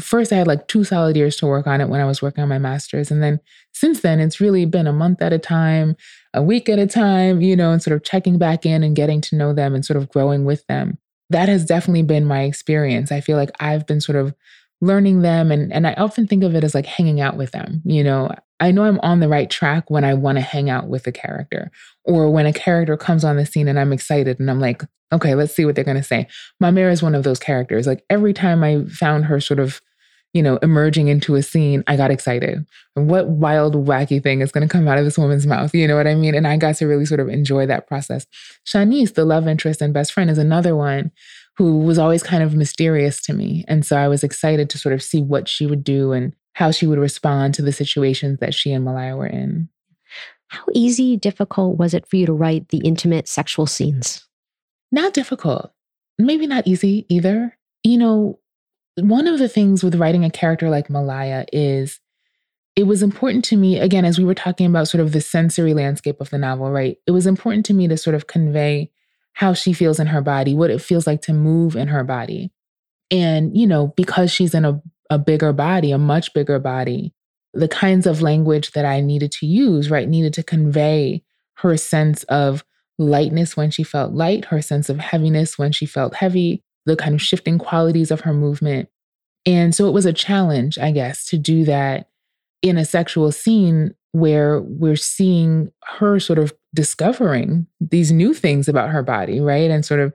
first 0.00 0.32
I 0.32 0.36
had 0.36 0.46
like 0.46 0.66
two 0.68 0.84
solid 0.84 1.16
years 1.16 1.36
to 1.36 1.46
work 1.46 1.66
on 1.66 1.80
it 1.80 1.88
when 1.88 2.00
I 2.00 2.04
was 2.04 2.20
working 2.20 2.42
on 2.42 2.48
my 2.48 2.58
master's. 2.58 3.10
And 3.10 3.22
then 3.22 3.40
since 3.72 4.00
then, 4.00 4.20
it's 4.20 4.40
really 4.40 4.64
been 4.64 4.86
a 4.86 4.92
month 4.92 5.22
at 5.22 5.32
a 5.32 5.38
time, 5.38 5.96
a 6.32 6.42
week 6.42 6.68
at 6.68 6.78
a 6.78 6.86
time, 6.86 7.40
you 7.40 7.54
know, 7.54 7.72
and 7.72 7.82
sort 7.82 7.96
of 7.96 8.04
checking 8.04 8.38
back 8.38 8.66
in 8.66 8.82
and 8.82 8.96
getting 8.96 9.20
to 9.22 9.36
know 9.36 9.52
them 9.52 9.74
and 9.74 9.84
sort 9.84 9.96
of 9.96 10.08
growing 10.08 10.44
with 10.44 10.66
them. 10.66 10.98
That 11.30 11.48
has 11.48 11.64
definitely 11.64 12.02
been 12.02 12.24
my 12.24 12.42
experience. 12.42 13.12
I 13.12 13.20
feel 13.20 13.36
like 13.36 13.50
I've 13.60 13.86
been 13.86 14.00
sort 14.00 14.16
of 14.16 14.34
learning 14.80 15.22
them 15.22 15.50
and 15.50 15.72
and 15.72 15.86
I 15.86 15.94
often 15.94 16.26
think 16.26 16.44
of 16.44 16.54
it 16.54 16.64
as 16.64 16.74
like 16.74 16.86
hanging 16.86 17.20
out 17.20 17.36
with 17.36 17.52
them, 17.52 17.80
you 17.84 18.04
know. 18.04 18.30
I 18.64 18.70
know 18.70 18.84
I'm 18.84 18.98
on 19.00 19.20
the 19.20 19.28
right 19.28 19.50
track 19.50 19.90
when 19.90 20.04
I 20.04 20.14
want 20.14 20.38
to 20.38 20.42
hang 20.42 20.70
out 20.70 20.88
with 20.88 21.06
a 21.06 21.12
character 21.12 21.70
or 22.02 22.30
when 22.30 22.46
a 22.46 22.52
character 22.52 22.96
comes 22.96 23.22
on 23.22 23.36
the 23.36 23.44
scene 23.44 23.68
and 23.68 23.78
I'm 23.78 23.92
excited 23.92 24.40
and 24.40 24.50
I'm 24.50 24.58
like, 24.58 24.82
okay, 25.12 25.34
let's 25.34 25.54
see 25.54 25.66
what 25.66 25.74
they're 25.74 25.84
going 25.84 25.98
to 25.98 26.02
say. 26.02 26.26
Mama 26.60 26.80
is 26.80 27.02
one 27.02 27.14
of 27.14 27.24
those 27.24 27.38
characters. 27.38 27.86
Like 27.86 28.06
every 28.08 28.32
time 28.32 28.64
I 28.64 28.86
found 28.86 29.26
her 29.26 29.38
sort 29.38 29.60
of, 29.60 29.82
you 30.32 30.42
know, 30.42 30.56
emerging 30.62 31.08
into 31.08 31.34
a 31.34 31.42
scene, 31.42 31.84
I 31.86 31.98
got 31.98 32.10
excited. 32.10 32.66
What 32.94 33.28
wild, 33.28 33.74
wacky 33.74 34.22
thing 34.22 34.40
is 34.40 34.50
going 34.50 34.66
to 34.66 34.72
come 34.72 34.88
out 34.88 34.96
of 34.96 35.04
this 35.04 35.18
woman's 35.18 35.46
mouth? 35.46 35.74
You 35.74 35.86
know 35.86 35.96
what 35.96 36.06
I 36.06 36.14
mean? 36.14 36.34
And 36.34 36.46
I 36.46 36.56
got 36.56 36.76
to 36.76 36.86
really 36.86 37.04
sort 37.04 37.20
of 37.20 37.28
enjoy 37.28 37.66
that 37.66 37.86
process. 37.86 38.26
Shanice, 38.66 39.12
the 39.12 39.26
love 39.26 39.46
interest 39.46 39.82
and 39.82 39.92
best 39.92 40.10
friend, 40.10 40.30
is 40.30 40.38
another 40.38 40.74
one 40.74 41.12
who 41.58 41.80
was 41.80 41.98
always 41.98 42.22
kind 42.22 42.42
of 42.42 42.54
mysterious 42.54 43.20
to 43.22 43.34
me. 43.34 43.66
And 43.68 43.84
so 43.84 43.98
I 43.98 44.08
was 44.08 44.24
excited 44.24 44.70
to 44.70 44.78
sort 44.78 44.94
of 44.94 45.02
see 45.02 45.20
what 45.20 45.48
she 45.48 45.66
would 45.66 45.84
do 45.84 46.12
and 46.12 46.34
how 46.54 46.70
she 46.70 46.86
would 46.86 46.98
respond 46.98 47.54
to 47.54 47.62
the 47.62 47.72
situations 47.72 48.38
that 48.40 48.54
she 48.54 48.72
and 48.72 48.84
Malaya 48.84 49.16
were 49.16 49.26
in. 49.26 49.68
How 50.48 50.64
easy, 50.72 51.16
difficult 51.16 51.78
was 51.78 51.94
it 51.94 52.06
for 52.06 52.16
you 52.16 52.26
to 52.26 52.32
write 52.32 52.68
the 52.68 52.78
intimate 52.78 53.28
sexual 53.28 53.66
scenes? 53.66 54.26
Not 54.90 55.12
difficult. 55.12 55.72
Maybe 56.18 56.46
not 56.46 56.66
easy 56.66 57.06
either. 57.08 57.56
You 57.82 57.98
know, 57.98 58.38
one 58.96 59.26
of 59.26 59.38
the 59.38 59.48
things 59.48 59.82
with 59.82 59.96
writing 59.96 60.24
a 60.24 60.30
character 60.30 60.70
like 60.70 60.88
Malaya 60.88 61.44
is 61.52 62.00
it 62.76 62.86
was 62.86 63.02
important 63.02 63.44
to 63.46 63.56
me, 63.56 63.78
again, 63.78 64.04
as 64.04 64.18
we 64.18 64.24
were 64.24 64.34
talking 64.34 64.66
about 64.66 64.88
sort 64.88 65.00
of 65.00 65.12
the 65.12 65.20
sensory 65.20 65.74
landscape 65.74 66.20
of 66.20 66.30
the 66.30 66.38
novel, 66.38 66.70
right? 66.70 66.98
It 67.06 67.12
was 67.12 67.26
important 67.26 67.66
to 67.66 67.74
me 67.74 67.88
to 67.88 67.96
sort 67.96 68.14
of 68.14 68.26
convey 68.26 68.90
how 69.32 69.52
she 69.52 69.72
feels 69.72 69.98
in 69.98 70.08
her 70.08 70.20
body, 70.20 70.54
what 70.54 70.70
it 70.70 70.80
feels 70.80 71.06
like 71.06 71.22
to 71.22 71.32
move 71.32 71.76
in 71.76 71.88
her 71.88 72.04
body. 72.04 72.52
And, 73.10 73.56
you 73.56 73.66
know, 73.66 73.88
because 73.96 74.30
she's 74.30 74.54
in 74.54 74.64
a, 74.64 74.80
a 75.10 75.18
bigger 75.18 75.52
body, 75.52 75.90
a 75.92 75.98
much 75.98 76.32
bigger 76.34 76.58
body, 76.58 77.12
the 77.52 77.68
kinds 77.68 78.06
of 78.06 78.22
language 78.22 78.72
that 78.72 78.84
I 78.84 79.00
needed 79.00 79.32
to 79.32 79.46
use, 79.46 79.90
right, 79.90 80.08
needed 80.08 80.34
to 80.34 80.42
convey 80.42 81.22
her 81.58 81.76
sense 81.76 82.24
of 82.24 82.64
lightness 82.98 83.56
when 83.56 83.70
she 83.70 83.82
felt 83.82 84.12
light, 84.12 84.46
her 84.46 84.62
sense 84.62 84.88
of 84.88 84.98
heaviness 84.98 85.58
when 85.58 85.72
she 85.72 85.86
felt 85.86 86.14
heavy, 86.14 86.62
the 86.86 86.96
kind 86.96 87.14
of 87.14 87.22
shifting 87.22 87.58
qualities 87.58 88.10
of 88.10 88.22
her 88.22 88.32
movement. 88.32 88.88
And 89.46 89.74
so 89.74 89.88
it 89.88 89.92
was 89.92 90.06
a 90.06 90.12
challenge, 90.12 90.78
I 90.78 90.90
guess, 90.90 91.26
to 91.26 91.38
do 91.38 91.64
that 91.64 92.08
in 92.62 92.78
a 92.78 92.84
sexual 92.84 93.30
scene 93.30 93.94
where 94.12 94.60
we're 94.60 94.96
seeing 94.96 95.72
her 95.98 96.18
sort 96.18 96.38
of 96.38 96.52
discovering 96.72 97.66
these 97.80 98.12
new 98.12 98.32
things 98.32 98.68
about 98.68 98.90
her 98.90 99.02
body, 99.02 99.40
right? 99.40 99.70
And 99.70 99.84
sort 99.84 100.00
of 100.00 100.14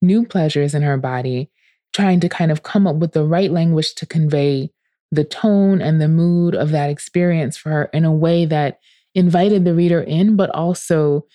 new 0.00 0.24
pleasures 0.26 0.74
in 0.74 0.82
her 0.82 0.96
body, 0.96 1.50
trying 1.98 2.20
to 2.20 2.28
kind 2.28 2.52
of 2.52 2.62
come 2.62 2.86
up 2.86 2.94
with 2.94 3.10
the 3.12 3.24
right 3.24 3.50
language 3.50 3.92
to 3.96 4.06
convey 4.06 4.70
the 5.10 5.24
tone 5.24 5.82
and 5.82 6.00
the 6.00 6.06
mood 6.06 6.54
of 6.54 6.70
that 6.70 6.90
experience 6.90 7.56
for 7.56 7.70
her 7.70 7.84
in 7.92 8.04
a 8.04 8.12
way 8.12 8.44
that 8.44 8.78
invited 9.16 9.64
the 9.64 9.74
reader 9.74 10.00
in, 10.00 10.36
but 10.36 10.48
also 10.50 11.26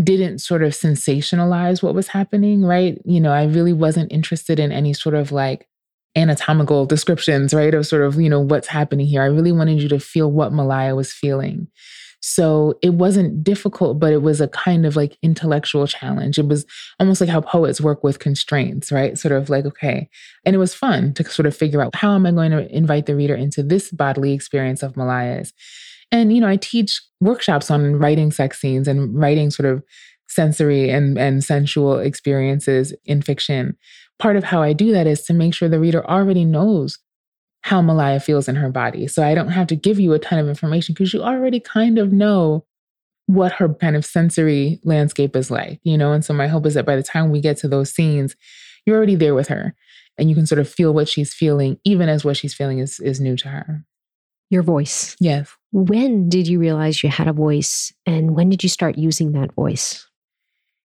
didn't 0.00 0.38
sort 0.38 0.62
of 0.62 0.74
sensationalize 0.74 1.82
what 1.82 1.92
was 1.92 2.06
happening, 2.06 2.64
right? 2.64 3.02
You 3.04 3.20
know, 3.20 3.32
I 3.32 3.46
really 3.46 3.72
wasn't 3.72 4.12
interested 4.12 4.60
in 4.60 4.70
any 4.70 4.92
sort 4.92 5.16
of 5.16 5.32
like 5.32 5.68
anatomical 6.14 6.86
descriptions, 6.86 7.52
right? 7.52 7.74
Of 7.74 7.88
sort 7.88 8.02
of, 8.02 8.20
you 8.20 8.30
know, 8.30 8.40
what's 8.40 8.68
happening 8.68 9.06
here. 9.06 9.22
I 9.22 9.26
really 9.26 9.50
wanted 9.50 9.82
you 9.82 9.88
to 9.88 9.98
feel 9.98 10.30
what 10.30 10.52
Malaya 10.52 10.94
was 10.94 11.12
feeling. 11.12 11.66
So 12.24 12.78
it 12.82 12.94
wasn't 12.94 13.42
difficult, 13.42 13.98
but 13.98 14.12
it 14.12 14.22
was 14.22 14.40
a 14.40 14.46
kind 14.46 14.86
of 14.86 14.94
like 14.94 15.18
intellectual 15.22 15.88
challenge. 15.88 16.38
It 16.38 16.46
was 16.46 16.64
almost 17.00 17.20
like 17.20 17.28
how 17.28 17.40
poets 17.40 17.80
work 17.80 18.04
with 18.04 18.20
constraints, 18.20 18.92
right? 18.92 19.18
Sort 19.18 19.32
of 19.32 19.50
like, 19.50 19.66
okay. 19.66 20.08
And 20.46 20.54
it 20.54 20.60
was 20.60 20.72
fun 20.72 21.14
to 21.14 21.24
sort 21.28 21.46
of 21.46 21.56
figure 21.56 21.82
out 21.82 21.96
how 21.96 22.14
am 22.14 22.24
I 22.24 22.30
going 22.30 22.52
to 22.52 22.74
invite 22.74 23.06
the 23.06 23.16
reader 23.16 23.34
into 23.34 23.64
this 23.64 23.90
bodily 23.90 24.32
experience 24.32 24.84
of 24.84 24.96
Malaya's. 24.96 25.52
And, 26.12 26.32
you 26.32 26.40
know, 26.40 26.46
I 26.46 26.56
teach 26.56 27.02
workshops 27.20 27.72
on 27.72 27.96
writing 27.96 28.30
sex 28.30 28.60
scenes 28.60 28.86
and 28.86 29.18
writing 29.18 29.50
sort 29.50 29.66
of 29.66 29.82
sensory 30.28 30.90
and, 30.90 31.18
and 31.18 31.42
sensual 31.42 31.98
experiences 31.98 32.94
in 33.04 33.20
fiction. 33.20 33.76
Part 34.20 34.36
of 34.36 34.44
how 34.44 34.62
I 34.62 34.74
do 34.74 34.92
that 34.92 35.08
is 35.08 35.22
to 35.24 35.34
make 35.34 35.54
sure 35.54 35.68
the 35.68 35.80
reader 35.80 36.08
already 36.08 36.44
knows 36.44 36.98
how 37.62 37.80
Malaya 37.80 38.20
feels 38.20 38.48
in 38.48 38.56
her 38.56 38.70
body. 38.70 39.06
So 39.06 39.22
I 39.22 39.34
don't 39.34 39.48
have 39.48 39.68
to 39.68 39.76
give 39.76 39.98
you 39.98 40.12
a 40.12 40.18
ton 40.18 40.38
of 40.38 40.48
information 40.48 40.94
because 40.94 41.14
you 41.14 41.22
already 41.22 41.60
kind 41.60 41.98
of 41.98 42.12
know 42.12 42.64
what 43.26 43.52
her 43.52 43.72
kind 43.74 43.96
of 43.96 44.04
sensory 44.04 44.80
landscape 44.84 45.36
is 45.36 45.50
like, 45.50 45.80
you 45.84 45.96
know? 45.96 46.12
And 46.12 46.24
so 46.24 46.34
my 46.34 46.48
hope 46.48 46.66
is 46.66 46.74
that 46.74 46.86
by 46.86 46.96
the 46.96 47.02
time 47.02 47.30
we 47.30 47.40
get 47.40 47.56
to 47.58 47.68
those 47.68 47.92
scenes, 47.92 48.34
you're 48.84 48.96
already 48.96 49.14
there 49.14 49.34
with 49.34 49.48
her 49.48 49.74
and 50.18 50.28
you 50.28 50.34
can 50.34 50.46
sort 50.46 50.58
of 50.58 50.68
feel 50.68 50.92
what 50.92 51.08
she's 51.08 51.32
feeling, 51.32 51.78
even 51.84 52.08
as 52.08 52.24
what 52.24 52.36
she's 52.36 52.52
feeling 52.52 52.80
is, 52.80 52.98
is 53.00 53.20
new 53.20 53.36
to 53.36 53.48
her. 53.48 53.84
Your 54.50 54.62
voice. 54.62 55.16
Yes. 55.20 55.50
When 55.70 56.28
did 56.28 56.48
you 56.48 56.58
realize 56.58 57.02
you 57.02 57.08
had 57.08 57.28
a 57.28 57.32
voice 57.32 57.92
and 58.04 58.34
when 58.34 58.48
did 58.48 58.62
you 58.62 58.68
start 58.68 58.98
using 58.98 59.32
that 59.32 59.54
voice? 59.54 60.06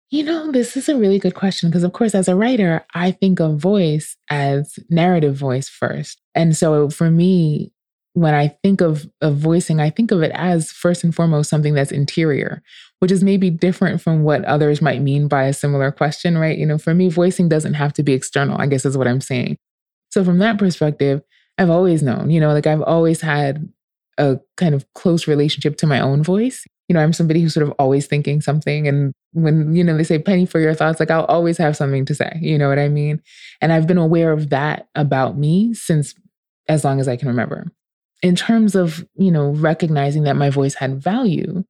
You 0.10 0.24
know, 0.24 0.52
this 0.52 0.78
is 0.78 0.88
a 0.88 0.96
really 0.96 1.20
good 1.20 1.36
question 1.36 1.70
because, 1.70 1.84
of 1.84 1.92
course, 1.92 2.16
as 2.16 2.30
a 2.30 2.36
writer, 2.36 2.86
I 2.94 3.12
think 3.12 3.42
of 3.42 3.58
voice 3.58 4.16
as 4.30 4.80
narrative 4.90 5.36
voice 5.36 5.68
first. 5.68 6.22
And 6.34 6.56
so 6.56 6.90
for 6.90 7.12
me, 7.12 7.74
when 8.14 8.34
I 8.34 8.48
think 8.64 8.80
of, 8.80 9.06
of 9.22 9.36
voicing, 9.36 9.82
I 9.82 9.90
think 9.90 10.12
of 10.12 10.24
it 10.24 10.32
as 10.34 10.72
first 10.72 11.04
and 11.04 11.14
foremost 11.14 11.50
something 11.50 11.74
that's 11.74 11.92
interior, 11.92 12.64
which 13.00 13.12
is 13.12 13.22
maybe 13.22 13.50
different 13.50 14.02
from 14.02 14.24
what 14.24 14.46
others 14.46 14.82
might 14.82 15.02
mean 15.02 15.28
by 15.28 15.44
a 15.44 15.54
similar 15.54 15.92
question, 15.92 16.38
right? 16.38 16.58
You 16.58 16.66
know, 16.66 16.78
for 16.78 16.94
me, 16.94 17.10
voicing 17.10 17.50
doesn't 17.50 17.76
have 17.76 17.94
to 17.94 18.04
be 18.04 18.14
external, 18.14 18.60
I 18.60 18.68
guess 18.68 18.86
is 18.86 18.98
what 18.98 19.08
I'm 19.08 19.22
saying. 19.22 19.58
So 20.10 20.24
from 20.24 20.40
that 20.40 20.58
perspective, 20.58 21.22
I've 21.58 21.70
always 21.70 22.02
known, 22.02 22.30
you 22.32 22.40
know, 22.40 22.54
like 22.54 22.66
I've 22.66 22.82
always 22.82 23.20
had 23.20 23.70
a 24.18 24.40
kind 24.56 24.74
of 24.74 24.92
close 24.94 25.28
relationship 25.28 25.78
to 25.78 25.88
my 25.88 26.00
own 26.00 26.24
voice. 26.24 26.66
You 26.88 26.94
know, 26.94 27.02
I'm 27.02 27.14
somebody 27.14 27.42
who's 27.42 27.54
sort 27.54 27.68
of 27.68 27.74
always 27.80 28.08
thinking 28.08 28.42
something. 28.42 28.88
And 28.88 29.14
when, 29.34 29.76
you 29.76 29.84
know, 29.84 29.98
they 29.98 30.04
say 30.04 30.20
penny 30.20 30.46
for 30.46 30.60
your 30.60 30.74
thoughts, 30.74 31.00
like 31.00 31.12
I'll 31.12 31.26
always 31.26 31.58
have 31.58 31.76
something 31.76 32.06
to 32.06 32.16
say. 32.16 32.38
You 32.42 32.58
know 32.58 32.70
what 32.70 32.80
I 32.80 32.88
mean? 32.88 33.22
And 33.62 33.74
I've 33.74 33.88
been 33.88 33.98
aware 33.98 34.32
of 34.32 34.50
that 34.50 34.88
about 34.96 35.38
me 35.38 35.74
since 35.74 36.16
as 36.70 36.84
long 36.84 37.00
as 37.00 37.08
I 37.08 37.18
can 37.18 37.28
remember. 37.28 37.72
In 38.24 38.36
terms 38.36 38.74
of, 38.74 39.06
you 39.16 39.32
know, 39.32 39.50
recognizing 39.50 40.24
that 40.24 40.38
my 40.38 40.50
voice 40.50 40.76
had 40.76 41.02
value 41.02 41.64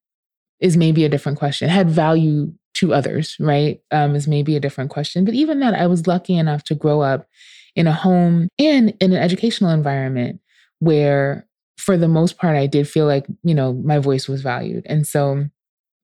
is 0.59 0.78
maybe 0.78 1.03
a 1.03 1.09
different 1.09 1.38
question. 1.38 1.70
It 1.70 1.74
had 1.74 1.89
value 1.89 2.53
to 2.76 2.93
others, 2.93 3.36
right? 3.39 3.82
Um, 3.91 4.15
is 4.15 4.28
maybe 4.28 4.55
a 4.55 4.59
different 4.59 4.91
question. 4.91 5.26
But 5.26 5.34
even 5.34 5.59
that, 5.59 5.74
I 5.74 5.88
was 5.88 6.07
lucky 6.07 6.38
enough 6.38 6.63
to 6.65 6.76
grow 6.76 7.01
up 7.01 7.28
in 7.76 7.88
a 7.88 7.93
home 7.93 8.49
and 8.59 8.93
in 8.99 9.13
an 9.13 9.22
educational 9.22 9.72
environment 9.72 10.39
where 10.80 11.46
for 11.78 11.97
the 11.97 12.07
most 12.07 12.38
part, 12.38 12.57
I 12.57 12.67
did 12.67 12.88
feel 12.88 13.05
like, 13.05 13.25
you 13.43 13.53
know, 13.53 13.73
my 13.73 13.99
voice 13.99 14.28
was 14.28 14.41
valued. 14.41 14.86
And 14.88 15.05
so 15.05 15.45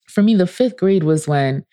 for 0.07 0.21
me, 0.21 0.35
the 0.35 0.47
fifth 0.47 0.77
grade 0.77 1.03
was 1.03 1.27
when 1.27 1.65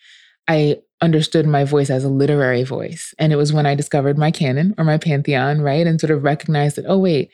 I 0.47 0.77
understood 1.01 1.45
my 1.45 1.63
voice 1.63 1.89
as 1.89 2.03
a 2.03 2.09
literary 2.09 2.63
voice. 2.63 3.13
And 3.17 3.31
it 3.31 3.35
was 3.35 3.53
when 3.53 3.65
I 3.65 3.75
discovered 3.75 4.17
my 4.17 4.31
canon 4.31 4.75
or 4.77 4.83
my 4.83 4.97
pantheon, 4.97 5.61
right? 5.61 5.85
And 5.85 5.99
sort 5.99 6.11
of 6.11 6.23
recognized 6.23 6.75
that, 6.77 6.85
oh, 6.87 6.97
wait, 6.97 7.31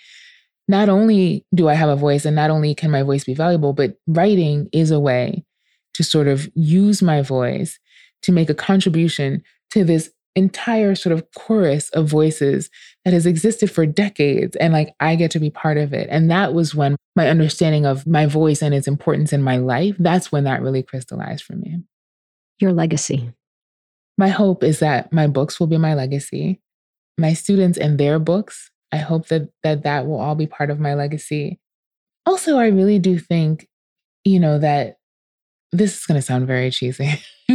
not 0.67 0.89
only 0.89 1.45
do 1.53 1.69
I 1.69 1.73
have 1.73 1.89
a 1.89 1.95
voice 1.95 2.25
and 2.25 2.35
not 2.35 2.49
only 2.49 2.75
can 2.75 2.91
my 2.91 3.03
voice 3.03 3.23
be 3.23 3.33
valuable, 3.33 3.73
but 3.73 3.97
writing 4.07 4.69
is 4.73 4.91
a 4.91 4.99
way 4.99 5.45
to 5.93 6.03
sort 6.03 6.27
of 6.27 6.49
use 6.53 7.01
my 7.01 7.21
voice 7.21 7.79
to 8.23 8.31
make 8.31 8.49
a 8.49 8.55
contribution 8.55 9.41
to 9.71 9.83
this 9.83 10.09
entire 10.37 10.93
sort 10.93 11.13
of 11.13 11.25
chorus 11.35 11.89
of 11.89 12.07
voices 12.07 12.69
that 13.03 13.13
has 13.13 13.25
existed 13.25 13.71
for 13.71 13.85
decades. 13.85 14.55
And 14.57 14.71
like 14.71 14.93
I 14.99 15.15
get 15.15 15.31
to 15.31 15.39
be 15.39 15.49
part 15.49 15.77
of 15.77 15.93
it. 15.93 16.07
And 16.11 16.29
that 16.29 16.53
was 16.53 16.75
when 16.75 16.95
my 17.15 17.27
understanding 17.27 17.85
of 17.85 18.05
my 18.05 18.27
voice 18.27 18.61
and 18.61 18.73
its 18.73 18.87
importance 18.87 19.33
in 19.33 19.41
my 19.41 19.57
life, 19.57 19.95
that's 19.97 20.31
when 20.31 20.43
that 20.43 20.61
really 20.61 20.83
crystallized 20.83 21.43
for 21.43 21.55
me. 21.55 21.81
Your 22.59 22.71
legacy. 22.71 23.33
My 24.17 24.29
hope 24.29 24.63
is 24.63 24.79
that 24.79 25.11
my 25.11 25.27
books 25.27 25.59
will 25.59 25.67
be 25.67 25.77
my 25.77 25.95
legacy. 25.95 26.61
My 27.17 27.33
students 27.33 27.77
and 27.77 27.99
their 27.99 28.19
books, 28.19 28.69
I 28.91 28.97
hope 28.97 29.27
that 29.29 29.49
that, 29.63 29.83
that 29.83 30.05
will 30.05 30.19
all 30.19 30.35
be 30.35 30.47
part 30.47 30.69
of 30.69 30.79
my 30.79 30.93
legacy. 30.93 31.59
Also, 32.27 32.57
I 32.57 32.67
really 32.67 32.99
do 32.99 33.17
think, 33.17 33.67
you 34.23 34.39
know, 34.39 34.59
that 34.59 34.97
this 35.71 35.97
is 35.97 36.05
going 36.05 36.19
to 36.19 36.25
sound 36.25 36.45
very 36.45 36.69
cheesy. 36.69 37.19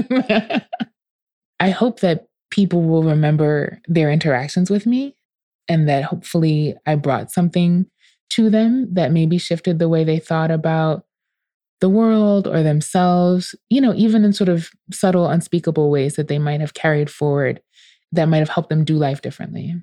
I 1.61 1.70
hope 1.70 2.01
that 2.01 2.26
people 2.53 2.83
will 2.83 3.03
remember 3.03 3.81
their 3.89 4.13
interactions 4.13 4.71
with 4.71 4.87
me 4.87 5.17
and 5.69 5.89
that 5.89 6.05
hopefully 6.05 6.77
I 6.87 6.97
brought 6.97 7.33
something 7.33 7.87
to 8.35 8.51
them 8.51 8.93
that 8.93 9.11
maybe 9.11 9.39
shifted 9.39 9.79
the 9.79 9.89
way 9.89 10.05
they 10.05 10.19
thought 10.19 10.51
about 10.51 11.05
the 11.81 11.89
world 11.89 12.47
or 12.47 12.63
themselves, 12.63 13.55
you 13.71 13.81
know, 13.81 13.95
even 13.95 14.23
in 14.23 14.35
sort 14.35 14.51
of 14.51 14.71
subtle, 14.93 15.29
unspeakable 15.29 15.91
ways 15.91 16.15
that 16.17 16.29
they 16.29 16.39
might 16.39 16.61
have 16.61 16.75
carried 16.75 17.11
forward 17.11 17.61
that 18.13 18.29
might 18.29 18.39
have 18.39 18.51
helped 18.51 18.69
them 18.69 18.85
do 18.85 18.97
life 18.97 19.23
differently 19.23 19.75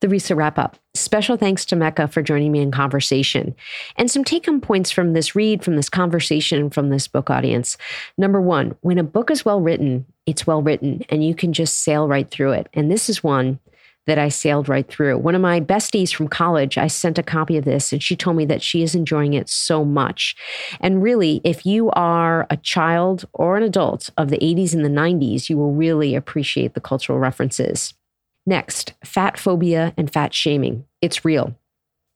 the 0.00 0.08
RISA 0.08 0.34
wrap 0.34 0.58
up. 0.58 0.78
Special 0.94 1.36
thanks 1.36 1.64
to 1.66 1.76
Mecca 1.76 2.08
for 2.08 2.22
joining 2.22 2.52
me 2.52 2.60
in 2.60 2.70
conversation. 2.70 3.54
And 3.96 4.10
some 4.10 4.24
take 4.24 4.46
home 4.46 4.60
points 4.60 4.90
from 4.90 5.12
this 5.12 5.36
read, 5.36 5.62
from 5.62 5.76
this 5.76 5.88
conversation, 5.88 6.70
from 6.70 6.88
this 6.88 7.06
book 7.06 7.30
audience. 7.30 7.76
Number 8.16 8.40
one, 8.40 8.74
when 8.80 8.98
a 8.98 9.04
book 9.04 9.30
is 9.30 9.44
well 9.44 9.60
written, 9.60 10.06
it's 10.30 10.46
well 10.46 10.62
written 10.62 11.02
and 11.08 11.24
you 11.24 11.34
can 11.34 11.52
just 11.52 11.82
sail 11.82 12.06
right 12.06 12.30
through 12.30 12.52
it. 12.52 12.68
And 12.72 12.90
this 12.90 13.08
is 13.08 13.22
one 13.22 13.58
that 14.06 14.18
I 14.18 14.28
sailed 14.28 14.68
right 14.68 14.86
through. 14.86 15.18
One 15.18 15.34
of 15.34 15.40
my 15.40 15.60
besties 15.60 16.14
from 16.14 16.28
college, 16.28 16.78
I 16.78 16.86
sent 16.86 17.18
a 17.18 17.22
copy 17.22 17.56
of 17.56 17.64
this 17.64 17.92
and 17.92 18.02
she 18.02 18.16
told 18.16 18.36
me 18.36 18.44
that 18.46 18.62
she 18.62 18.82
is 18.82 18.94
enjoying 18.94 19.34
it 19.34 19.48
so 19.48 19.84
much. 19.84 20.36
And 20.80 21.02
really, 21.02 21.40
if 21.44 21.66
you 21.66 21.90
are 21.90 22.46
a 22.48 22.56
child 22.56 23.24
or 23.32 23.56
an 23.56 23.62
adult 23.64 24.10
of 24.16 24.30
the 24.30 24.38
80s 24.38 24.72
and 24.72 24.84
the 24.84 24.88
90s, 24.88 25.50
you 25.50 25.56
will 25.56 25.72
really 25.72 26.14
appreciate 26.14 26.74
the 26.74 26.80
cultural 26.80 27.18
references. 27.18 27.92
Next, 28.46 28.94
fat 29.04 29.38
phobia 29.38 29.92
and 29.96 30.10
fat 30.10 30.32
shaming. 30.32 30.84
It's 31.02 31.24
real. 31.24 31.56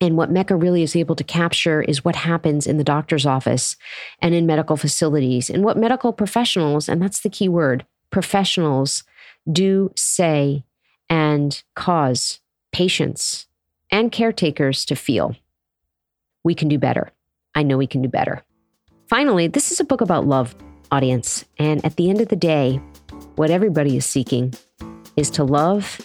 And 0.01 0.17
what 0.17 0.31
Mecca 0.31 0.55
really 0.55 0.83
is 0.83 0.95
able 0.95 1.15
to 1.15 1.23
capture 1.23 1.81
is 1.81 2.03
what 2.03 2.17
happens 2.17 2.67
in 2.67 2.77
the 2.77 2.83
doctor's 2.83 3.25
office 3.25 3.77
and 4.19 4.35
in 4.35 4.45
medical 4.45 4.75
facilities, 4.75 5.49
and 5.49 5.63
what 5.63 5.77
medical 5.77 6.11
professionals, 6.11 6.89
and 6.89 7.01
that's 7.01 7.21
the 7.21 7.29
key 7.29 7.47
word, 7.47 7.85
professionals 8.11 9.03
do 9.51 9.91
say 9.95 10.63
and 11.09 11.63
cause 11.75 12.39
patients 12.71 13.47
and 13.91 14.11
caretakers 14.11 14.85
to 14.85 14.95
feel. 14.95 15.35
We 16.43 16.55
can 16.55 16.67
do 16.67 16.77
better. 16.77 17.11
I 17.53 17.63
know 17.63 17.77
we 17.77 17.87
can 17.87 18.01
do 18.01 18.09
better. 18.09 18.43
Finally, 19.07 19.47
this 19.47 19.71
is 19.71 19.79
a 19.79 19.85
book 19.85 20.01
about 20.01 20.25
love, 20.25 20.55
audience. 20.91 21.45
And 21.57 21.83
at 21.85 21.95
the 21.95 22.09
end 22.09 22.21
of 22.21 22.29
the 22.29 22.35
day, 22.35 22.81
what 23.35 23.51
everybody 23.51 23.97
is 23.97 24.05
seeking 24.05 24.53
is 25.15 25.29
to 25.31 25.43
love 25.43 25.99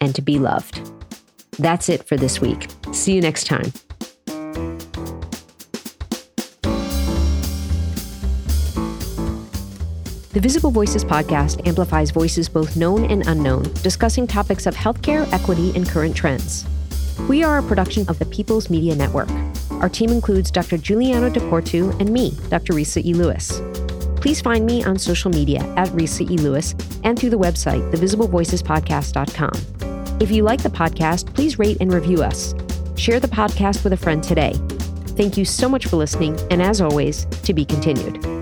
and 0.00 0.14
to 0.14 0.22
be 0.22 0.38
loved. 0.38 0.90
That's 1.58 1.88
it 1.88 2.04
for 2.04 2.16
this 2.16 2.40
week. 2.40 2.68
See 2.92 3.14
you 3.14 3.20
next 3.20 3.44
time. 3.44 3.72
The 10.30 10.40
Visible 10.40 10.70
Voices 10.70 11.06
podcast 11.06 11.66
amplifies 11.66 12.10
voices 12.10 12.50
both 12.50 12.76
known 12.76 13.06
and 13.06 13.26
unknown, 13.26 13.62
discussing 13.82 14.26
topics 14.26 14.66
of 14.66 14.74
healthcare, 14.74 15.26
equity, 15.32 15.74
and 15.74 15.88
current 15.88 16.14
trends. 16.14 16.66
We 17.30 17.42
are 17.42 17.56
a 17.58 17.62
production 17.62 18.06
of 18.10 18.18
the 18.18 18.26
People's 18.26 18.68
Media 18.68 18.94
Network. 18.94 19.30
Our 19.70 19.88
team 19.88 20.10
includes 20.10 20.50
Dr. 20.50 20.76
Giuliano 20.76 21.30
DePortu 21.30 21.98
and 21.98 22.12
me, 22.12 22.36
Dr. 22.50 22.74
Risa 22.74 23.02
E. 23.02 23.14
Lewis. 23.14 23.62
Please 24.20 24.42
find 24.42 24.66
me 24.66 24.84
on 24.84 24.98
social 24.98 25.30
media 25.30 25.60
at 25.78 25.88
Risa 25.88 26.30
E. 26.30 26.36
Lewis 26.36 26.74
and 27.04 27.18
through 27.18 27.30
the 27.30 27.38
website, 27.38 27.90
thevisiblevoicespodcast.com. 27.90 30.20
If 30.20 30.30
you 30.30 30.42
like 30.42 30.62
the 30.62 30.68
podcast, 30.68 31.34
please 31.34 31.58
rate 31.58 31.78
and 31.80 31.90
review 31.90 32.22
us. 32.22 32.54
Share 32.96 33.18
the 33.18 33.28
podcast 33.28 33.82
with 33.82 33.94
a 33.94 33.96
friend 33.96 34.22
today. 34.22 34.52
Thank 35.16 35.38
you 35.38 35.46
so 35.46 35.70
much 35.70 35.86
for 35.86 35.96
listening, 35.96 36.38
and 36.50 36.60
as 36.60 36.82
always, 36.82 37.24
to 37.44 37.54
be 37.54 37.64
continued. 37.64 38.37